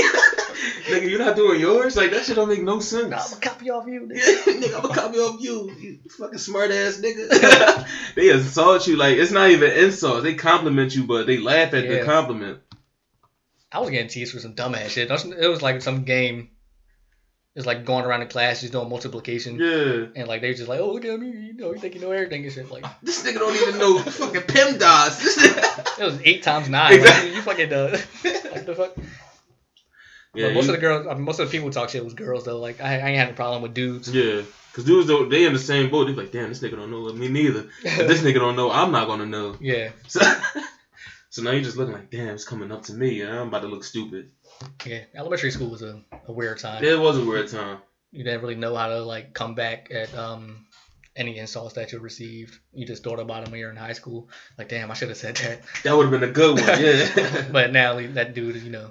nigga, 0.90 1.08
you 1.08 1.18
not 1.18 1.36
doing 1.36 1.60
yours? 1.60 1.96
Like 1.96 2.10
that 2.10 2.24
shit 2.24 2.36
don't 2.36 2.48
make 2.48 2.62
no 2.62 2.80
sense. 2.80 3.10
Nah, 3.10 3.18
I'm 3.18 3.30
gonna 3.30 3.40
copy 3.40 3.70
off 3.70 3.86
you. 3.86 4.00
Nigga. 4.12 4.60
nigga, 4.60 4.74
I'm 4.76 4.82
gonna 4.82 4.94
copy 4.94 5.18
off 5.18 5.40
you, 5.40 5.70
you 5.78 5.98
fucking 6.10 6.38
smart 6.38 6.70
ass 6.70 7.00
nigga. 7.00 7.86
they 8.14 8.30
insult 8.30 8.86
you 8.86 8.96
like 8.96 9.16
it's 9.16 9.32
not 9.32 9.50
even 9.50 9.70
insults. 9.70 10.22
They 10.22 10.34
compliment 10.34 10.94
you, 10.94 11.04
but 11.04 11.26
they 11.26 11.38
laugh 11.38 11.72
at 11.74 11.88
the 11.88 12.02
compliment. 12.04 12.60
I 13.72 13.78
was 13.78 13.90
getting 13.90 14.08
teased 14.08 14.32
for 14.32 14.40
some 14.40 14.54
dumbass 14.54 14.90
shit. 14.90 15.10
It 15.10 15.48
was 15.48 15.62
like 15.62 15.80
some 15.82 16.04
game. 16.04 16.50
It's 17.56 17.66
like 17.66 17.84
going 17.84 18.04
around 18.04 18.20
the 18.20 18.26
class 18.26 18.60
just 18.60 18.72
doing 18.72 18.88
multiplication. 18.88 19.58
Yeah, 19.58 20.06
And 20.14 20.28
like 20.28 20.40
they're 20.40 20.54
just 20.54 20.68
like, 20.68 20.80
oh 20.80 20.92
look 20.92 21.04
at 21.04 21.18
me, 21.18 21.28
you 21.28 21.54
know, 21.54 21.72
you 21.72 21.78
think 21.78 21.94
you 21.94 22.00
know 22.00 22.12
everything 22.12 22.44
and 22.44 22.52
shit. 22.52 22.70
Like 22.70 22.84
this 23.02 23.24
nigga 23.24 23.38
don't 23.38 23.56
even 23.56 23.78
know 23.78 23.98
fucking 23.98 24.42
PEMDAS. 24.42 25.22
This 25.22 25.98
it 25.98 26.04
was 26.04 26.20
eight 26.24 26.42
times 26.42 26.68
nine. 26.68 26.94
Exactly. 26.94 27.30
Like, 27.30 27.36
you 27.36 27.42
fucking 27.42 27.72
uh, 27.72 27.98
like 28.52 28.66
the 28.66 28.74
fuck. 28.74 28.96
Yeah, 30.34 30.46
but 30.48 30.54
most 30.54 30.64
you- 30.66 30.70
of 30.74 30.76
the 30.76 30.80
girls, 30.80 31.06
I 31.08 31.14
mean, 31.14 31.22
most 31.24 31.40
of 31.40 31.48
the 31.48 31.52
people 31.52 31.68
who 31.68 31.72
talk 31.72 31.88
shit 31.90 32.04
was 32.04 32.14
girls 32.14 32.44
though. 32.44 32.58
Like 32.58 32.80
I, 32.80 32.98
I 33.00 33.08
ain't 33.10 33.18
had 33.18 33.30
a 33.30 33.34
problem 33.34 33.62
with 33.62 33.74
dudes. 33.74 34.14
Yeah, 34.14 34.42
cause 34.72 34.84
dudes 34.84 35.08
don't, 35.08 35.28
they 35.28 35.44
in 35.44 35.52
the 35.52 35.58
same 35.58 35.90
boat. 35.90 36.06
They 36.06 36.12
be 36.12 36.18
like, 36.20 36.32
damn, 36.32 36.48
this 36.48 36.60
nigga 36.60 36.76
don't 36.76 36.90
know 36.90 37.12
me 37.12 37.28
neither. 37.28 37.68
If 37.84 38.06
this 38.08 38.20
nigga 38.24 38.34
don't 38.36 38.56
know, 38.56 38.70
I'm 38.70 38.92
not 38.92 39.06
gonna 39.08 39.26
know. 39.26 39.56
yeah, 39.60 39.90
So, 40.06 40.20
so 41.30 41.42
now 41.42 41.50
you're 41.52 41.62
just 41.62 41.76
looking 41.76 41.94
like, 41.94 42.10
damn, 42.10 42.34
it's 42.34 42.44
coming 42.44 42.70
up 42.72 42.82
to 42.84 42.92
me, 42.94 43.20
and 43.22 43.30
I'm 43.32 43.48
about 43.48 43.62
to 43.62 43.68
look 43.68 43.84
stupid. 43.84 44.30
yeah. 44.86 45.00
Elementary 45.14 45.50
school 45.50 45.70
was 45.70 45.82
a, 45.82 46.00
a 46.28 46.32
weird 46.32 46.58
time. 46.58 46.84
It 46.84 46.98
was 46.98 47.18
a 47.18 47.24
weird 47.24 47.48
time. 47.48 47.78
You 48.12 48.24
didn't 48.24 48.40
really 48.42 48.56
know 48.56 48.74
how 48.76 48.88
to 48.88 49.02
like 49.02 49.34
come 49.34 49.54
back 49.54 49.88
at 49.92 50.12
um 50.16 50.66
any 51.16 51.38
insults 51.38 51.74
that 51.74 51.90
you 51.92 51.98
received. 51.98 52.56
You 52.72 52.86
just 52.86 53.02
thought 53.02 53.18
about 53.18 53.42
them 53.44 53.50
when 53.52 53.60
you're 53.60 53.70
in 53.70 53.76
high 53.76 53.92
school. 53.94 54.28
Like, 54.56 54.68
damn, 54.68 54.90
I 54.90 54.94
should 54.94 55.08
have 55.08 55.18
said 55.18 55.36
that. 55.38 55.60
That 55.84 55.96
would 55.96 56.04
have 56.10 56.20
been 56.20 56.28
a 56.28 56.32
good 56.32 56.54
one, 56.60 56.66
yeah. 56.80 57.48
But 57.50 57.72
now 57.72 58.00
that 58.14 58.34
dude, 58.34 58.56
you 58.62 58.70
know, 58.70 58.90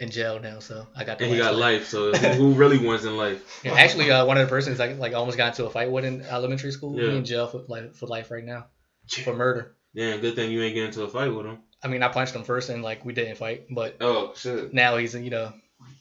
in 0.00 0.10
jail 0.10 0.40
now, 0.40 0.58
so 0.58 0.86
I 0.96 1.04
got. 1.04 1.18
The 1.18 1.24
and 1.24 1.32
he 1.34 1.38
got 1.38 1.54
life, 1.54 1.86
so 1.86 2.12
who, 2.34 2.54
really 2.54 2.78
wins 2.78 3.04
in 3.04 3.16
life? 3.16 3.60
Yeah, 3.62 3.74
actually, 3.74 4.10
uh, 4.10 4.24
one 4.24 4.38
of 4.38 4.46
the 4.46 4.50
persons 4.50 4.80
I 4.80 4.92
like 4.94 5.14
almost 5.14 5.36
got 5.36 5.48
into 5.48 5.66
a 5.66 5.70
fight 5.70 5.90
with 5.90 6.04
in 6.04 6.22
elementary 6.22 6.72
school. 6.72 6.98
Yeah. 6.98 7.10
He 7.10 7.18
in 7.18 7.24
jail 7.24 7.46
for 7.46 7.62
life 7.68 7.94
for 7.96 8.06
life 8.06 8.30
right 8.30 8.44
now 8.44 8.66
for 9.24 9.34
murder. 9.34 9.76
Damn, 9.94 10.20
good 10.20 10.34
thing 10.34 10.50
you 10.50 10.62
ain't 10.62 10.74
get 10.74 10.86
into 10.86 11.02
a 11.02 11.08
fight 11.08 11.28
with 11.28 11.46
him. 11.46 11.58
I 11.82 11.88
mean, 11.88 12.02
I 12.02 12.08
punched 12.08 12.34
him 12.34 12.44
first 12.44 12.68
and 12.70 12.82
like 12.82 13.04
we 13.04 13.12
didn't 13.12 13.36
fight, 13.36 13.66
but 13.70 13.96
Oh 14.00 14.32
shit. 14.36 14.72
now 14.72 14.96
he's 14.96 15.14
you 15.14 15.30
know 15.30 15.52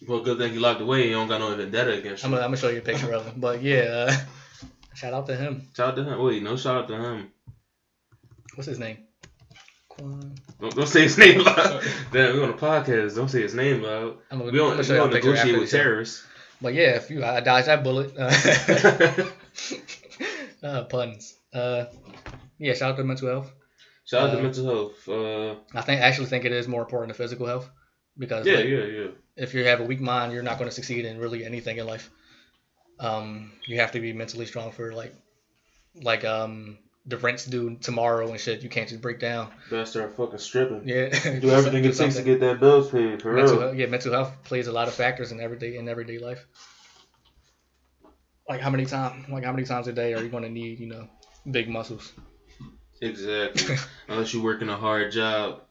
Well, 0.08 0.22
good 0.22 0.38
thing 0.38 0.54
he 0.54 0.60
locked 0.60 0.82
away. 0.82 1.08
He 1.08 1.12
don't 1.12 1.28
got 1.28 1.40
no 1.40 1.56
vendetta 1.56 1.94
against 1.94 2.24
I'm 2.24 2.32
you. 2.32 2.38
gonna, 2.38 2.46
I'm 2.46 2.52
gonna 2.52 2.62
show 2.62 2.70
you 2.70 2.80
a 2.80 2.82
picture 2.82 3.12
of 3.14 3.26
him. 3.26 3.40
But 3.40 3.62
yeah, 3.70 3.80
uh, 4.10 4.16
shout 4.94 5.14
out 5.14 5.26
to 5.28 5.36
him. 5.36 5.68
Shout 5.76 5.90
out 5.90 5.96
to 5.96 6.04
him. 6.04 6.22
Wait, 6.22 6.44
no 6.44 6.56
shout 6.56 6.84
out 6.84 6.88
to 6.90 6.96
him. 6.96 7.32
What's 8.56 8.68
his 8.68 8.80
name? 8.80 8.98
Don't, 10.00 10.76
don't 10.76 10.88
say 10.88 11.04
his 11.04 11.18
name 11.18 11.40
loud. 11.40 11.84
Damn, 12.12 12.36
we 12.36 12.44
on 12.44 12.50
a 12.50 12.54
podcast. 12.54 13.16
Don't 13.16 13.30
say 13.30 13.42
his 13.42 13.54
name 13.54 13.82
loud. 13.82 14.18
I'm 14.32 14.40
gonna, 14.40 14.52
We 14.52 14.58
don't, 14.58 14.78
we 14.78 14.84
show 14.84 14.94
you 14.94 15.00
a 15.00 15.04
don't 15.04 15.14
negotiate 15.14 15.60
with 15.60 15.72
terrorists. 15.72 16.26
But 16.62 16.74
yeah, 16.74 16.96
if 16.96 17.10
you 17.10 17.24
I 17.24 17.40
dodged 17.40 17.68
that 17.68 17.84
bullet. 17.84 18.14
Uh, 20.62 20.66
uh, 20.66 20.84
puns. 20.84 21.38
Uh, 21.54 21.86
yeah, 22.58 22.74
shout 22.74 22.92
out 22.92 22.98
to 22.98 23.04
mental 23.04 23.30
health. 23.30 23.52
Shout 24.06 24.24
out 24.24 24.30
Uh, 24.32 24.36
to 24.36 24.44
mental 24.44 24.66
health. 24.66 25.08
Uh, 25.08 25.56
I 25.74 25.82
think 25.82 26.02
actually 26.02 26.28
think 26.28 26.44
it 26.44 26.52
is 26.52 26.68
more 26.68 26.82
important 26.82 27.16
than 27.16 27.24
physical 27.24 27.46
health 27.46 27.70
because 28.18 28.46
yeah, 28.46 28.56
like, 28.56 28.66
yeah, 28.66 28.84
yeah. 28.84 29.08
if 29.38 29.54
you 29.54 29.64
have 29.64 29.80
a 29.80 29.84
weak 29.86 30.02
mind, 30.02 30.34
you're 30.34 30.44
not 30.44 30.58
going 30.58 30.70
to 30.70 30.76
succeed 30.76 31.06
in 31.06 31.18
really 31.18 31.46
anything 31.46 31.78
in 31.78 31.88
life. 31.88 32.10
Um, 33.00 33.54
you 33.66 33.80
have 33.80 33.94
to 33.94 34.02
be 34.02 34.12
mentally 34.12 34.46
strong 34.46 34.72
for 34.72 34.92
like, 34.92 35.16
like 35.96 36.26
um 36.26 36.78
the 37.10 37.18
rents 37.18 37.46
due 37.46 37.76
tomorrow 37.82 38.30
and 38.32 38.40
shit. 38.40 38.62
You 38.62 38.70
can't 38.70 38.88
just 38.88 39.02
break 39.02 39.20
down. 39.20 39.50
Better 39.70 39.86
start 39.86 40.16
fucking 40.16 40.40
stripping. 40.40 40.88
Yeah, 40.88 41.10
Do 41.40 41.50
everything 41.52 41.84
it 41.86 41.96
takes 41.96 42.16
to 42.16 42.22
get 42.24 42.40
that 42.42 42.60
bills 42.60 42.90
paid 42.90 43.22
for 43.22 43.34
mental 43.34 43.56
real. 43.56 43.62
health, 43.68 43.76
yeah, 43.78 43.86
mental 43.88 44.14
health 44.14 44.32
plays 44.44 44.68
a 44.68 44.72
lot 44.72 44.88
of 44.88 44.94
factors 44.94 45.32
in 45.32 45.40
everyday 45.42 45.76
in 45.78 45.90
everyday 45.90 46.20
life. 46.20 46.46
Like 48.48 48.62
how 48.62 48.70
many 48.70 48.86
times, 48.86 49.28
like 49.30 49.44
how 49.44 49.52
many 49.52 49.66
times 49.66 49.88
a 49.88 49.94
day 49.94 50.14
are 50.14 50.24
you 50.24 50.30
going 50.30 50.44
to 50.44 50.50
need, 50.50 50.80
you 50.80 50.88
know, 50.88 51.08
big 51.50 51.70
muscles? 51.70 52.12
Exactly. 53.02 53.76
Unless 54.08 54.34
you're 54.34 54.44
working 54.44 54.70
a 54.70 54.76
hard 54.78 55.12
job. 55.12 55.62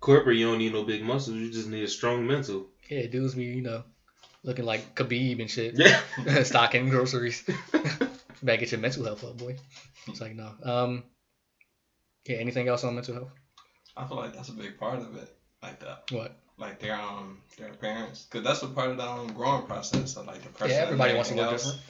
Corporate, 0.00 0.36
you 0.36 0.46
don't 0.46 0.58
need 0.58 0.72
no 0.72 0.84
big 0.84 1.02
muscles. 1.02 1.36
You 1.36 1.50
just 1.50 1.68
need 1.68 1.82
a 1.84 1.88
strong 1.88 2.26
mental. 2.26 2.66
Yeah, 2.90 2.98
it 3.00 3.12
dudes 3.12 3.34
be, 3.34 3.44
you 3.44 3.62
know, 3.62 3.84
looking 4.42 4.64
like 4.64 4.94
Khabib 4.94 5.40
and 5.40 5.50
shit, 5.50 5.74
Yeah. 5.76 6.42
stocking 6.42 6.88
groceries. 6.88 7.42
Your 8.42 8.80
mental 8.80 9.04
health 9.04 9.36
boy. 9.36 9.56
It's 10.06 10.20
like 10.20 10.34
no. 10.34 10.50
Um. 10.62 11.04
Yeah. 12.26 12.36
Anything 12.36 12.68
else 12.68 12.84
on 12.84 12.94
mental 12.94 13.14
health? 13.14 13.30
I 13.96 14.06
feel 14.06 14.16
like 14.18 14.34
that's 14.34 14.48
a 14.48 14.52
big 14.52 14.78
part 14.78 14.98
of 14.98 15.16
it, 15.16 15.34
like 15.62 15.80
that, 15.80 16.04
What? 16.12 16.36
like 16.56 16.78
their 16.78 16.94
um 16.94 17.40
their 17.56 17.72
parents, 17.72 18.26
because 18.30 18.44
that's 18.46 18.62
a 18.62 18.68
part 18.68 18.90
of 18.90 18.96
the 18.96 19.08
um, 19.08 19.32
growing 19.32 19.66
process 19.66 20.16
of 20.16 20.26
like 20.26 20.42
depression. 20.42 20.76
Yeah, 20.76 20.82
everybody 20.84 21.14
wants 21.14 21.30
to 21.30 21.36
look 21.36 21.52
else. 21.52 21.64
different. 21.64 21.80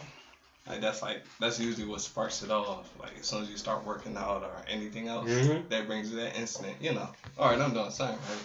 Like 0.69 0.81
that's 0.81 1.03
like 1.03 1.23
that's 1.41 1.59
usually 1.61 1.87
what 1.87 2.01
sparks 2.01 2.43
it 2.43 2.51
off. 2.51 2.89
Like 3.01 3.19
as 3.19 3.27
soon 3.27 3.43
as 3.43 3.51
you 3.51 3.57
start 3.57 3.85
working 3.85 4.17
out 4.17 4.43
or 4.43 4.63
anything 4.69 5.09
else, 5.09 5.29
Mhm. 5.29 5.69
that 5.69 5.87
brings 5.87 6.11
you 6.11 6.17
that 6.17 6.37
instant. 6.39 6.77
You 6.81 6.95
know, 6.95 7.09
all 7.39 7.51
right, 7.51 7.61
I'm 7.61 7.75
doing 7.75 7.91
something 7.91 8.17
right. 8.17 8.45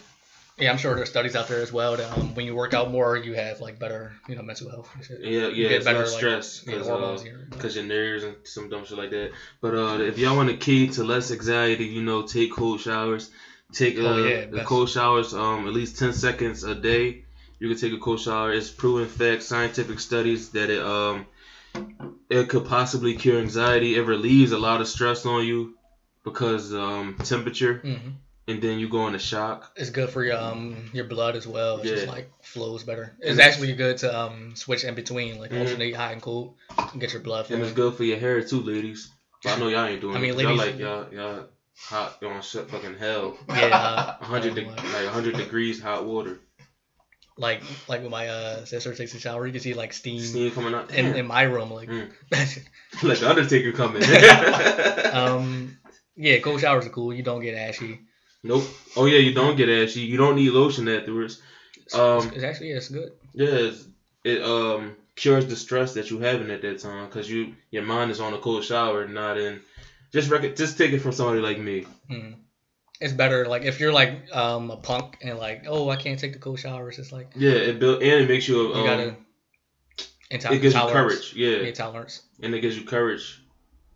Yeah, 0.58 0.70
I'm 0.70 0.78
sure 0.78 0.95
there's 0.95 1.10
studies 1.10 1.36
out 1.36 1.47
there 1.47 1.62
as 1.62 1.72
well 1.72 1.97
that 1.97 2.12
um, 2.12 2.36
when 2.36 2.45
you 2.45 2.54
work 2.54 2.74
out 2.74 2.91
more, 2.91 3.18
you 3.18 3.34
have 3.34 3.60
like 3.60 3.80
better, 3.80 4.14
you 4.28 4.36
know, 4.36 4.43
mental 4.43 4.70
health 4.70 4.89
and 4.93 5.04
shit. 5.04 5.20
Yeah, 5.22 5.47
You 5.47 5.64
yeah, 5.64 5.70
get 5.70 5.84
better, 5.84 6.01
like, 6.01 6.10
stress 6.12 6.60
because 6.60 6.88
uh, 6.88 7.18
cause 7.58 7.76
your 7.76 7.86
nerves 7.86 8.24
and 8.24 8.38
some 8.43 8.70
dumb 8.70 8.86
shit 8.86 8.97
like 8.97 9.10
that. 9.10 9.32
But 9.62 9.74
uh, 9.74 9.97
if 10.01 10.18
y'all 10.20 10.36
want 10.36 10.49
a 10.49 10.54
key 10.54 10.88
to 10.88 11.04
less 11.04 11.32
anxiety, 11.32 11.86
you 11.86 12.01
know, 12.04 12.22
take 12.22 12.51
cold 12.54 12.80
showers. 12.80 13.30
Take 13.72 13.97
uh, 13.97 14.01
Oh, 14.04 14.28
yeah, 14.28 14.45
the 14.45 14.64
cold 14.64 14.89
showers 14.89 15.34
um 15.34 15.66
at 15.66 15.74
least 15.74 15.97
ten 15.97 16.14
seconds 16.14 16.64
a 16.64 16.76
day. 16.76 17.24
You 17.58 17.70
can 17.70 17.78
take 17.78 17.93
a 17.93 17.97
cold 17.97 18.20
shower. 18.20 18.54
It's 18.54 18.70
proven 18.70 19.08
fact, 19.08 19.41
scientific 19.41 19.99
studies 19.99 20.49
that 20.49 20.70
it 20.70 20.82
um 20.84 21.26
it 22.30 22.49
could 22.49 22.66
possibly 22.66 23.16
cure 23.16 23.39
anxiety. 23.39 23.95
It 23.95 24.01
relieves 24.01 24.51
a 24.51 24.58
lot 24.60 24.82
of 24.82 24.88
stress 24.88 25.26
on 25.26 25.43
you 25.45 25.74
because 26.24 26.74
um 26.74 27.16
temperature, 27.24 27.80
hmm 27.80 28.10
and 28.48 28.62
then 28.62 28.80
you 28.80 28.89
go 28.89 29.08
into 29.08 29.20
shock. 29.20 29.72
It's 29.76 29.89
good 29.89 30.10
for 30.10 30.24
your 30.24 30.38
um 30.38 30.89
your 30.94 31.06
blood 31.06 31.36
as 31.36 31.48
well. 31.48 31.78
It 31.78 31.86
just 31.86 32.08
like 32.08 32.30
flows 32.44 32.84
better. 32.84 33.16
It's 33.20 33.39
actually 33.39 33.74
good 33.74 33.98
to 34.00 34.18
um 34.18 34.56
switch 34.56 34.84
in 34.84 34.96
between, 34.96 35.39
like 35.39 35.52
Mhm. 35.52 35.62
alternate 35.62 35.96
hot 35.96 36.14
and 36.14 36.22
cold, 36.22 36.56
and 36.78 37.00
get 37.02 37.14
your 37.14 37.22
blood 37.22 37.50
And 37.52 37.62
it's 37.64 37.72
good 37.74 37.96
for 37.96 38.04
your 38.04 38.18
hair 38.20 38.41
too, 38.44 38.62
ladies. 38.62 39.10
But 39.44 39.54
I 39.54 39.60
know 39.60 39.68
y'all 39.68 39.86
ain't 39.86 40.02
doing 40.02 40.16
I 40.16 40.20
mean, 40.20 40.32
it. 40.32 40.34
'cause 40.36 40.44
y'all 40.44 40.56
ladies- 40.56 40.74
like 40.74 40.80
y'all 40.82 41.14
y'all 41.14 41.48
hot 41.78 42.24
on 42.24 42.41
shit 42.41 42.70
fucking 42.70 42.96
hell. 42.98 43.38
Yeah, 43.50 44.18
hundred 44.22 44.56
de- 44.56 44.66
like 44.66 45.08
hundred 45.08 45.38
degrees 45.38 45.82
hot 45.82 46.06
water. 46.06 46.39
like 47.38 47.64
like 47.88 48.02
when 48.02 48.12
my 48.12 48.28
uh 48.28 48.64
sister 48.66 48.94
takes 48.94 49.14
a 49.16 49.20
shower, 49.20 49.46
you 49.48 49.52
can 49.54 49.62
see 49.62 49.74
like 49.74 49.91
steam, 49.94 50.20
Steam 50.22 50.52
coming 50.52 50.74
out. 50.76 50.94
in, 50.94 51.16
in 51.16 51.26
my 51.26 51.41
room, 51.44 51.72
like. 51.72 51.89
Mm. 51.89 52.12
like 53.04 53.20
the 53.20 53.30
Undertaker 53.30 53.72
coming. 53.72 54.04
um, 55.14 55.78
yeah, 56.16 56.39
cold 56.39 56.62
showers 56.62 56.86
are 56.86 56.89
cool. 56.89 57.14
You 57.14 57.24
don't 57.24 57.41
get 57.41 57.56
ashy. 57.56 58.02
Nope. 58.44 58.64
Oh 58.96 59.06
yeah, 59.06 59.20
you 59.20 59.34
don't 59.34 59.56
get 59.56 59.70
ashy. 59.70 60.02
You 60.02 60.18
don't 60.18 60.36
need 60.36 60.52
lotion 60.52 60.88
afterwards. 60.88 61.41
It's, 61.86 61.96
Um, 61.96 62.32
it's 62.34 62.44
actually 62.44 62.70
yeah, 62.70 62.78
it's 62.78 62.89
good. 62.89 63.12
Yeah, 63.34 63.48
it's, 63.50 63.86
it 64.24 64.41
um 64.44 64.96
cures 65.16 65.46
the 65.46 65.56
stress 65.56 65.94
that 65.94 66.10
you 66.10 66.20
having 66.20 66.50
at 66.52 66.62
that 66.62 66.80
time 66.80 67.06
because 67.08 67.30
you 67.30 67.56
your 67.72 67.84
mind 67.84 68.12
is 68.12 68.20
on 68.20 68.34
a 68.34 68.38
cold 68.38 68.64
shower, 68.64 69.08
not 69.08 69.38
in. 69.38 69.62
Just 70.12 70.30
rec- 70.30 70.56
just 70.56 70.78
take 70.78 70.91
it 70.91 71.00
from 71.00 71.12
somebody 71.12 71.41
like 71.41 71.60
me. 71.60 71.86
Mm. 72.10 72.36
It's 73.02 73.14
better 73.14 73.46
like 73.48 73.64
if 73.64 73.80
you're 73.80 73.91
like 73.91 74.34
um 74.34 74.72
a 74.72 74.78
punk 74.78 75.18
and 75.22 75.38
like 75.38 75.66
oh 75.68 75.89
I 75.89 75.96
can't 75.98 76.20
take 76.20 76.34
the 76.34 76.39
cold 76.39 76.60
showers. 76.60 77.00
It's 77.00 77.12
like 77.12 77.32
Yeah, 77.36 77.52
it 77.52 77.80
build 77.80 78.02
and 78.04 78.24
it 78.24 78.30
makes 78.30 78.48
you. 78.48 78.68
you 78.68 78.74
Um, 78.76 78.86
gotta. 78.86 79.16
Into- 80.30 80.54
it 80.54 80.62
gives 80.62 80.74
you 80.74 80.82
courage. 80.82 81.34
Yeah, 81.36 81.72
and 82.41 82.56
it 82.56 82.62
gives 82.62 82.78
you 82.78 82.86
courage. 82.86 83.39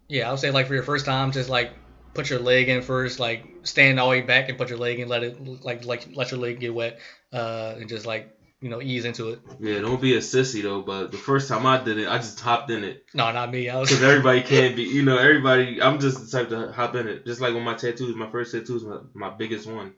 Yeah, 0.08 0.28
I 0.28 0.32
would 0.32 0.40
say 0.40 0.52
like 0.52 0.68
for 0.68 0.74
your 0.74 0.84
first 0.84 1.06
time, 1.06 1.32
just 1.32 1.50
like 1.50 1.72
put 2.14 2.30
your 2.30 2.40
leg 2.40 2.70
in 2.70 2.82
first, 2.82 3.20
like 3.20 3.46
stand 3.68 4.00
all 4.00 4.10
the 4.10 4.18
way 4.18 4.22
back 4.22 4.50
and 4.50 4.58
put 4.58 4.70
your 4.70 4.80
leg 4.80 5.00
in, 5.00 5.08
let 5.08 5.24
it 5.24 5.64
like 5.64 5.86
like 5.86 6.08
let 6.14 6.32
your 6.32 6.40
leg 6.40 6.60
get 6.60 6.74
wet, 6.74 7.00
uh, 7.34 7.76
and 7.78 7.90
just 7.90 8.06
like 8.06 8.34
you 8.62 8.70
know 8.70 8.82
ease 8.82 9.06
into 9.06 9.30
it. 9.30 9.40
Yeah, 9.60 9.80
don't 9.80 10.02
be 10.02 10.16
a 10.16 10.20
sissy 10.20 10.64
though. 10.64 10.82
But 10.82 11.12
the 11.12 11.18
first 11.18 11.50
time 11.50 11.66
I 11.66 11.84
did 11.84 11.98
it, 12.00 12.08
I 12.08 12.18
just 12.18 12.40
hopped 12.40 12.72
in 12.72 12.84
it 12.84 13.06
No, 13.14 13.32
not 13.32 13.52
me. 13.52 13.70
I 13.70 13.78
was 13.80 13.90
because 13.90 14.04
everybody 14.04 14.42
can't 14.42 14.76
be. 14.76 14.84
You 14.84 15.04
know, 15.04 15.18
everybody. 15.18 15.82
I'm 15.82 16.00
just 16.00 16.20
the 16.20 16.38
type 16.38 16.50
to 16.50 16.72
hop 16.72 16.96
in 16.96 17.08
it. 17.08 17.26
Just 17.26 17.42
like 17.42 17.54
with 17.54 17.64
my 17.64 17.76
tattoos, 17.76 18.16
my 18.16 18.30
first 18.32 18.52
tattoo 18.52 18.76
is 18.76 18.84
my, 18.84 19.00
my 19.14 19.30
biggest 19.30 19.68
one, 19.68 19.94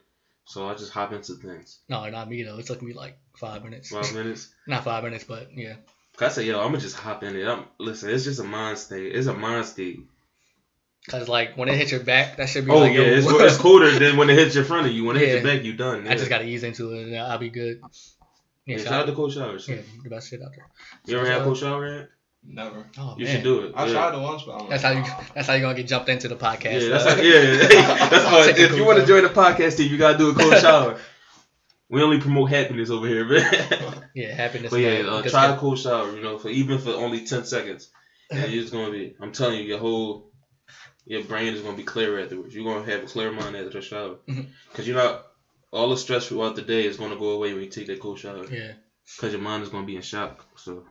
so 0.45 0.67
I 0.67 0.73
just 0.73 0.91
hop 0.91 1.13
into 1.13 1.35
things. 1.35 1.79
no, 1.87 2.09
not 2.09 2.29
me 2.29 2.43
though. 2.43 2.57
It 2.57 2.65
took 2.65 2.81
me 2.81 2.93
like 2.93 3.17
five 3.35 3.63
minutes. 3.63 3.89
Five 3.89 4.13
minutes. 4.15 4.49
not 4.67 4.83
five 4.83 5.03
minutes, 5.03 5.23
but 5.23 5.55
yeah. 5.55 5.75
I 6.21 6.27
said, 6.27 6.45
yo, 6.45 6.59
I'm 6.59 6.67
gonna 6.67 6.79
just 6.79 6.97
hop 6.97 7.23
in 7.23 7.37
it. 7.37 7.47
I'm, 7.47 7.63
listen, 7.77 8.09
it's 8.09 8.25
just 8.25 8.41
a 8.41 8.43
mind 8.43 8.77
state. 8.77 9.15
It's 9.15 9.27
a 9.27 9.33
mind 9.33 9.65
state. 9.65 10.01
Cause 11.09 11.27
like 11.27 11.57
when 11.57 11.67
it 11.69 11.75
hits 11.75 11.91
your 11.91 12.01
back, 12.03 12.37
that 12.37 12.47
should 12.49 12.65
be 12.65 12.71
Oh 12.71 12.79
like 12.79 12.93
yeah, 12.93 13.01
it's, 13.01 13.27
it's 13.27 13.57
colder 13.57 13.89
than 13.97 14.15
when 14.15 14.29
it 14.29 14.37
hits 14.37 14.55
your 14.55 14.63
front 14.63 14.85
of 14.87 14.93
you. 14.93 15.03
When 15.05 15.15
it 15.17 15.21
hits 15.21 15.43
your 15.43 15.53
back, 15.55 15.63
you 15.65 15.73
done. 15.73 16.07
I 16.07 16.15
just 16.15 16.29
gotta 16.29 16.45
ease 16.45 16.63
into 16.63 16.93
it 16.93 17.07
and 17.07 17.17
I'll 17.17 17.37
be 17.39 17.49
good. 17.49 17.81
Yeah, 18.65 18.77
Yeah, 18.77 18.83
shout 18.83 18.93
out 18.93 19.05
to 19.07 19.13
Cold 19.13 19.33
Showers. 19.33 19.67
yeah, 19.67 19.77
the 20.03 20.09
best 20.09 20.29
shit 20.29 20.41
out 20.41 20.51
there. 20.55 20.67
You 21.05 21.17
ever 21.19 21.27
had 21.29 21.41
a 21.41 21.43
cold 21.43 21.57
shower 21.57 21.85
at? 21.85 22.09
Never. 22.41 22.85
Oh 22.97 23.15
You 23.17 23.25
man, 23.25 23.35
should 23.35 23.43
do 23.43 23.61
it. 23.65 23.73
I 23.75 23.85
yeah. 23.87 23.91
tried 23.93 24.13
it 24.15 24.21
once, 24.21 24.43
but 24.43 24.61
I'm 24.61 24.69
that's 24.69 24.83
like, 24.83 24.93
how 24.93 24.99
you. 24.99 25.07
"Nah." 25.09 25.23
That's 25.35 25.47
how 25.47 25.53
you 25.55 25.61
gonna 25.61 25.73
get 25.73 25.87
jumped 25.87 26.09
into 26.09 26.27
the 26.29 26.35
podcast. 26.37 26.81
Yeah, 26.83 26.89
that's 26.89 27.03
how, 27.03 27.21
yeah. 27.21 27.57
that's 28.09 28.25
how, 28.29 28.45
Take 28.45 28.59
a 28.59 28.63
if 28.65 28.75
you 28.77 28.85
want 28.85 28.99
to 28.99 29.05
join 29.05 29.23
the 29.23 29.29
podcast 29.29 29.75
team, 29.77 29.91
you 29.91 29.97
gotta 29.97 30.17
do 30.17 30.29
a 30.29 30.33
cold 30.35 30.57
shower. 30.61 30.99
We 31.89 32.03
only 32.03 32.19
promote 32.21 32.49
happiness 32.51 32.91
over 32.91 33.07
here, 33.07 33.25
man. 33.25 34.03
yeah, 34.13 34.33
happiness. 34.35 34.69
but 34.69 34.79
yeah, 34.79 35.01
man. 35.01 35.09
uh, 35.09 35.21
try 35.23 35.47
get- 35.47 35.57
a 35.57 35.59
cold 35.59 35.79
shower. 35.79 36.15
You 36.15 36.21
know, 36.21 36.37
for 36.37 36.49
even 36.49 36.77
for 36.77 36.91
only 36.91 37.25
ten 37.25 37.43
seconds, 37.45 37.89
and 38.31 38.53
it's 38.53 38.69
gonna 38.69 38.91
be. 38.91 39.15
I'm 39.19 39.31
telling 39.31 39.57
you, 39.59 39.63
your 39.65 39.79
whole 39.79 40.28
your 41.09 41.23
brain 41.23 41.53
is 41.53 41.61
gonna 41.61 41.75
be 41.75 41.83
clear 41.83 42.19
afterwards. 42.19 42.55
You're 42.55 42.63
gonna 42.63 42.89
have 42.89 43.03
a 43.03 43.07
clear 43.07 43.31
mind 43.31 43.55
after 43.55 43.69
the 43.71 43.81
shower, 43.81 44.15
because 44.25 44.87
you're 44.87 44.95
not 44.95 45.25
all 45.71 45.89
the 45.89 45.97
stress 45.97 46.27
throughout 46.27 46.55
the 46.55 46.61
day 46.61 46.85
is 46.85 46.97
gonna 46.97 47.17
go 47.17 47.31
away 47.31 47.53
when 47.53 47.63
you 47.63 47.69
take 47.69 47.87
that 47.87 47.99
cold 47.99 48.19
shower. 48.19 48.45
Yeah. 48.45 48.73
Because 49.15 49.33
your 49.33 49.41
mind 49.41 49.63
is 49.63 49.69
gonna 49.69 49.87
be 49.87 49.95
in 49.95 50.03
shock. 50.03 50.45
So, 50.55 50.85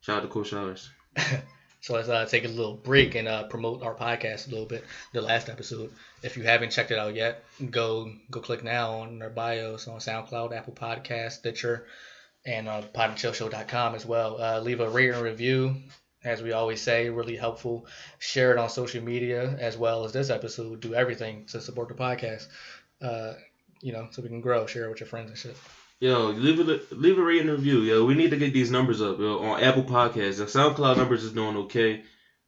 shout 0.00 0.18
out 0.18 0.22
to 0.22 0.28
cold 0.28 0.46
showers. 0.46 0.88
So 1.84 1.92
let's 1.92 2.08
uh, 2.08 2.24
take 2.24 2.46
a 2.46 2.48
little 2.48 2.76
break 2.76 3.14
and 3.14 3.28
uh, 3.28 3.42
promote 3.42 3.82
our 3.82 3.94
podcast 3.94 4.46
a 4.46 4.50
little 4.50 4.64
bit. 4.64 4.86
The 5.12 5.20
last 5.20 5.50
episode, 5.50 5.92
if 6.22 6.34
you 6.38 6.42
haven't 6.42 6.70
checked 6.70 6.92
it 6.92 6.98
out 6.98 7.14
yet, 7.14 7.44
go 7.70 8.10
go 8.30 8.40
click 8.40 8.64
now 8.64 9.00
on 9.00 9.20
our 9.20 9.28
bios 9.28 9.86
on 9.86 9.98
SoundCloud, 9.98 10.56
Apple 10.56 10.72
Podcast, 10.72 11.32
Stitcher, 11.32 11.84
and 12.46 12.70
uh, 12.70 12.80
podandchillshow.com 12.94 13.94
as 13.94 14.06
well. 14.06 14.40
Uh, 14.40 14.60
leave 14.60 14.80
a 14.80 14.88
rating 14.88 15.16
and 15.16 15.22
review, 15.22 15.76
as 16.24 16.42
we 16.42 16.52
always 16.52 16.80
say, 16.80 17.10
really 17.10 17.36
helpful. 17.36 17.86
Share 18.18 18.52
it 18.52 18.58
on 18.58 18.68
social 18.68 19.02
media 19.02 19.56
as 19.60 19.76
well 19.76 20.04
as 20.04 20.12
this 20.12 20.30
episode. 20.30 20.80
Do 20.80 20.94
everything 20.94 21.46
to 21.46 21.60
support 21.60 21.88
the 21.88 21.94
podcast. 21.94 22.48
Uh, 23.00 23.34
you 23.80 23.92
know, 23.92 24.08
so 24.10 24.22
we 24.22 24.28
can 24.28 24.40
grow. 24.40 24.66
Share 24.66 24.86
it 24.86 24.90
with 24.90 25.00
your 25.00 25.06
friends 25.06 25.30
and 25.30 25.38
shit. 25.38 25.56
Yo, 26.00 26.30
leave 26.30 26.60
it 26.60 26.92
leave 26.92 27.18
a 27.18 27.22
rating 27.22 27.50
review. 27.50 27.80
Yo, 27.80 28.04
we 28.04 28.14
need 28.14 28.30
to 28.30 28.36
get 28.36 28.52
these 28.52 28.70
numbers 28.70 29.00
up 29.00 29.18
yo, 29.18 29.38
on 29.38 29.62
Apple 29.62 29.84
Podcasts. 29.84 30.38
The 30.38 30.44
SoundCloud 30.44 30.96
numbers 30.96 31.24
is 31.24 31.32
doing 31.32 31.56
okay. 31.56 32.02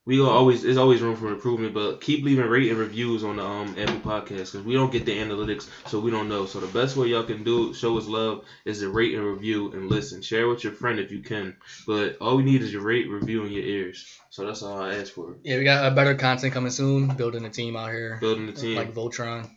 We 0.06 0.20
always 0.22 0.62
there's 0.62 0.76
always 0.76 1.02
room 1.02 1.16
for 1.16 1.32
improvement, 1.32 1.74
but 1.74 2.00
keep 2.00 2.24
leaving 2.24 2.46
rating 2.46 2.76
reviews 2.76 3.24
on 3.24 3.36
the 3.36 3.44
um 3.44 3.74
Apple 3.76 3.98
Podcast 3.98 4.52
because 4.52 4.62
we 4.62 4.72
don't 4.74 4.92
get 4.92 5.04
the 5.04 5.18
analytics, 5.18 5.68
so 5.86 5.98
we 5.98 6.12
don't 6.12 6.28
know. 6.28 6.46
So 6.46 6.60
the 6.60 6.68
best 6.68 6.96
way 6.96 7.08
y'all 7.08 7.24
can 7.24 7.42
do 7.42 7.74
show 7.74 7.98
us 7.98 8.06
love 8.06 8.44
is 8.64 8.78
to 8.80 8.88
rate 8.88 9.16
and 9.16 9.24
review 9.24 9.72
and 9.72 9.90
listen. 9.90 10.22
Share 10.22 10.46
with 10.46 10.62
your 10.62 10.74
friend 10.74 11.00
if 11.00 11.10
you 11.10 11.22
can, 11.22 11.56
but 11.88 12.18
all 12.20 12.36
we 12.36 12.44
need 12.44 12.62
is 12.62 12.72
your 12.72 12.82
rate, 12.82 13.10
review, 13.10 13.42
and 13.42 13.52
your 13.52 13.64
ears. 13.64 14.18
So 14.30 14.46
that's 14.46 14.62
all 14.62 14.80
I 14.80 14.94
ask 14.94 15.12
for. 15.12 15.36
Yeah, 15.42 15.58
we 15.58 15.64
got 15.64 15.84
uh, 15.84 15.94
better 15.94 16.14
content 16.14 16.54
coming 16.54 16.70
soon. 16.70 17.08
Building 17.08 17.44
a 17.44 17.50
team 17.50 17.76
out 17.76 17.90
here, 17.90 18.18
Building 18.20 18.46
the 18.46 18.52
team. 18.52 18.76
like 18.76 18.94
Voltron. 18.94 19.50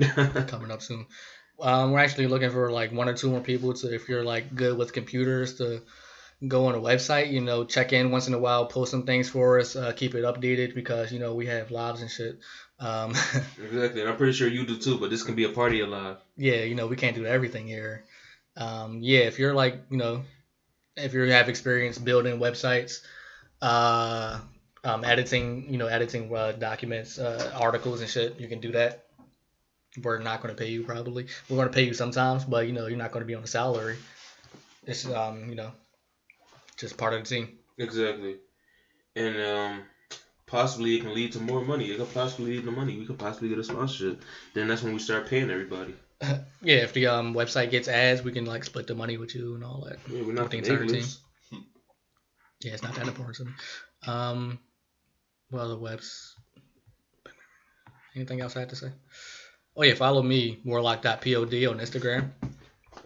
coming 0.48 0.72
up 0.72 0.82
soon. 0.82 1.06
Um, 1.60 1.92
we're 1.92 2.00
actually 2.00 2.26
looking 2.26 2.50
for 2.50 2.72
like 2.72 2.92
one 2.92 3.08
or 3.08 3.14
two 3.14 3.30
more 3.30 3.40
people 3.40 3.72
to, 3.74 3.94
if 3.94 4.08
you're 4.08 4.24
like 4.24 4.54
good 4.54 4.76
with 4.76 4.92
computers, 4.92 5.58
to 5.58 5.82
go 6.48 6.66
on 6.66 6.74
a 6.74 6.80
website. 6.80 7.30
You 7.32 7.40
know, 7.40 7.64
check 7.64 7.92
in 7.92 8.10
once 8.10 8.28
in 8.28 8.34
a 8.34 8.38
while, 8.38 8.66
post 8.66 8.90
some 8.90 9.04
things 9.04 9.28
for 9.28 9.58
us, 9.58 9.76
uh, 9.76 9.92
keep 9.92 10.14
it 10.14 10.24
updated 10.24 10.74
because 10.74 11.12
you 11.12 11.18
know 11.18 11.34
we 11.34 11.46
have 11.46 11.70
lives 11.70 12.00
and 12.00 12.10
shit. 12.10 12.38
Um, 12.78 13.10
exactly. 13.62 14.00
And 14.00 14.10
I'm 14.10 14.16
pretty 14.16 14.32
sure 14.32 14.48
you 14.48 14.66
do 14.66 14.76
too, 14.76 14.98
but 14.98 15.10
this 15.10 15.22
can 15.22 15.34
be 15.34 15.44
a 15.44 15.50
part 15.50 15.72
of 15.72 15.78
your 15.78 15.86
life. 15.88 16.18
yeah, 16.36 16.62
you 16.62 16.74
know 16.74 16.86
we 16.86 16.96
can't 16.96 17.16
do 17.16 17.26
everything 17.26 17.66
here. 17.66 18.04
Um, 18.56 19.00
yeah, 19.00 19.20
if 19.20 19.38
you're 19.38 19.54
like 19.54 19.82
you 19.90 19.96
know, 19.96 20.22
if 20.96 21.14
you 21.14 21.22
have 21.22 21.48
experience 21.48 21.98
building 21.98 22.38
websites, 22.38 23.00
uh, 23.62 24.38
um, 24.84 25.04
editing, 25.04 25.66
you 25.70 25.78
know, 25.78 25.86
editing 25.86 26.34
uh, 26.34 26.52
documents, 26.52 27.18
uh, 27.18 27.52
articles 27.58 28.00
and 28.00 28.10
shit, 28.10 28.38
you 28.38 28.48
can 28.48 28.60
do 28.60 28.72
that. 28.72 29.06
We're 30.02 30.18
not 30.18 30.42
going 30.42 30.54
to 30.54 30.60
pay 30.60 30.70
you 30.70 30.82
probably. 30.82 31.26
We're 31.48 31.56
going 31.56 31.68
to 31.68 31.74
pay 31.74 31.84
you 31.84 31.94
sometimes, 31.94 32.44
but 32.44 32.66
you 32.66 32.72
know, 32.72 32.86
you're 32.86 32.98
not 32.98 33.12
going 33.12 33.22
to 33.22 33.26
be 33.26 33.34
on 33.34 33.44
a 33.44 33.46
salary. 33.46 33.96
It's 34.86 35.06
um, 35.06 35.48
you 35.48 35.54
know, 35.54 35.70
just 36.76 36.96
part 36.96 37.14
of 37.14 37.24
the 37.24 37.28
team. 37.28 37.58
Exactly. 37.78 38.36
And 39.16 39.36
um, 39.40 39.82
possibly 40.46 40.96
it 40.96 41.02
can 41.02 41.14
lead 41.14 41.32
to 41.32 41.40
more 41.40 41.64
money. 41.64 41.86
It 41.90 41.98
could 41.98 42.12
possibly 42.12 42.56
lead 42.56 42.64
to 42.64 42.70
money. 42.70 42.98
We 42.98 43.06
could 43.06 43.18
possibly 43.18 43.48
get 43.48 43.58
a 43.58 43.64
sponsorship. 43.64 44.22
Then 44.54 44.68
that's 44.68 44.82
when 44.82 44.92
we 44.92 44.98
start 44.98 45.28
paying 45.28 45.50
everybody. 45.50 45.94
Yeah, 46.62 46.76
if 46.76 46.94
the 46.94 47.08
um 47.08 47.34
website 47.34 47.70
gets 47.70 47.86
ads, 47.86 48.22
we 48.22 48.32
can 48.32 48.46
like 48.46 48.64
split 48.64 48.86
the 48.86 48.94
money 48.94 49.18
with 49.18 49.34
you 49.34 49.56
and 49.56 49.62
all 49.62 49.84
that. 49.86 49.98
Yeah, 50.10 50.22
we're 50.22 50.32
not 50.32 50.50
the 50.50 50.58
the 50.62 50.70
entire 50.72 50.82
English. 50.82 51.16
Yeah, 52.62 52.72
it's 52.72 52.82
not 52.82 52.94
that 52.94 53.06
important. 53.06 53.50
Um, 54.06 54.58
what 55.50 55.60
other 55.60 55.76
webs? 55.76 56.34
Anything 58.16 58.40
else 58.40 58.56
I 58.56 58.60
have 58.60 58.70
to 58.70 58.76
say? 58.76 58.92
Oh 59.76 59.82
yeah, 59.82 59.94
follow 59.94 60.22
me 60.22 60.60
warlock.pod 60.64 61.52
on 61.52 61.80
Instagram. 61.80 62.30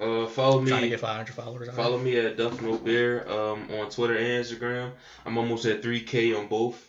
Uh, 0.01 0.26
follow 0.26 0.64
Trying 0.64 0.80
to 0.80 0.86
me. 0.86 0.88
get 0.90 1.01
500 1.01 1.34
followers. 1.34 1.68
Follow 1.74 1.99
me 1.99 2.16
at 2.18 2.36
Duff 2.36 2.62
No 2.62 2.78
Bear 2.78 3.28
um, 3.30 3.68
on 3.78 3.90
Twitter 3.90 4.16
and 4.16 4.44
Instagram. 4.44 4.92
I'm 5.26 5.36
almost 5.36 5.64
at 5.66 5.82
3K 5.82 6.38
on 6.38 6.46
both. 6.46 6.88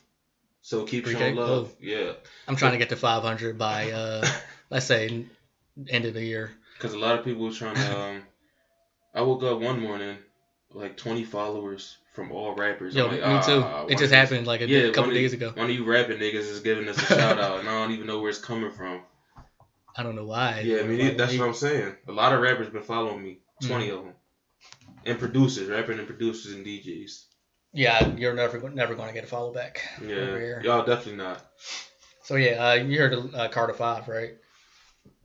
So 0.61 0.83
keep 0.83 1.05
3K? 1.05 1.11
showing 1.17 1.35
love. 1.35 1.69
Oh. 1.71 1.77
Yeah. 1.79 2.11
I'm 2.47 2.55
trying 2.55 2.73
to 2.73 2.77
get 2.77 2.89
to 2.89 2.95
500 2.95 3.57
by 3.57 3.91
uh, 3.91 4.25
let's 4.69 4.85
say 4.85 5.25
end 5.89 6.05
of 6.05 6.13
the 6.13 6.23
year. 6.23 6.51
Because 6.77 6.93
a 6.93 6.99
lot 6.99 7.17
of 7.17 7.25
people 7.25 7.51
trying 7.53 7.75
to. 7.83 7.99
Um, 7.99 8.21
I 9.15 9.21
woke 9.21 9.41
up 9.43 9.59
one 9.59 9.79
morning, 9.79 10.17
like 10.71 10.95
20 10.95 11.23
followers 11.23 11.97
from 12.13 12.31
all 12.31 12.53
rappers. 12.53 12.93
Yo, 12.93 13.07
like, 13.07 13.13
me 13.13 13.19
too. 13.53 13.63
"Ah, 13.65 13.85
it 13.87 13.97
just 13.97 14.13
happened 14.13 14.45
like 14.45 14.61
a, 14.61 14.67
Yeah, 14.67 14.91
couple 14.91 15.11
days 15.13 15.31
you- 15.33 15.37
ago. 15.37 15.51
One 15.55 15.69
of 15.69 15.75
you 15.75 15.83
rapping 15.83 16.19
niggas 16.19 16.35
is 16.35 16.59
giving 16.59 16.87
us 16.87 16.97
a 16.97 17.05
shout 17.15 17.39
out, 17.39 17.59
and 17.61 17.67
I 17.69 17.71
don't 17.81 17.91
even 17.91 18.05
know 18.05 18.19
where 18.19 18.29
it's 18.29 18.39
coming 18.39 18.69
from. 18.71 19.01
I 19.95 20.03
don't 20.03 20.15
know 20.15 20.25
why. 20.25 20.61
Yeah, 20.65 20.79
I 20.79 20.83
mean 20.83 21.17
that's 21.17 21.37
what 21.37 21.47
I'm 21.47 21.53
saying. 21.53 21.95
A 22.07 22.11
lot 22.11 22.33
of 22.33 22.41
rappers 22.41 22.69
been 22.69 22.83
following 22.83 23.23
me, 23.23 23.39
Mm. 23.63 23.67
20 23.67 23.89
of 23.89 24.03
them, 24.05 24.13
and 25.05 25.19
producers, 25.19 25.67
rapping 25.69 25.99
and 25.99 26.07
producers 26.07 26.53
and 26.53 26.65
DJs. 26.65 27.25
Yeah, 27.73 28.15
you're 28.15 28.33
never 28.33 28.69
never 28.69 28.95
going 28.95 29.09
to 29.09 29.13
get 29.13 29.23
a 29.25 29.27
follow 29.27 29.53
back. 29.53 29.81
Yeah, 30.01 30.61
y'all 30.63 30.85
definitely 30.85 31.17
not. 31.17 31.45
So 32.23 32.35
yeah, 32.35 32.69
uh, 32.69 32.73
you 32.75 32.97
heard 32.99 33.13
uh, 33.35 33.47
Carter 33.49 33.73
Five, 33.73 34.07
right? 34.07 34.35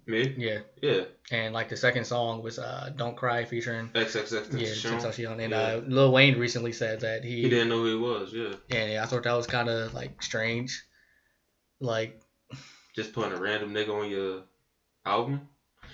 Me? 0.06 0.34
Yeah, 0.36 0.58
Yeah. 0.82 1.04
and 1.30 1.54
like 1.54 1.70
the 1.70 1.76
second 1.78 2.04
song 2.04 2.42
was 2.42 2.58
uh, 2.58 2.90
"Don't 2.94 3.16
Cry" 3.16 3.44
featuring 3.46 3.88
XXX 3.94 4.52
yeah 4.52 4.66
Tentacion. 4.90 5.40
And 5.42 5.52
Yeah. 5.52 5.58
uh, 5.58 5.82
Lil 5.86 6.12
Wayne 6.12 6.38
recently 6.38 6.72
said 6.72 7.00
that 7.00 7.24
he, 7.24 7.42
He 7.42 7.48
didn't 7.48 7.70
know 7.70 7.78
who 7.78 7.86
he 7.86 7.96
was. 7.96 8.32
Yeah, 8.34 8.54
and 8.76 8.98
I 8.98 9.06
thought 9.06 9.22
that 9.22 9.32
was 9.32 9.46
kind 9.46 9.70
of 9.70 9.94
like 9.94 10.22
strange, 10.22 10.82
like 11.80 12.20
just 12.94 13.14
putting 13.14 13.32
a 13.32 13.40
random 13.40 13.72
nigga 13.72 13.94
on 13.98 14.10
your 14.10 14.42
album. 15.06 15.48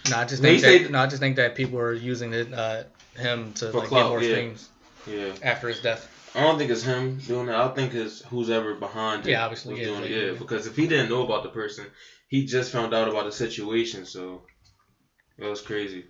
no, 0.08 0.16
I 0.16 0.24
just 0.24 0.42
think 0.42 0.62
that 0.62 0.94
I 0.94 1.06
just 1.06 1.20
think 1.20 1.36
that 1.36 1.54
people 1.54 1.78
are 1.78 1.92
using 1.92 2.32
it 2.32 2.52
uh, 2.52 2.84
him 3.16 3.52
to 3.54 3.70
like 3.70 3.88
clout, 3.88 4.02
get 4.04 4.08
more 4.08 4.22
yeah. 4.22 4.30
streams 4.30 4.68
Yeah, 5.06 5.32
after 5.42 5.68
his 5.68 5.80
death. 5.80 6.08
I 6.34 6.42
don't 6.42 6.58
think 6.58 6.70
it's 6.70 6.84
him 6.84 7.18
doing 7.18 7.46
that. 7.46 7.56
I 7.56 7.68
think 7.74 7.92
it's 7.92 8.22
who's 8.22 8.50
ever 8.50 8.74
behind 8.74 9.26
it. 9.26 9.30
Yeah, 9.32 9.44
obviously, 9.44 9.72
was 9.74 9.80
yeah, 9.80 9.86
doing 9.86 10.04
it. 10.04 10.10
yeah, 10.10 10.32
Yeah, 10.32 10.38
because 10.38 10.66
if 10.66 10.76
he 10.76 10.86
didn't 10.86 11.08
know 11.08 11.24
about 11.24 11.42
the 11.42 11.48
person, 11.48 11.86
he 12.28 12.46
just 12.46 12.70
found 12.70 12.94
out 12.94 13.08
about 13.08 13.24
the 13.24 13.32
situation. 13.32 14.04
So 14.06 14.42
that 15.38 15.48
was 15.50 15.60
crazy. 15.60 16.04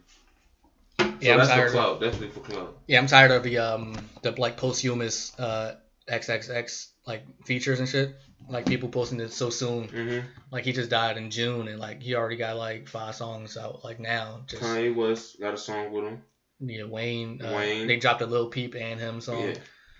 So 1.00 1.10
Yeah, 1.20 1.32
I'm 1.32 1.38
that's 1.38 1.50
tired 1.50 1.72
for 1.72 1.78
of- 1.78 2.00
Definitely 2.00 2.28
for 2.30 2.40
clout. 2.40 2.78
Yeah, 2.86 2.98
I'm 2.98 3.06
tired 3.06 3.30
of 3.30 3.42
the 3.42 3.58
um 3.58 3.96
the 4.22 4.32
like 4.32 4.58
posthumous 4.58 5.32
uh 5.38 5.76
XXX 6.08 6.88
like 7.06 7.24
features 7.46 7.80
and 7.80 7.88
shit. 7.88 8.14
Like 8.48 8.66
people 8.66 8.88
posting 8.88 9.20
it 9.20 9.32
so 9.32 9.50
soon. 9.50 9.88
hmm 9.88 10.18
Like 10.50 10.64
he 10.64 10.72
just 10.72 10.90
died 10.90 11.16
in 11.16 11.30
June 11.30 11.68
and 11.68 11.78
like 11.78 12.02
he 12.02 12.14
already 12.14 12.36
got 12.36 12.56
like 12.56 12.88
five 12.88 13.14
songs 13.14 13.56
out 13.56 13.84
like 13.84 14.00
now. 14.00 14.40
Just 14.46 14.62
Kanye 14.62 14.94
West 14.94 15.40
got 15.40 15.54
a 15.54 15.58
song 15.58 15.92
with 15.92 16.04
him. 16.04 16.22
yeah, 16.60 16.84
Wayne. 16.84 17.40
Uh, 17.42 17.54
Wayne. 17.56 17.86
They 17.86 17.96
dropped 17.96 18.22
a 18.22 18.26
little 18.26 18.48
peep 18.48 18.74
and 18.74 18.98
him 19.00 19.20
song. 19.20 19.48
Yeah. 19.48 19.54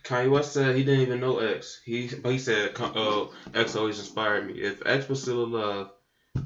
Kanye 0.05 0.31
West 0.31 0.53
said 0.53 0.75
he 0.75 0.83
didn't 0.83 1.03
even 1.03 1.21
know 1.21 1.39
X. 1.39 1.81
He 1.85 2.09
but 2.23 2.33
he 2.33 2.39
said 2.39 2.73
uh, 2.81 3.27
X 3.55 3.77
always 3.77 3.99
inspired 3.99 4.47
me. 4.47 4.55
If 4.55 4.85
X 4.87 5.09
was 5.09 5.23
still 5.23 5.45
alive, 5.45 5.89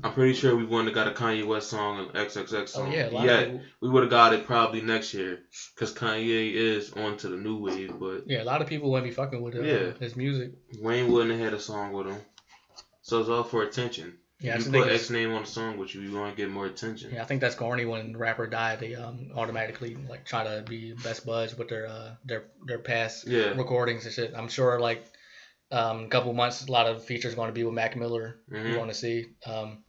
I'm 0.03 0.13
pretty 0.13 0.33
sure 0.35 0.57
we 0.57 0.65
wouldn't 0.65 0.89
have 0.89 0.95
got 0.95 1.07
a 1.09 1.11
Kanye 1.11 1.47
West 1.47 1.69
song 1.69 1.99
and 1.99 2.09
XXX 2.15 2.63
Oh 2.63 2.65
song. 2.67 2.93
yeah, 2.93 3.09
yeah, 3.11 3.39
of 3.41 3.45
people. 3.47 3.61
we 3.83 3.89
would 3.91 4.03
have 4.03 4.11
got 4.11 4.33
it 4.33 4.47
probably 4.47 4.81
next 4.81 5.13
year 5.13 5.41
because 5.75 5.93
Kanye 5.93 6.53
is 6.53 6.91
on 6.93 7.17
to 7.19 7.29
the 7.29 7.37
new 7.37 7.59
wave. 7.59 7.93
But 7.99 8.23
Yeah, 8.27 8.43
a 8.43 8.45
lot 8.45 8.63
of 8.63 8.67
people 8.67 8.91
wouldn't 8.91 9.11
be 9.11 9.15
fucking 9.15 9.43
with 9.43 9.57
uh, 9.57 9.63
Yeah. 9.63 9.93
his 10.01 10.17
music. 10.17 10.53
Wayne 10.81 11.13
wouldn't 11.13 11.33
have 11.33 11.41
had 11.41 11.53
a 11.55 11.61
song 11.61 11.93
with 11.93 12.07
him. 12.07 12.21
So 13.03 13.21
it's 13.21 13.29
all 13.29 13.45
for 13.45 13.63
attention. 13.63 14.17
Yeah, 14.41 14.53
I 14.53 14.55
if 14.57 14.63
just 14.65 14.75
you 14.75 14.83
put 14.83 14.91
X 14.91 15.11
name 15.11 15.33
on 15.33 15.43
a 15.43 15.47
song 15.47 15.77
with 15.77 15.95
you, 15.95 16.01
you 16.01 16.17
want 16.19 16.35
to 16.35 16.37
get 16.43 16.51
more 16.51 16.67
attention. 16.67 17.11
Yeah, 17.15 17.23
I 17.23 17.27
think 17.27 17.41
that's 17.43 17.55
corny 17.55 17.85
when 17.85 18.17
rapper 18.17 18.47
died. 18.47 18.81
They 18.81 18.95
um 18.95 19.31
automatically 19.37 19.97
like 20.09 20.25
try 20.25 20.45
to 20.45 20.63
be 20.63 20.95
best 20.95 21.27
buds 21.27 21.57
with 21.57 21.69
their 21.69 21.87
uh 21.87 22.15
their 22.25 22.45
their 22.67 22.79
past 22.79 23.27
Yeah. 23.27 23.51
recordings 23.51 24.07
and 24.07 24.15
shit. 24.15 24.33
I'm 24.35 24.49
sure 24.49 24.81
like 24.81 25.05
um 25.75 26.05
a 26.05 26.09
couple 26.09 26.33
months 26.33 26.67
a 26.67 26.73
lot 26.73 26.87
of 26.87 27.05
features 27.05 27.35
going 27.35 27.49
to 27.53 27.53
be 27.59 27.65
with 27.65 27.75
Mac 27.75 27.97
Miller. 27.97 28.27
Mhm. 28.51 28.73
You 28.73 28.79
want 28.79 28.91
to 28.95 28.99
see 29.05 29.17
um 29.47 29.83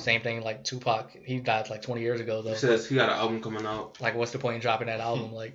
same 0.00 0.20
thing 0.22 0.42
like 0.48 0.64
Tupac. 0.64 1.10
He 1.24 1.38
died 1.40 1.70
like 1.70 1.82
20 1.82 2.00
years 2.02 2.20
ago 2.20 2.42
though. 2.42 2.50
He 2.50 2.56
says 2.56 2.86
he 2.88 2.94
got 2.96 3.08
an 3.10 3.18
album 3.18 3.40
coming 3.42 3.64
out 3.66 4.00
like 4.00 4.14
what's 4.16 4.32
the 4.32 4.38
point 4.38 4.56
in 4.56 4.60
dropping 4.60 4.88
that 4.88 5.00
album? 5.00 5.32
Like 5.32 5.54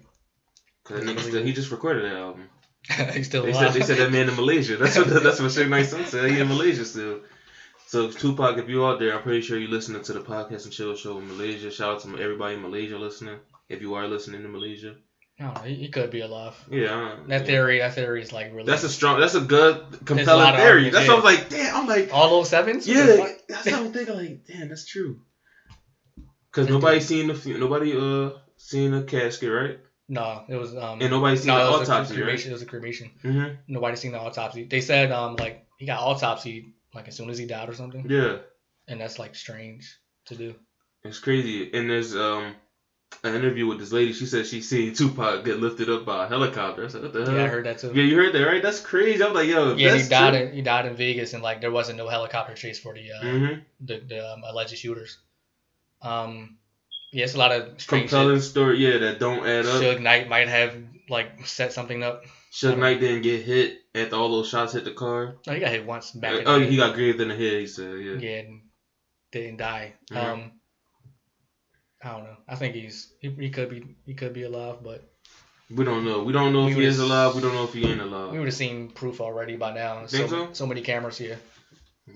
because 0.83 1.27
he 1.47 1.53
just 1.53 1.71
recorded 1.71 2.05
that 2.05 2.17
album. 2.17 2.49
He's 3.13 3.27
still 3.27 3.43
They 3.43 3.51
alive. 3.51 3.73
said 3.73 3.81
they 3.81 3.85
said 3.85 3.97
that 3.99 4.11
man 4.11 4.29
in 4.29 4.35
Malaysia. 4.35 4.77
That's 4.77 4.97
what 4.97 5.07
that's 5.23 5.39
what 5.39 5.51
Suge 5.51 5.69
Knight 5.69 5.85
said. 5.85 6.31
He 6.31 6.39
in 6.39 6.47
Malaysia 6.55 6.85
still. 6.85 7.19
So 7.87 8.09
Tupac, 8.09 8.57
if 8.57 8.69
you 8.69 8.85
out 8.85 8.99
there, 8.99 9.15
I'm 9.15 9.23
pretty 9.23 9.41
sure 9.41 9.57
you're 9.57 9.69
listening 9.77 10.03
to 10.03 10.13
the 10.13 10.21
podcast 10.21 10.63
and 10.65 10.73
chill 10.73 10.95
show 10.95 11.17
in 11.17 11.27
Malaysia. 11.27 11.69
Shout 11.71 11.95
out 11.95 12.01
to 12.03 12.17
everybody 12.21 12.55
in 12.55 12.61
Malaysia 12.61 12.97
listening. 12.97 13.39
If 13.67 13.81
you 13.81 13.95
are 13.95 14.07
listening 14.07 14.41
to 14.43 14.47
Malaysia, 14.47 14.95
I. 15.39 15.67
He, 15.67 15.75
he 15.75 15.87
could 15.89 16.09
be 16.11 16.21
alive. 16.21 16.55
yeah, 16.69 17.15
That 17.27 17.45
theory, 17.45 17.79
that 17.79 17.93
theory 17.93 18.21
is 18.21 18.33
like 18.33 18.51
really. 18.53 18.65
That's 18.65 18.83
a 18.83 18.89
strong. 18.89 19.19
That's 19.19 19.35
a 19.35 19.41
good, 19.41 20.05
compelling 20.05 20.49
of 20.49 20.55
theory. 20.59 20.89
That's 20.89 21.07
yeah. 21.07 21.13
what 21.13 21.25
I 21.25 21.31
was 21.31 21.39
like. 21.39 21.49
Damn, 21.49 21.75
I'm 21.75 21.87
like, 21.87 22.09
all 22.13 22.29
those 22.29 22.49
sevens. 22.49 22.87
Yeah. 22.87 23.27
That's 23.47 23.65
what 23.65 23.73
I'm 23.75 23.93
thinking. 23.93 24.15
Like, 24.15 24.45
damn, 24.45 24.69
that's 24.69 24.85
true. 24.85 25.21
Cause 26.51 26.65
That's 26.65 26.73
nobody 26.73 26.97
good. 26.99 27.05
seen 27.05 27.27
the 27.27 27.59
nobody 27.59 27.95
uh 27.95 28.31
seen 28.57 28.91
the 28.91 29.03
casket, 29.03 29.51
right? 29.51 29.79
No, 30.07 30.43
it 30.49 30.55
was 30.55 30.75
um. 30.75 30.99
And 30.99 31.11
nobody 31.11 31.37
seen 31.37 31.47
no, 31.47 31.57
the 31.57 31.83
autopsy, 31.83 32.15
a 32.15 32.17
right? 32.17 32.23
cremation. 32.23 32.49
It 32.49 32.53
was 32.53 32.61
a 32.63 32.65
cremation. 32.65 33.11
Mm-hmm. 33.23 33.53
Nobody 33.67 33.95
seen 33.95 34.11
the 34.13 34.19
autopsy. 34.19 34.63
They 34.63 34.81
said 34.81 35.11
um 35.11 35.35
like 35.35 35.67
he 35.77 35.85
got 35.85 35.99
autopsy 35.99 36.73
like 36.95 37.07
as 37.07 37.15
soon 37.15 37.29
as 37.29 37.37
he 37.37 37.45
died 37.45 37.69
or 37.69 37.75
something, 37.75 38.07
Yeah, 38.09 38.37
and 38.87 38.99
that's 38.99 39.19
like 39.19 39.35
strange 39.35 39.95
to 40.25 40.35
do. 40.35 40.55
it's 41.03 41.19
crazy. 41.19 41.71
And 41.71 41.87
there's 41.87 42.15
um 42.15 42.55
an 43.23 43.35
interview 43.35 43.67
with 43.67 43.79
this 43.79 43.91
lady. 43.91 44.13
She 44.13 44.25
said 44.25 44.45
she 44.47 44.61
seen 44.61 44.93
Tupac 44.93 45.43
get 45.43 45.59
lifted 45.59 45.89
up 45.89 46.05
by 46.05 46.25
a 46.25 46.27
helicopter. 46.27 46.85
I 46.85 46.87
said, 46.87 47.01
what 47.01 47.13
the 47.13 47.25
hell? 47.25 47.35
Yeah, 47.35 47.43
I 47.43 47.47
heard 47.47 47.65
that 47.65 47.79
too. 47.79 47.91
Yeah, 47.93 48.03
you 48.03 48.15
heard 48.15 48.33
that, 48.33 48.45
right? 48.45 48.61
That's 48.63 48.79
crazy. 48.79 49.21
I 49.21 49.27
was 49.27 49.35
like, 49.35 49.47
yo, 49.49 49.75
Yeah, 49.75 49.91
that's 49.91 50.03
he 50.03 50.09
died. 50.09 50.31
true. 50.33 50.39
In, 50.47 50.53
he 50.53 50.61
died 50.61 50.85
in 50.85 50.95
Vegas, 50.95 51.33
and 51.33 51.43
like 51.43 51.59
there 51.61 51.71
wasn't 51.71 51.97
no 51.97 52.07
helicopter 52.07 52.53
chase 52.53 52.79
for 52.79 52.93
the 52.93 53.11
uh, 53.11 53.23
Mhm. 53.23 53.61
the, 53.81 53.99
the 54.07 54.31
um, 54.33 54.43
alleged 54.45 54.77
shooters. 54.77 55.17
Um, 56.01 56.57
yeah, 57.11 57.23
it's 57.25 57.33
a 57.35 57.37
lot 57.39 57.51
of 57.51 57.81
strange 57.81 58.09
Compelling 58.09 58.39
story, 58.41 58.77
yeah, 58.77 58.99
that 58.99 59.19
don't 59.19 59.45
add 59.45 59.65
up. 59.65 59.81
Suge 59.81 59.99
Knight 60.01 60.29
might 60.29 60.47
have 60.47 60.75
like 61.09 61.45
set 61.47 61.73
something 61.73 62.03
up. 62.03 62.23
Suge 62.53 62.77
Knight 62.77 62.99
didn't 62.99 63.23
get 63.23 63.41
hit 63.43 63.79
after 63.95 64.15
all 64.15 64.29
those 64.31 64.47
shots 64.49 64.73
hit 64.73 64.85
the 64.85 64.91
car. 64.91 65.35
Oh, 65.47 65.51
he 65.53 65.59
got 65.59 65.71
hit 65.71 65.85
once 65.85 66.11
back. 66.11 66.35
in 66.41 66.47
oh, 66.47 66.59
he 66.59 66.77
got 66.77 66.93
grazed 66.95 67.19
in 67.19 67.29
the 67.29 67.35
head. 67.35 67.59
He 67.61 67.67
said, 67.67 67.99
yeah. 67.99 68.13
yeah, 68.13 68.41
didn't 69.31 69.57
die. 69.57 69.93
Mhm. 70.11 70.17
Um, 70.17 70.51
I 72.03 72.11
don't 72.11 72.23
know. 72.23 72.37
I 72.47 72.55
think 72.55 72.75
he's 72.75 73.11
he, 73.19 73.29
he 73.29 73.49
could 73.49 73.69
be 73.69 73.83
he 74.05 74.13
could 74.13 74.33
be 74.33 74.43
alive, 74.43 74.77
but 74.83 75.09
We 75.69 75.83
don't 75.85 76.05
know. 76.05 76.23
We 76.23 76.33
don't 76.33 76.53
know 76.53 76.65
We 76.65 76.71
if 76.71 76.77
he 76.77 76.85
is 76.85 76.99
alive. 76.99 77.35
We 77.35 77.41
don't 77.41 77.53
know 77.53 77.65
if 77.65 77.73
he 77.73 77.85
ain't 77.85 78.01
alive. 78.01 78.31
we 78.31 78.39
would 78.39 78.47
have 78.47 78.55
seen 78.55 78.89
proof 78.89 79.19
already 79.21 79.55
by 79.57 79.73
now. 79.73 80.05
Think 80.05 80.29
so, 80.29 80.45
so? 80.47 80.53
so 80.53 80.65
many 80.65 80.81
cameras 80.81 81.17
here. 81.17 81.39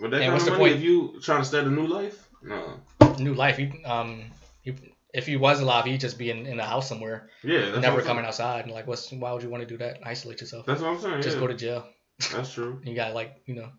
With 0.01 0.11
that 0.11 0.21
And 0.21 0.23
kind 0.23 0.33
what's 0.33 0.47
of 0.47 0.53
the 0.53 0.57
money, 0.59 0.71
point? 0.71 0.75
if 0.77 0.83
you 0.83 1.19
trying 1.21 1.41
to 1.41 1.45
start 1.45 1.65
a 1.65 1.69
new 1.69 1.85
life, 1.87 2.27
no. 2.41 2.79
New 3.19 3.33
life. 3.35 3.57
He 3.57 3.83
um 3.83 4.23
he, 4.61 4.73
if 5.13 5.27
he 5.27 5.35
was 5.37 5.59
alive, 5.59 5.85
he'd 5.85 5.99
just 5.99 6.17
be 6.17 6.31
in, 6.31 6.47
in 6.47 6.59
a 6.59 6.65
house 6.65 6.87
somewhere, 6.89 7.29
Yeah, 7.43 7.77
never 7.79 8.01
coming 8.01 8.25
outside. 8.25 8.65
And 8.65 8.73
like, 8.73 8.87
what's 8.87 9.11
why 9.11 9.31
would 9.33 9.43
you 9.43 9.49
want 9.49 9.61
to 9.61 9.67
do 9.67 9.77
that? 9.77 9.99
Isolate 10.03 10.39
yourself. 10.41 10.65
That's 10.65 10.81
what 10.81 10.89
I'm 10.91 10.99
saying. 10.99 11.21
Just 11.21 11.35
yeah. 11.35 11.41
go 11.41 11.47
to 11.47 11.53
jail. 11.65 11.85
That's 12.31 12.51
true. 12.53 12.79
You 12.85 12.95
got 12.95 13.13
like 13.13 13.31
you 13.45 13.53
know 13.55 13.69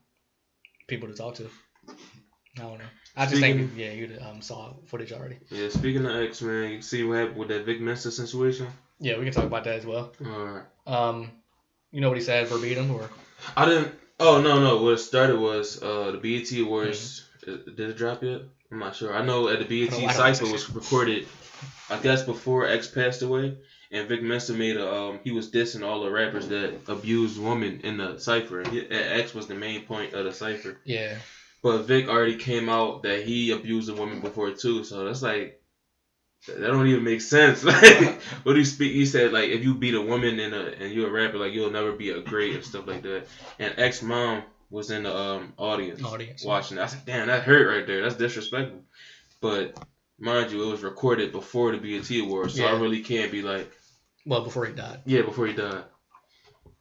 people 0.87 1.09
to 1.09 1.15
talk 1.15 1.35
to. 1.37 1.49
I 2.59 2.63
don't 2.63 2.79
know. 2.79 2.85
I 3.17 3.27
just 3.27 3.37
Speaking- 3.37 3.69
think 3.69 3.79
yeah, 3.79 3.93
you 3.93 4.19
um, 4.29 4.41
saw 4.43 4.73
footage 4.87 5.13
already. 5.13 5.39
Yeah, 5.51 5.69
speaking 5.69 6.05
of 6.05 6.17
X 6.17 6.43
Men, 6.43 6.71
you 6.73 6.83
see 6.83 7.05
what 7.05 7.19
happened 7.19 7.37
with 7.39 7.49
that 7.49 7.65
Vic 7.65 7.81
Mensa 7.81 8.11
situation? 8.11 8.67
Yeah, 8.99 9.19
we 9.19 9.25
can 9.25 9.33
talk 9.33 9.45
about 9.45 9.65
that 9.65 9.77
as 9.77 9.87
well. 9.87 10.13
Alright. 10.25 10.65
Um, 10.87 11.31
you 11.93 12.01
know 12.01 12.09
what 12.09 12.19
he 12.19 12.25
said 12.25 12.49
verbatim, 12.49 12.91
or 12.91 13.09
I 13.57 13.67
didn't. 13.67 13.95
Oh 14.21 14.41
no, 14.41 14.61
no. 14.61 14.83
What 14.83 14.97
started 14.99 15.39
was 15.39 15.83
uh 15.83 16.11
the 16.13 16.19
BET 16.19 16.51
Awards. 16.61 17.25
uh, 17.47 17.53
Did 17.67 17.81
it 17.91 17.97
drop 17.97 18.23
yet? 18.23 18.43
I'm 18.73 18.79
not 18.81 18.97
sure. 18.97 19.15
I 19.15 19.25
know 19.25 19.49
at 19.49 19.59
the 19.61 19.65
BET 19.65 19.93
I 19.95 20.01
don't- 20.01 20.11
I 20.11 20.13
don't 20.29 20.35
cipher 20.37 20.53
was 20.53 20.69
recorded. 20.71 21.27
I 21.91 21.99
guess 21.99 22.23
before 22.25 22.67
X 22.67 22.89
passed 22.89 23.23
away, 23.23 23.57
and 23.93 24.09
Vic 24.09 24.23
Mensa 24.23 24.55
made 24.55 24.77
a 24.77 24.93
um 24.93 25.21
he 25.23 25.31
was 25.31 25.51
dissing 25.51 25.85
all 25.87 26.03
the 26.03 26.11
rappers 26.11 26.49
that 26.49 26.81
abused 26.89 27.41
women 27.41 27.81
in 27.85 27.97
the 27.99 28.19
cipher. 28.19 28.69
He- 28.69 28.89
X 28.91 29.35
was 29.35 29.47
the 29.47 29.55
main 29.55 29.85
point 29.85 30.15
of 30.15 30.25
the 30.25 30.33
cipher. 30.33 30.79
yeah, 30.85 31.17
But 31.65 31.87
Vic 31.87 32.09
already 32.09 32.37
came 32.37 32.69
out 32.69 33.05
that 33.05 33.25
he 33.25 33.51
abused 33.51 33.89
a 33.89 33.95
woman 33.95 34.21
before 34.21 34.51
too, 34.51 34.85
so 34.85 35.07
that's 35.07 35.23
like 35.23 35.63
that 36.47 36.61
don't 36.61 36.87
even 36.87 37.05
make 37.05 37.23
sense. 37.23 37.65
Like, 37.65 38.21
what 38.43 38.53
do 38.53 38.59
you 38.59 38.67
speak? 38.67 38.93
He 38.93 39.07
said 39.07 39.33
like 39.33 39.49
if 39.49 39.65
you 39.65 39.75
beat 39.75 39.95
a 39.95 40.01
woman 40.03 40.39
and 40.39 40.55
a 40.55 40.75
and 40.75 40.93
you're 40.93 41.09
a 41.09 41.11
rapper, 41.11 41.39
like 41.39 41.55
you'll 41.55 41.71
never 41.71 41.93
be 41.93 42.11
a 42.11 42.21
great 42.21 42.55
and 42.55 42.63
stuff 42.63 42.87
like 42.87 43.01
that. 43.05 43.25
And 43.59 43.73
ex 43.79 44.03
mom 44.03 44.43
was 44.69 44.91
in 44.91 45.05
the 45.05 45.17
um 45.17 45.55
audience, 45.57 46.05
Audience. 46.05 46.45
watching. 46.45 46.77
It. 46.77 46.83
I 46.83 46.87
said, 46.87 47.07
damn, 47.07 47.29
that 47.29 47.45
hurt 47.45 47.75
right 47.75 47.87
there. 47.87 48.03
That's 48.03 48.17
disrespectful. 48.17 48.83
But 49.41 49.83
mind 50.19 50.53
you, 50.53 50.69
it 50.69 50.71
was 50.71 50.83
recorded 50.83 51.33
before 51.33 51.75
the 51.75 51.79
BET 51.79 52.11
Awards, 52.21 52.57
so 52.57 52.67
I 52.67 52.79
really 52.79 53.01
can't 53.01 53.33
be 53.33 53.41
like, 53.41 53.73
well 54.27 54.43
before 54.45 54.67
he 54.67 54.75
died. 54.75 55.01
yeah, 55.07 55.23
before 55.23 55.47
he 55.47 55.55
died. 55.55 55.85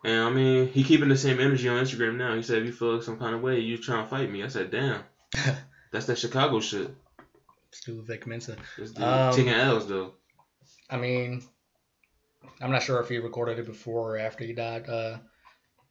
And 0.04 0.22
I 0.22 0.30
mean, 0.30 0.68
he 0.68 0.84
keeping 0.84 1.10
the 1.10 1.18
same 1.18 1.40
energy 1.40 1.70
on 1.70 1.82
Instagram 1.82 2.18
now. 2.18 2.36
He 2.36 2.44
said, 2.44 2.60
if 2.60 2.66
you 2.66 2.74
feel 2.74 3.02
some 3.02 3.18
kind 3.18 3.36
of 3.36 3.42
way, 3.42 3.60
you 3.60 3.78
trying 3.78 4.04
to 4.04 4.10
fight 4.10 4.30
me. 4.30 4.44
I 4.44 4.48
said, 4.48 4.72
damn. 4.72 5.04
That's 5.92 6.08
that 6.08 6.18
Chicago 6.18 6.60
shit. 6.60 6.94
Stu 7.72 8.02
Vic 8.02 8.28
Mensa. 8.28 8.58
Um, 8.98 9.48
L's 9.50 9.88
though. 9.88 10.14
I 10.90 10.98
mean, 10.98 11.44
I'm 12.62 12.72
not 12.72 12.84
sure 12.84 13.00
if 13.00 13.10
he 13.10 13.18
recorded 13.18 13.60
it 13.60 13.66
before 13.66 14.16
or 14.16 14.18
after 14.18 14.44
he 14.44 14.54
died. 14.54 14.88
Uh, 14.90 15.18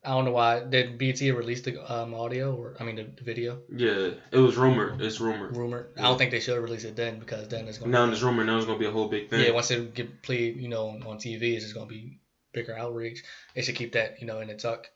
I 0.04 0.10
don't 0.10 0.24
know 0.24 0.32
why. 0.32 0.64
Did 0.64 0.98
BT 0.98 1.30
release 1.30 1.62
the 1.62 1.80
um, 1.92 2.14
audio 2.14 2.54
or 2.54 2.76
I 2.80 2.84
mean 2.84 2.96
the, 2.96 3.04
the 3.04 3.22
video? 3.22 3.60
Yeah, 3.74 4.10
it 4.32 4.38
was 4.38 4.56
rumored. 4.56 5.00
It's 5.00 5.20
rumored. 5.20 5.56
Rumor. 5.56 5.90
I 5.96 6.02
don't 6.02 6.18
think 6.18 6.32
they 6.32 6.40
should 6.40 6.60
release 6.60 6.84
it 6.84 6.96
then 6.96 7.20
because 7.20 7.48
then 7.48 7.68
it's 7.68 7.78
gonna. 7.78 7.92
Now 7.92 8.06
there's 8.06 8.22
rumor. 8.22 8.44
Now 8.44 8.56
it's 8.56 8.66
gonna 8.66 8.78
be 8.78 8.86
a 8.86 8.90
whole 8.90 9.08
big 9.08 9.30
thing. 9.30 9.44
Yeah, 9.44 9.52
once 9.52 9.70
it 9.70 9.94
get 9.94 10.22
played, 10.22 10.56
you 10.56 10.68
know, 10.68 10.88
on 10.88 11.18
TV, 11.18 11.54
it's 11.54 11.64
just 11.64 11.74
gonna 11.74 11.86
be 11.86 12.18
bigger 12.52 12.76
outreach. 12.76 13.22
They 13.54 13.62
should 13.62 13.76
keep 13.76 13.92
that, 13.92 14.20
you 14.20 14.26
know, 14.26 14.40
in 14.40 14.48
the 14.48 14.54
tuck. 14.54 14.88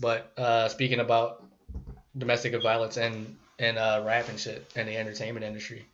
But 0.00 0.32
uh, 0.36 0.68
speaking 0.68 1.00
about 1.00 1.44
domestic 2.16 2.60
violence 2.62 2.96
and 2.96 3.36
and 3.58 3.76
uh, 3.78 4.02
rap 4.04 4.28
and 4.28 4.38
shit 4.38 4.70
and 4.76 4.88
the 4.88 4.96
entertainment 4.96 5.44
industry, 5.44 5.86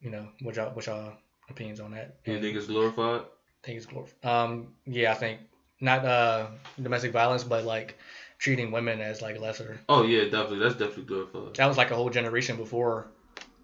you 0.00 0.10
know, 0.10 0.28
what 0.42 0.56
y'all, 0.56 0.74
what 0.74 0.86
y'all 0.86 1.14
opinions 1.48 1.80
on 1.80 1.92
that? 1.92 2.16
you 2.26 2.40
think 2.40 2.56
it's 2.56 2.66
glorified? 2.66 3.22
think 3.62 3.78
it's 3.78 3.86
glorified. 3.86 4.24
Um, 4.24 4.68
yeah, 4.84 5.12
I 5.12 5.14
think 5.14 5.40
not 5.80 6.04
uh 6.04 6.48
domestic 6.82 7.12
violence, 7.12 7.44
but 7.44 7.64
like 7.64 7.96
treating 8.38 8.70
women 8.70 9.00
as 9.00 9.22
like 9.22 9.40
lesser. 9.40 9.80
Oh 9.88 10.02
yeah, 10.02 10.24
definitely. 10.24 10.58
That's 10.58 10.74
definitely 10.74 11.04
glorified. 11.04 11.54
That 11.54 11.66
was 11.66 11.78
like 11.78 11.90
a 11.90 11.96
whole 11.96 12.10
generation 12.10 12.56
before, 12.56 13.06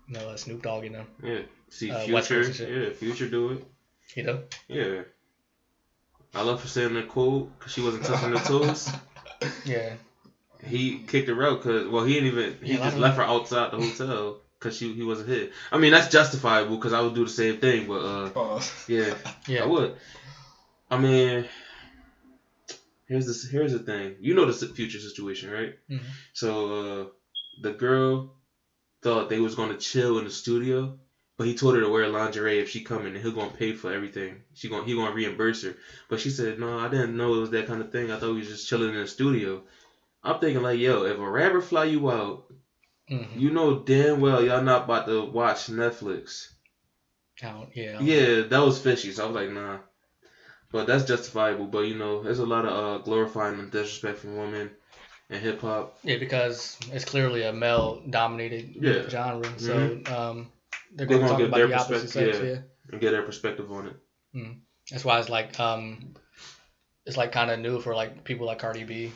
you 0.08 0.14
know, 0.14 0.30
uh, 0.30 0.36
Snoop 0.36 0.62
Dogg, 0.62 0.84
you 0.84 0.90
know, 0.90 1.04
Yeah. 1.22 1.40
See, 1.68 1.90
Uh, 1.90 2.00
Future. 2.00 2.36
Coast 2.36 2.48
and 2.48 2.54
shit. 2.56 2.68
Yeah, 2.70 2.90
Future 2.94 3.28
do 3.28 3.50
it. 3.52 3.64
you 4.16 4.22
know. 4.22 4.42
Yeah. 4.68 5.02
I 6.34 6.42
love 6.42 6.62
her 6.62 6.68
saying 6.68 6.94
the 6.94 7.02
quote 7.02 7.50
because 7.58 7.72
she 7.72 7.80
wasn't 7.80 8.04
touching 8.04 8.30
the 8.30 8.38
toes. 8.38 8.90
Yeah, 9.64 9.94
He 10.64 10.98
kicked 11.06 11.28
her 11.28 11.42
out 11.46 11.62
because 11.62 11.88
well 11.88 12.04
he 12.04 12.14
didn't 12.14 12.28
even 12.28 12.56
he 12.62 12.74
Yeah, 12.74 12.84
just 12.84 12.98
left 12.98 13.16
her 13.16 13.22
outside 13.22 13.70
the 13.72 13.78
hotel 13.78 14.38
because 14.58 14.76
she 14.76 14.92
he 14.92 15.02
wasn't 15.02 15.28
hit. 15.28 15.52
I 15.72 15.78
mean 15.78 15.92
that's 15.92 16.08
justifiable 16.08 16.76
because 16.76 16.92
I 16.92 17.00
would 17.00 17.14
do 17.14 17.24
the 17.24 17.30
same 17.30 17.56
thing, 17.58 17.86
but 17.86 18.00
uh 18.04 18.28
Pause. 18.30 18.84
yeah. 18.88 19.14
yeah. 19.48 19.62
I 19.62 19.66
would. 19.66 19.94
I 20.90 20.98
mean, 20.98 21.46
here's 23.06 23.26
this. 23.26 23.48
Here's 23.50 23.72
the 23.72 23.78
thing. 23.78 24.16
You 24.20 24.34
know 24.34 24.44
the 24.50 24.66
Future 24.66 24.98
situation, 25.00 25.50
right? 25.50 25.74
Mhm. 25.90 26.02
So 26.34 26.50
uh, 27.00 27.04
the 27.62 27.72
girl 27.72 28.32
thought 29.02 29.28
they 29.30 29.38
was 29.40 29.54
gonna 29.54 29.76
chill 29.76 30.18
in 30.18 30.24
the 30.24 30.30
studio, 30.30 30.98
but 31.40 31.46
he 31.46 31.54
told 31.54 31.74
her 31.74 31.80
to 31.80 31.88
wear 31.88 32.06
lingerie 32.06 32.58
if 32.58 32.68
she 32.68 32.82
coming, 32.82 33.14
and 33.14 33.16
he'll 33.16 33.32
gonna 33.32 33.50
pay 33.50 33.72
for 33.72 33.90
everything. 33.90 34.42
She 34.52 34.68
gonna 34.68 34.84
he 34.84 34.94
gonna 34.94 35.14
reimburse 35.14 35.62
her. 35.62 35.74
But 36.10 36.20
she 36.20 36.28
said, 36.28 36.58
no, 36.60 36.78
I 36.78 36.88
didn't 36.88 37.16
know 37.16 37.32
it 37.34 37.40
was 37.40 37.50
that 37.52 37.66
kind 37.66 37.80
of 37.80 37.90
thing. 37.90 38.10
I 38.12 38.18
thought 38.18 38.32
we 38.34 38.40
was 38.40 38.48
just 38.48 38.68
chilling 38.68 38.90
in 38.90 39.00
the 39.00 39.06
studio. 39.06 39.62
I'm 40.22 40.38
thinking 40.38 40.62
like, 40.62 40.78
yo, 40.78 41.04
if 41.04 41.16
a 41.18 41.30
rapper 41.30 41.62
fly 41.62 41.84
you 41.84 42.10
out, 42.10 42.44
Mhm. 43.10 43.40
you 43.40 43.50
know 43.52 43.78
damn 43.78 44.20
well 44.20 44.44
y'all 44.44 44.60
not 44.62 44.84
about 44.84 45.06
to 45.06 45.24
watch 45.24 45.68
Netflix. 45.68 46.48
Don't- 47.40 47.74
yeah. 47.74 47.98
Yeah, 48.00 48.42
that 48.42 48.58
was 48.62 48.78
fishy. 48.78 49.10
So 49.12 49.24
I 49.24 49.26
was 49.28 49.34
like, 49.36 49.50
nah. 49.50 49.78
But 50.70 50.86
that's 50.86 51.04
justifiable. 51.04 51.68
But 51.68 51.86
you 51.88 51.96
know, 51.96 52.22
there's 52.22 52.38
a 52.38 52.44
lot 52.54 52.66
of 52.66 52.72
uh, 52.72 52.98
glorifying 53.02 53.58
and 53.58 53.72
disrespecting 53.72 54.36
women 54.36 54.72
in 55.30 55.40
hip 55.40 55.62
hop. 55.62 55.96
Yeah, 56.04 56.18
because 56.18 56.76
it's 56.92 57.06
clearly 57.06 57.44
a 57.44 57.52
male-dominated 57.54 58.74
Yeah. 58.78 58.92
Mm-hmm. 58.92 59.08
genre, 59.08 59.58
so 59.58 60.00
um, 60.14 60.48
they're 60.94 61.06
They're 61.06 61.18
going 61.18 61.20
to 61.20 61.26
gonna 61.26 61.30
talk 61.30 61.38
give 61.38 61.48
about 61.48 61.56
their 61.56 61.66
the 61.68 61.74
opposite 61.74 62.02
perspective, 62.02 62.34
sex. 62.34 62.44
yeah. 62.44 62.50
Yeah. 62.52 62.58
and 62.92 63.00
get 63.00 63.10
their 63.12 63.22
perspective 63.22 63.72
on 63.72 63.86
it. 63.88 63.96
that's 64.90 65.04
why 65.04 65.18
it's 65.20 65.28
like 65.28 65.58
um, 65.60 66.14
it's 67.06 67.16
like 67.16 67.32
kind 67.32 67.50
of 67.50 67.58
new 67.60 67.80
for 67.80 67.94
like 67.94 68.24
people 68.24 68.46
like 68.46 68.58
Cardi 68.58 68.84
B. 68.84 69.12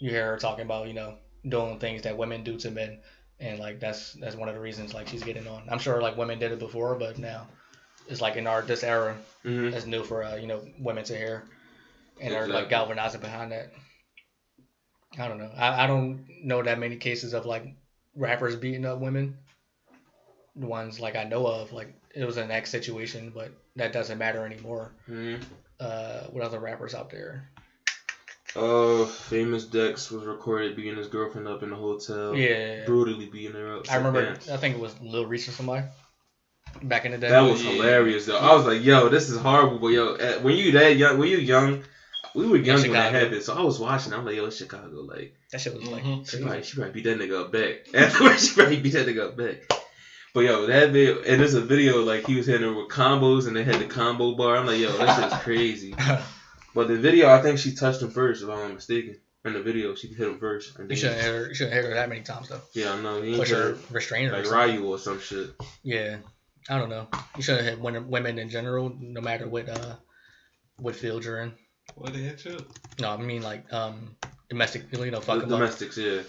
You 0.00 0.10
hear 0.10 0.32
her 0.32 0.36
talking 0.38 0.64
about 0.64 0.88
you 0.88 0.94
know 0.94 1.16
doing 1.48 1.78
things 1.78 2.02
that 2.02 2.16
women 2.16 2.42
do 2.44 2.56
to 2.58 2.70
men, 2.70 2.98
and 3.40 3.58
like 3.58 3.80
that's 3.80 4.12
that's 4.14 4.36
one 4.36 4.48
of 4.48 4.54
the 4.54 4.60
reasons 4.60 4.94
like 4.94 5.08
she's 5.08 5.22
getting 5.22 5.46
on. 5.46 5.62
I'm 5.68 5.78
sure 5.78 6.00
like 6.00 6.16
women 6.16 6.38
did 6.38 6.52
it 6.52 6.58
before, 6.58 6.94
but 6.96 7.18
now 7.18 7.46
it's 8.08 8.20
like 8.20 8.36
in 8.36 8.46
our 8.46 8.62
this 8.62 8.82
era, 8.84 9.16
hmm 9.42 9.68
it's 9.68 9.86
new 9.86 10.02
for 10.04 10.22
uh, 10.24 10.36
you 10.36 10.46
know 10.46 10.62
women 10.78 11.04
to 11.04 11.16
hear, 11.16 11.44
and 12.20 12.34
are 12.34 12.46
like 12.48 12.68
galvanizing 12.68 13.20
behind 13.20 13.52
that. 13.52 13.72
I 15.18 15.28
don't 15.28 15.38
know. 15.38 15.50
I, 15.56 15.84
I 15.84 15.86
don't 15.86 16.24
know 16.42 16.62
that 16.62 16.78
many 16.78 16.96
cases 16.96 17.34
of 17.34 17.44
like 17.44 17.66
rappers 18.16 18.56
beating 18.56 18.86
up 18.86 18.98
women. 18.98 19.36
The 20.56 20.66
ones 20.66 21.00
like 21.00 21.16
I 21.16 21.24
know 21.24 21.46
of, 21.46 21.72
like 21.72 21.94
it 22.14 22.24
was 22.24 22.36
an 22.36 22.50
ex 22.50 22.70
situation, 22.70 23.32
but 23.34 23.52
that 23.76 23.92
doesn't 23.92 24.18
matter 24.18 24.44
anymore. 24.44 24.92
hmm 25.06 25.36
Uh, 25.80 26.24
what 26.30 26.44
other 26.44 26.58
rappers 26.60 26.94
out 26.94 27.10
there? 27.10 27.48
Uh, 28.54 29.06
Famous 29.06 29.64
Dex 29.64 30.10
was 30.10 30.24
recorded 30.24 30.76
beating 30.76 30.96
his 30.96 31.08
girlfriend 31.08 31.48
up 31.48 31.62
in 31.62 31.70
the 31.70 31.76
hotel. 31.76 32.36
Yeah. 32.36 32.84
Brutally 32.84 33.26
beating 33.26 33.52
her 33.56 33.76
up. 33.78 33.90
I 33.90 33.96
remember. 33.96 34.24
Dance. 34.26 34.50
I 34.50 34.58
think 34.58 34.74
it 34.76 34.80
was 34.80 34.94
Lil 35.00 35.24
Reese 35.24 35.48
or 35.48 35.52
somebody. 35.52 35.86
Back 36.82 37.06
in 37.06 37.12
the 37.12 37.18
day. 37.18 37.30
That 37.30 37.40
was 37.40 37.64
Yeah. 37.64 37.70
hilarious 37.72 38.26
though. 38.26 38.36
I 38.38 38.54
was 38.54 38.66
like, 38.66 38.82
yo, 38.84 39.08
this 39.08 39.30
is 39.30 39.38
horrible, 39.38 39.78
but 39.78 39.88
yo, 39.88 40.16
when 40.42 40.56
you 40.56 40.72
that 40.72 40.96
young, 40.96 41.18
when 41.18 41.28
you 41.28 41.38
young, 41.38 41.82
we 42.34 42.46
were 42.46 42.56
young 42.58 42.80
when 42.82 42.92
that 42.92 43.06
Chicago. 43.08 43.18
happened. 43.24 43.42
So 43.42 43.54
I 43.56 43.62
was 43.62 43.78
watching. 43.78 44.12
I'm 44.12 44.24
like, 44.26 44.36
yo, 44.36 44.44
it's 44.46 44.56
Chicago. 44.56 45.00
Like, 45.00 45.34
that 45.50 45.60
shit 45.60 45.74
was 45.74 45.86
like. 45.88 46.02
Mhm. 46.04 46.24
she 46.28 46.36
crazy. 46.36 46.44
probably, 46.44 46.62
she 46.62 46.76
probably 46.76 46.92
beat 46.92 47.04
that 47.04 47.18
nigga 47.18 47.40
up 47.40 47.52
back. 47.52 47.94
Afterwards, 47.94 48.48
she 48.48 48.54
probably 48.54 48.80
beat 48.80 48.92
that 48.92 49.06
nigga 49.06 49.28
up 49.28 49.36
back. 49.36 49.78
But 50.34 50.40
yo, 50.44 50.66
that 50.66 50.90
video, 50.92 51.22
and 51.22 51.40
there's 51.40 51.54
a 51.54 51.60
video 51.60 52.02
like 52.02 52.26
he 52.26 52.36
was 52.36 52.46
hitting 52.46 52.62
her 52.66 52.72
with 52.74 52.88
combos, 52.88 53.46
and 53.46 53.54
they 53.54 53.64
had 53.64 53.78
the 53.80 53.84
combo 53.86 54.34
bar. 54.34 54.56
I'm 54.56 54.66
like, 54.66 54.78
yo, 54.78 54.90
that 54.96 55.20
shit's 55.30 55.42
crazy. 55.44 55.94
But 56.74 56.88
the 56.88 56.96
video, 56.96 57.28
I 57.28 57.42
think 57.42 57.58
she 57.58 57.74
touched 57.74 58.00
him 58.00 58.10
first, 58.10 58.42
if 58.42 58.48
I'm 58.48 58.58
not 58.58 58.74
mistaken. 58.74 59.18
In 59.44 59.52
the 59.54 59.62
video, 59.62 59.94
she 59.94 60.06
hit 60.08 60.26
him 60.28 60.38
first. 60.38 60.78
And 60.78 60.88
You 60.88 60.96
shouldn't 60.96 61.20
hit 61.20 61.34
her. 61.34 61.48
You 61.48 61.54
shouldn't 61.54 61.74
hit 61.74 61.84
her 61.84 61.94
that 61.94 62.08
many 62.08 62.22
times 62.22 62.48
though. 62.48 62.60
yeah, 62.74 62.92
I 62.94 63.02
know. 63.02 63.20
He 63.20 63.30
ain't 63.30 63.38
Push 63.40 63.48
hit 63.50 63.58
her, 63.58 63.64
her 63.72 63.78
restrain 63.90 64.28
her. 64.28 64.34
or 64.34 64.36
like 64.38 64.46
something. 64.46 64.76
Ryu 64.80 64.86
or 64.88 64.98
some 64.98 65.20
shit. 65.20 65.50
Yeah, 65.82 66.18
I 66.70 66.78
don't 66.78 66.88
know. 66.88 67.08
You 67.36 67.42
shouldn't 67.42 67.64
hit 67.66 67.80
women, 67.80 68.08
women 68.08 68.38
in 68.38 68.48
general, 68.48 68.94
no 69.00 69.20
matter 69.20 69.48
what 69.48 69.68
uh 69.68 69.96
what 70.78 70.94
field 70.96 71.24
you're 71.24 71.40
in. 71.40 71.52
What 71.96 72.14
they 72.14 72.20
hit 72.20 72.44
you? 72.44 72.56
No, 73.00 73.10
I 73.10 73.16
mean 73.16 73.42
like 73.42 73.70
um 73.72 74.14
domestic, 74.48 74.84
you 74.92 75.10
know, 75.10 75.20
fuck 75.20 75.40
The 75.40 75.44
'em 75.46 75.52
up. 75.52 75.58
domestics, 75.58 75.98
yeah. 75.98 76.22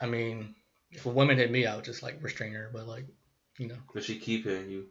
I 0.00 0.06
mean, 0.06 0.54
if 0.96 1.06
a 1.06 1.10
woman 1.10 1.36
hit 1.38 1.50
me, 1.50 1.66
I 1.66 1.76
would 1.76 1.84
just 1.84 2.02
like 2.02 2.18
restrain 2.22 2.52
her, 2.54 2.70
but 2.72 2.86
like, 2.86 3.06
you 3.58 3.68
know, 3.68 3.76
But 3.94 4.04
she 4.04 4.18
keep 4.18 4.44
hitting 4.44 4.70
you. 4.70 4.86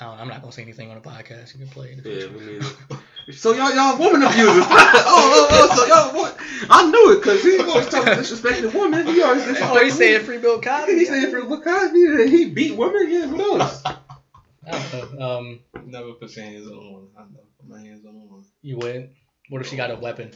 I 0.00 0.06
don't, 0.06 0.18
I'm 0.20 0.28
not 0.28 0.40
gonna 0.40 0.52
say 0.52 0.62
anything 0.62 0.90
on 0.90 0.96
a 0.96 1.00
podcast. 1.00 1.52
You 1.54 1.60
can 1.60 1.68
play 1.68 1.88
it. 1.88 1.98
in 1.98 2.02
the 2.02 2.10
Yeah, 2.10 2.20
future. 2.28 2.38
me 2.38 2.52
neither. 2.58 2.98
So 3.32 3.52
y'all, 3.52 3.72
y'all 3.72 3.96
woman 3.98 4.22
abusers. 4.22 4.64
oh, 4.68 4.68
oh, 4.68 5.48
oh, 5.52 5.76
so 5.76 5.86
y'all 5.86 6.20
what? 6.20 6.36
I 6.68 6.90
knew 6.90 7.12
it 7.12 7.16
because 7.22 7.40
he 7.44 7.56
always 7.60 7.86
talking 7.88 8.14
disrespecting 8.14 8.74
women. 8.74 9.06
He 9.06 9.22
always 9.22 9.42
disrespecting 9.44 9.76
Oh, 9.76 9.84
he's 9.84 9.96
saying 9.96 10.24
free 10.24 10.38
Bill 10.38 10.60
Cosby. 10.60 10.94
He 10.94 11.04
saying 11.04 11.30
for 11.30 11.44
what 11.46 11.62
Cosby 11.62 12.04
that 12.16 12.28
he 12.28 12.50
beat 12.50 12.76
women. 12.76 13.08
Yeah, 13.08 13.26
what 13.26 13.60
else? 13.60 13.82
I 13.86 13.96
don't 14.66 15.14
know. 15.18 15.24
Um, 15.38 15.60
Never 15.84 16.14
put 16.14 16.34
your 16.34 16.44
hands 16.46 16.66
on 16.66 16.72
a 16.72 16.76
woman. 16.80 17.08
I 17.16 17.20
never 17.22 17.46
put 17.60 17.68
my 17.68 17.80
hands 17.80 18.04
on 18.04 18.10
a 18.16 18.18
woman. 18.26 18.44
you 18.60 18.76
wouldn't. 18.78 19.10
What 19.50 19.60
if 19.60 19.68
she 19.68 19.76
got 19.76 19.92
a 19.92 19.96
weapon? 19.96 20.32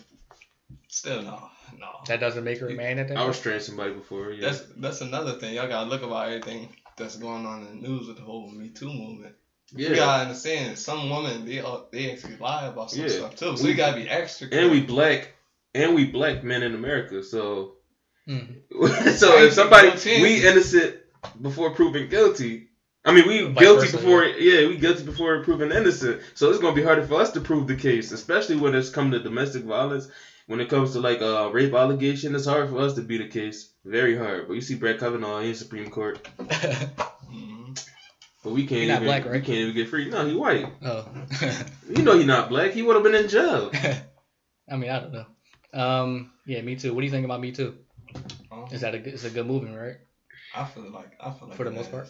Still 0.89 1.22
no, 1.22 1.51
no. 1.78 1.87
That 2.07 2.20
doesn't 2.20 2.45
make 2.45 2.59
her 2.61 2.68
a 2.68 2.74
man 2.74 2.99
at 2.99 3.09
that 3.09 3.16
I 3.16 3.20
point. 3.20 3.28
restrained 3.30 3.62
somebody 3.62 3.93
before. 3.93 4.32
Yeah. 4.32 4.49
That's 4.51 4.61
that's 4.76 5.01
another 5.01 5.32
thing. 5.32 5.55
Y'all 5.55 5.68
gotta 5.68 5.89
look 5.89 6.03
about 6.03 6.28
everything 6.28 6.68
that's 6.97 7.16
going 7.16 7.45
on 7.45 7.62
in 7.66 7.80
the 7.82 7.89
news 7.89 8.07
with 8.07 8.16
the 8.16 8.22
whole 8.22 8.49
Me 8.51 8.68
Too 8.68 8.87
movement. 8.93 9.34
yeah. 9.72 9.89
You 9.91 9.95
gotta 9.97 10.22
understand, 10.22 10.78
some 10.78 11.11
women 11.11 11.45
they 11.45 11.59
uh, 11.61 11.78
they 11.91 12.12
actually 12.12 12.37
lie 12.37 12.66
about 12.66 12.91
some 12.91 13.03
Yeah. 13.03 13.09
stuff 13.09 13.37
too. 13.37 13.57
So 13.57 13.64
We- 13.64 13.70
you 13.70 13.76
gotta 13.76 13.97
be 13.97 14.09
extra. 14.09 14.49
and 14.53 14.70
we 14.70 14.80
black, 14.80 15.32
and 15.74 15.95
we 15.95 16.05
black 16.07 16.45
men 16.45 16.62
in 16.62 16.74
America. 16.74 17.22
So, 17.24 17.72
Mhm. 18.28 18.62
so 19.18 19.39
if 19.43 19.53
somebody 19.55 19.91
we 20.22 20.47
innocent 20.47 20.97
before 21.43 21.70
proven 21.74 22.09
guilty. 22.09 22.68
I 23.05 23.12
mean, 23.12 23.28
we 23.28 23.43
Vice 23.45 23.59
guilty 23.62 23.80
versa, 23.87 23.97
before, 23.99 24.24
yeah, 24.24 24.66
we 24.66 24.76
guilty 24.78 25.05
before 25.05 25.43
proven 25.45 25.70
innocent. 25.70 26.22
So 26.34 26.51
it's 26.51 26.59
gonna 26.59 26.74
be 26.74 26.82
harder 26.82 27.05
for 27.07 27.20
us 27.20 27.30
to 27.32 27.41
prove 27.41 27.68
the 27.68 27.76
case, 27.76 28.11
especially 28.11 28.57
when 28.57 28.74
it's 28.74 28.91
come 28.91 29.12
to 29.12 29.20
domestic 29.20 29.62
violence. 29.62 30.09
When 30.47 30.61
it 30.61 30.68
comes 30.68 30.92
to 30.92 31.01
like 31.01 31.20
a 31.20 31.51
rape 31.51 31.74
allegation, 31.74 32.34
it's 32.34 32.47
hard 32.47 32.70
for 32.70 32.78
us 32.78 32.94
to 32.94 33.03
beat 33.03 33.20
a 33.20 33.28
case. 33.28 33.72
Very 33.84 34.16
hard. 34.16 34.47
But 34.47 34.55
you 34.55 34.61
see 34.61 34.76
Brett 34.76 34.99
Kavanaugh 35.01 35.40
in 35.40 35.55
Supreme 35.55 35.90
Court, 35.90 36.22
Mhm. 36.38 37.74
but 38.44 38.53
we 38.53 38.64
can't 38.66 38.82
He 38.82 38.86
not 38.86 39.03
even 39.03 39.07
black, 39.07 39.24
we 39.24 39.40
can't 39.40 39.59
even 39.59 39.74
get 39.74 39.88
free. 39.88 40.09
No, 40.09 40.24
he 40.26 40.34
white. 40.34 40.66
oh. 40.84 41.05
You 41.90 42.03
know 42.03 42.16
he 42.16 42.24
not 42.24 42.49
black. 42.49 42.72
He 42.72 42.82
would 42.82 42.94
have 42.94 43.03
been 43.03 43.14
in 43.14 43.28
jail. 43.28 43.70
I 44.70 44.76
mean, 44.76 44.90
I 44.90 45.01
don't 45.01 45.12
know. 45.12 45.26
Um, 45.74 46.32
yeah, 46.47 46.61
me 46.62 46.76
too. 46.76 46.94
What 46.94 47.01
do 47.01 47.07
you 47.07 47.11
think 47.12 47.24
about 47.24 47.40
me 47.40 47.51
too? 47.53 47.76
Um, 48.51 48.66
Is 48.72 48.80
that 48.82 48.94
a 48.94 48.99
good, 48.99 49.14
it's 49.14 49.24
a 49.24 49.30
good 49.30 49.47
movement, 49.47 49.76
right? 49.76 49.97
I 50.55 50.64
feel 50.64 50.90
like 50.90 51.11
I 51.20 51.30
feel 51.32 51.49
like 51.49 51.57
For 51.57 51.64
the 51.64 51.70
most 51.72 51.86
is. 51.86 51.92
part? 51.92 52.09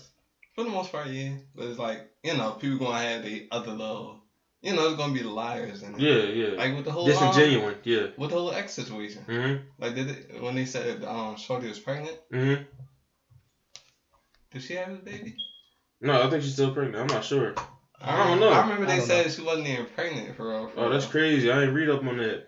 For 0.54 0.64
the 0.64 0.70
most 0.70 0.92
part, 0.92 1.08
yeah. 1.08 1.32
But 1.54 1.66
it's 1.68 1.78
like 1.78 2.10
you 2.22 2.36
know, 2.36 2.52
people 2.52 2.78
gonna 2.78 2.98
have 3.00 3.22
the 3.24 3.48
other 3.50 3.72
little, 3.72 4.22
you 4.62 4.74
know, 4.74 4.88
it's 4.88 4.96
gonna 4.96 5.12
be 5.12 5.22
liars 5.22 5.82
and 5.82 6.00
Yeah, 6.00 6.24
yeah. 6.24 6.54
like 6.56 6.74
with 6.74 6.84
the 6.84 6.92
whole 6.92 7.06
um, 7.06 7.12
Disingenuine. 7.12 7.76
Yeah. 7.84 8.06
with 8.16 8.30
the 8.30 8.36
whole 8.36 8.52
X 8.52 8.72
situation. 8.72 9.24
Mhm. 9.28 9.60
Like 9.78 9.94
did 9.94 10.08
it, 10.08 10.42
when 10.42 10.54
they 10.54 10.64
said 10.64 11.04
um 11.04 11.36
Shorty 11.36 11.68
was 11.68 11.78
pregnant, 11.78 12.16
Mhm. 12.32 12.64
did 14.52 14.62
she 14.62 14.74
have 14.74 14.90
a 14.90 14.96
baby? 14.96 15.34
No, 16.00 16.22
I 16.22 16.28
think 16.30 16.42
she's 16.42 16.52
still 16.52 16.72
pregnant. 16.72 16.96
I'm 16.96 17.14
not 17.14 17.24
sure. 17.24 17.54
I 18.00 18.28
don't 18.28 18.40
know. 18.40 18.50
I 18.50 18.60
remember 18.62 18.86
they 18.86 18.98
don't 18.98 19.06
said 19.06 19.32
she 19.32 19.42
wasn't 19.42 19.66
even 19.68 19.86
pregnant 19.86 20.36
for 20.36 20.48
real. 20.48 20.68
For 20.68 20.80
Oh, 20.80 20.88
that's 20.90 21.04
real. 21.04 21.10
crazy. 21.12 21.50
I 21.50 21.62
ain't 21.62 21.72
read 21.72 21.88
up 21.88 22.04
on 22.04 22.18
that. 22.18 22.46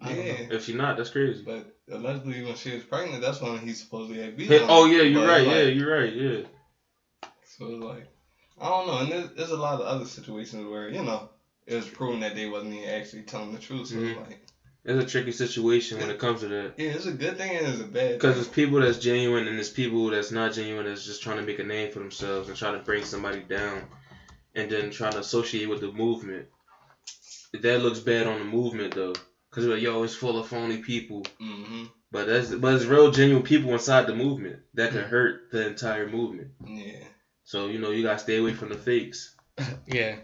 Yeah, 0.00 0.46
If 0.50 0.64
she 0.64 0.74
not, 0.74 0.96
that's 0.96 1.10
crazy. 1.10 1.42
but 1.44 1.66
allegedly 1.90 2.42
when 2.44 2.54
she 2.54 2.74
was 2.74 2.84
pregnant, 2.84 3.20
that's 3.20 3.40
when 3.40 3.58
he 3.58 3.72
supposedly 3.72 4.22
had 4.22 4.36
beat 4.36 4.48
Hey, 4.48 4.64
oh 4.68 4.84
yeah, 4.84 5.02
you're 5.02 5.22
But 5.22 5.28
right. 5.28 5.46
it's 5.46 5.50
yeah, 5.50 5.62
you're 5.64 5.98
right. 6.00 6.12
Yeah. 6.12 6.40
So 7.44 7.66
it's 7.66 7.82
like, 7.82 8.06
I 8.60 8.68
don't 8.68 8.86
know, 8.86 8.98
and 8.98 9.10
there's, 9.10 9.30
there's 9.34 9.50
a 9.50 9.56
lot 9.56 9.80
of 9.80 9.86
other 9.86 10.04
situations 10.04 10.64
where 10.66 10.88
you 10.88 11.02
know 11.02 11.28
it 11.68 11.74
was 11.76 11.86
proven 11.88 12.20
that 12.20 12.34
they 12.34 12.46
wasn't 12.46 12.74
even 12.74 12.88
actually 12.88 13.22
telling 13.22 13.52
the 13.52 13.58
truth. 13.58 13.88
So 13.88 13.96
Mhm. 13.96 14.10
it's 14.18 14.28
like, 14.28 14.40
It's 14.84 15.04
a 15.04 15.06
tricky 15.06 15.32
situation 15.32 15.98
when 15.98 16.08
it 16.10 16.18
comes 16.18 16.40
to 16.40 16.48
that. 16.48 16.74
yeah, 16.78 16.90
it's 16.90 17.04
a 17.06 17.12
good 17.12 17.36
thing 17.36 17.56
and 17.56 17.66
it's 17.66 17.80
a 17.80 17.84
bad. 17.84 18.12
Because 18.14 18.34
thing. 18.36 18.42
there's 18.42 18.54
people 18.54 18.80
that's 18.80 18.98
genuine 18.98 19.46
and 19.46 19.56
there's 19.56 19.68
people 19.70 20.08
that's 20.08 20.30
not 20.30 20.54
genuine 20.54 20.86
that's 20.86 21.04
just 21.04 21.22
trying 21.22 21.36
to 21.36 21.42
make 21.42 21.58
a 21.58 21.64
name 21.64 21.92
for 21.92 21.98
themselves 21.98 22.48
and 22.48 22.56
trying 22.56 22.78
to 22.78 22.84
bring 22.84 23.04
somebody 23.04 23.40
down 23.40 23.86
and 24.54 24.70
then 24.70 24.90
trying 24.90 25.12
to 25.12 25.18
associate 25.18 25.68
with 25.68 25.80
the 25.80 25.92
movement. 25.92 26.46
That 27.52 27.82
looks 27.82 28.00
bad 28.00 28.26
on 28.26 28.38
the 28.38 28.44
movement 28.44 28.94
though. 28.94 29.14
Because 29.50 29.66
like, 29.66 29.82
yo, 29.82 30.02
it's 30.04 30.14
full 30.14 30.38
of 30.38 30.46
phony 30.48 30.78
people. 30.78 31.24
hmm 31.38 31.84
But 32.10 32.26
that's 32.28 32.48
but 32.54 32.74
it's 32.74 32.84
real 32.84 33.10
genuine 33.10 33.42
people 33.42 33.72
inside 33.72 34.06
the 34.06 34.14
movement 34.14 34.60
that 34.74 34.92
can 34.92 35.02
hurt 35.02 35.50
the 35.50 35.66
entire 35.66 36.08
movement. 36.08 36.52
Yeah, 36.66 37.04
So, 37.44 37.66
you 37.68 37.78
know, 37.78 37.90
you 37.90 38.02
gotta 38.04 38.18
stay 38.18 38.36
away 38.38 38.54
from 38.54 38.68
the 38.70 38.78
fakes. 38.78 39.34
Yeah, 39.86 40.16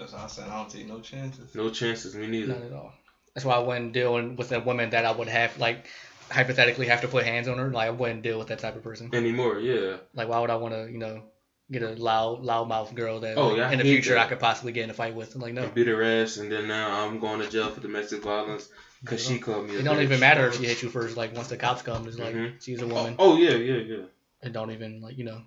that's 0.00 0.12
why 0.12 0.24
I 0.24 0.26
said 0.26 0.48
I 0.48 0.56
don't 0.56 0.70
take 0.70 0.86
no 0.88 1.00
chances. 1.00 1.54
No 1.54 1.70
chances, 1.70 2.14
me 2.14 2.26
neither. 2.26 2.54
not 2.54 2.62
at 2.62 2.72
all. 2.72 2.92
That's 3.34 3.44
why 3.44 3.54
I 3.54 3.58
wouldn't 3.60 3.92
deal 3.92 4.12
with 4.36 4.50
a 4.52 4.58
woman 4.60 4.90
that 4.90 5.04
I 5.04 5.12
would 5.12 5.28
have 5.28 5.56
like 5.58 5.86
hypothetically 6.30 6.86
have 6.86 7.02
to 7.02 7.08
put 7.08 7.24
hands 7.24 7.46
on 7.48 7.58
her. 7.58 7.70
Like 7.70 7.86
I 7.88 7.90
wouldn't 7.90 8.22
deal 8.22 8.38
with 8.38 8.48
that 8.48 8.58
type 8.58 8.74
of 8.76 8.82
person. 8.82 9.10
Anymore, 9.14 9.60
yeah. 9.60 9.98
Like 10.14 10.28
why 10.28 10.40
would 10.40 10.50
I 10.50 10.56
want 10.56 10.74
to, 10.74 10.90
you 10.90 10.98
know, 10.98 11.22
get 11.70 11.82
a 11.82 11.90
loud 11.90 12.42
loudmouth 12.42 12.94
girl 12.94 13.20
that 13.20 13.36
Oh, 13.36 13.48
like, 13.48 13.58
yeah, 13.58 13.70
in 13.70 13.78
the 13.78 13.84
future 13.84 14.14
that. 14.14 14.26
I 14.26 14.28
could 14.28 14.40
possibly 14.40 14.72
get 14.72 14.84
in 14.84 14.90
a 14.90 14.94
fight 14.94 15.14
with? 15.14 15.34
I'm 15.36 15.40
like 15.40 15.54
no. 15.54 15.62
And 15.62 15.74
beat 15.74 15.86
her 15.86 16.02
ass, 16.02 16.38
and 16.38 16.50
then 16.50 16.66
now 16.66 17.04
I'm 17.06 17.20
going 17.20 17.40
to 17.40 17.48
jail 17.48 17.70
for 17.70 17.80
domestic 17.80 18.22
violence 18.22 18.68
because 19.02 19.24
she 19.24 19.38
called 19.38 19.68
me. 19.68 19.76
A 19.76 19.80
It 19.80 19.82
don't 19.84 19.98
bitch. 19.98 20.02
even 20.02 20.20
matter 20.20 20.48
if 20.48 20.56
she 20.56 20.64
hit 20.64 20.82
you 20.82 20.88
first. 20.88 21.16
Like 21.16 21.34
once 21.36 21.48
the 21.48 21.56
cops 21.56 21.82
come, 21.82 22.06
it's 22.08 22.18
like 22.18 22.34
Mhm. 22.34 22.60
she's 22.62 22.80
a 22.80 22.84
Oh, 22.86 22.88
woman. 22.88 23.14
oh 23.18 23.36
yeah, 23.36 23.54
yeah, 23.54 23.76
yeah. 23.76 24.04
It 24.42 24.52
don't 24.52 24.72
even 24.72 25.00
like 25.00 25.16
you 25.18 25.24
know, 25.24 25.42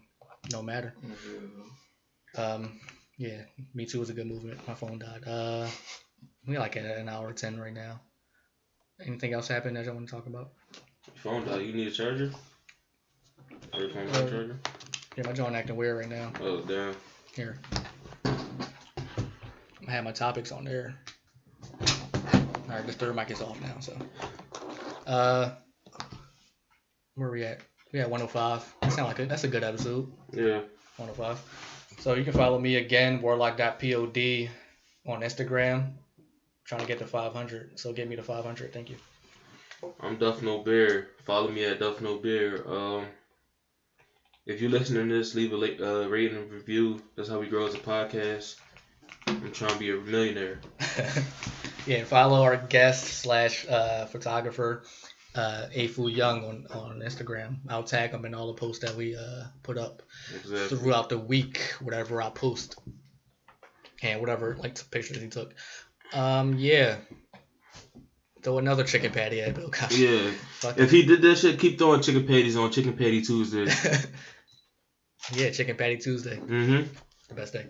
no 0.52 0.62
matter. 0.62 0.94
Mhm. 1.06 2.40
Um, 2.40 2.80
yeah, 3.18 3.42
Me 3.74 3.86
Too 3.86 4.00
was 4.00 4.10
a 4.10 4.14
good 4.14 4.28
movement. 4.28 4.66
My 4.68 4.74
phone 4.74 5.00
died. 5.00 5.24
Uh, 5.28 5.68
we 6.48 6.58
like 6.58 6.76
at 6.78 6.86
an 6.86 7.10
hour 7.10 7.34
ten 7.34 7.60
right 7.60 7.74
now. 7.74 8.02
Anything 9.06 9.34
else 9.34 9.48
happen 9.48 9.74
that 9.74 9.86
you 9.86 9.94
want 9.94 10.08
to 10.08 10.14
talk 10.16 10.28
about? 10.28 10.52
Your 11.08 11.16
phone 11.16 11.46
died. 11.46 11.62
You 11.66 11.74
need 11.74 11.88
a 11.88 11.92
charger? 11.92 12.32
Your 13.78 13.90
phone 13.90 14.06
got 14.08 14.16
a 14.16 14.26
Uh, 14.26 14.30
charger? 14.30 14.60
Yeah, 15.18 15.24
my 15.26 15.34
joint 15.34 15.56
acting 15.56 15.76
weird 15.76 15.98
right 15.98 16.10
now. 16.10 16.32
Oh 16.42 16.62
damn. 16.62 16.96
Here, 17.36 17.58
I 18.26 19.92
have 19.92 20.04
my 20.04 20.12
topics 20.12 20.52
on 20.52 20.64
there. 20.64 20.96
All 22.34 22.70
right, 22.80 22.86
this 22.86 22.96
third 22.96 23.16
mic 23.16 23.30
is 23.32 23.42
off 23.42 23.60
now. 23.62 23.76
So, 23.80 23.98
uh, 25.08 25.52
where 27.16 27.30
we 27.32 27.44
at? 27.44 27.62
We 27.92 28.00
at 28.00 28.10
105. 28.10 28.76
That 28.82 28.92
sound 28.92 29.08
like 29.08 29.20
a, 29.20 29.26
that's 29.26 29.44
a 29.44 29.48
good 29.48 29.64
episode. 29.64 30.12
Yeah. 30.32 30.62
105. 30.98 31.40
So 32.00 32.16
you 32.16 32.24
can 32.24 32.34
follow 32.34 32.60
me 32.60 32.76
again, 32.76 33.22
warlock.pod 33.22 34.18
on 35.06 35.22
Instagram. 35.22 35.94
Trying 36.66 36.82
to 36.82 36.88
get 36.88 37.00
to 37.00 37.06
500. 37.08 37.80
So 37.80 37.92
get 37.94 38.08
me 38.08 38.16
to 38.16 38.24
500. 38.24 38.74
Thank 38.74 38.90
you. 38.90 38.96
I'm 40.00 40.18
Duff 40.18 40.42
No 40.42 40.60
Bear. 40.60 41.08
Follow 41.26 41.50
me 41.50 41.66
at 41.66 41.80
Duff 41.80 42.02
No 42.02 42.18
Bear. 42.18 42.68
Um, 42.68 43.06
if 44.46 44.62
you're 44.62 44.72
listening 44.72 45.08
to 45.10 45.14
this, 45.16 45.36
leave 45.36 45.54
a 45.54 45.56
uh, 45.56 46.08
rating 46.08 46.38
and 46.38 46.52
review. 46.52 47.02
That's 47.16 47.30
how 47.30 47.40
we 47.40 47.48
grow 47.48 47.68
as 47.68 47.76
a 47.76 47.80
podcast. 47.80 48.56
I'm 49.28 49.52
trying 49.52 49.74
to 49.74 49.80
be 49.80 49.92
a 49.92 49.98
millionaire. 49.98 50.60
yeah, 51.86 51.98
and 51.98 52.08
follow 52.08 52.44
our 52.44 52.58
guest 52.58 53.06
slash 53.06 53.66
uh, 53.68 54.06
photographer, 54.06 54.84
uh, 55.36 55.68
Afooyoung 55.76 56.48
on, 56.48 56.68
on 56.72 57.00
Instagram. 57.00 57.58
I'll 57.70 57.84
tag 57.84 58.12
him 58.12 58.26
in 58.26 58.34
all 58.34 58.48
the 58.54 58.60
posts 58.60 58.86
that 58.86 58.96
we 58.96 59.16
uh, 59.16 59.46
put 59.64 59.78
up 59.78 60.04
Exactly. 60.36 60.78
throughout 60.78 61.10
the 61.10 61.18
week, 61.18 61.60
whatever 61.82 62.22
I 62.22 62.30
post. 62.30 62.78
And 64.02 64.20
whatever 64.20 64.56
like 64.60 64.78
pictures 64.92 65.18
he 65.22 65.30
took. 65.30 65.54
Um, 66.12 66.56
yeah. 66.58 66.98
Throw 68.42 68.58
another 68.58 68.84
chicken 68.84 69.14
patty 69.14 69.42
at 69.42 69.56
Bill 69.56 69.70
Cosby. 69.72 69.96
Yeah. 70.04 70.32
Fuck 70.60 70.78
If 70.78 70.92
he 70.92 71.04
did 71.04 71.22
that 71.22 71.38
shit, 71.38 71.58
keep 71.58 71.78
throwing 71.78 72.02
chicken 72.02 72.28
patties 72.28 72.58
on 72.58 72.70
Chicken 72.72 72.98
Patty 72.98 73.22
Tuesday. 73.22 73.66
yeah, 75.34 75.50
chicken 75.52 75.78
patty 75.78 75.98
Tuesday. 75.98 76.36
Mm-hmm. 76.36 76.94
The 77.30 77.34
best 77.34 77.54
day. 77.54 77.68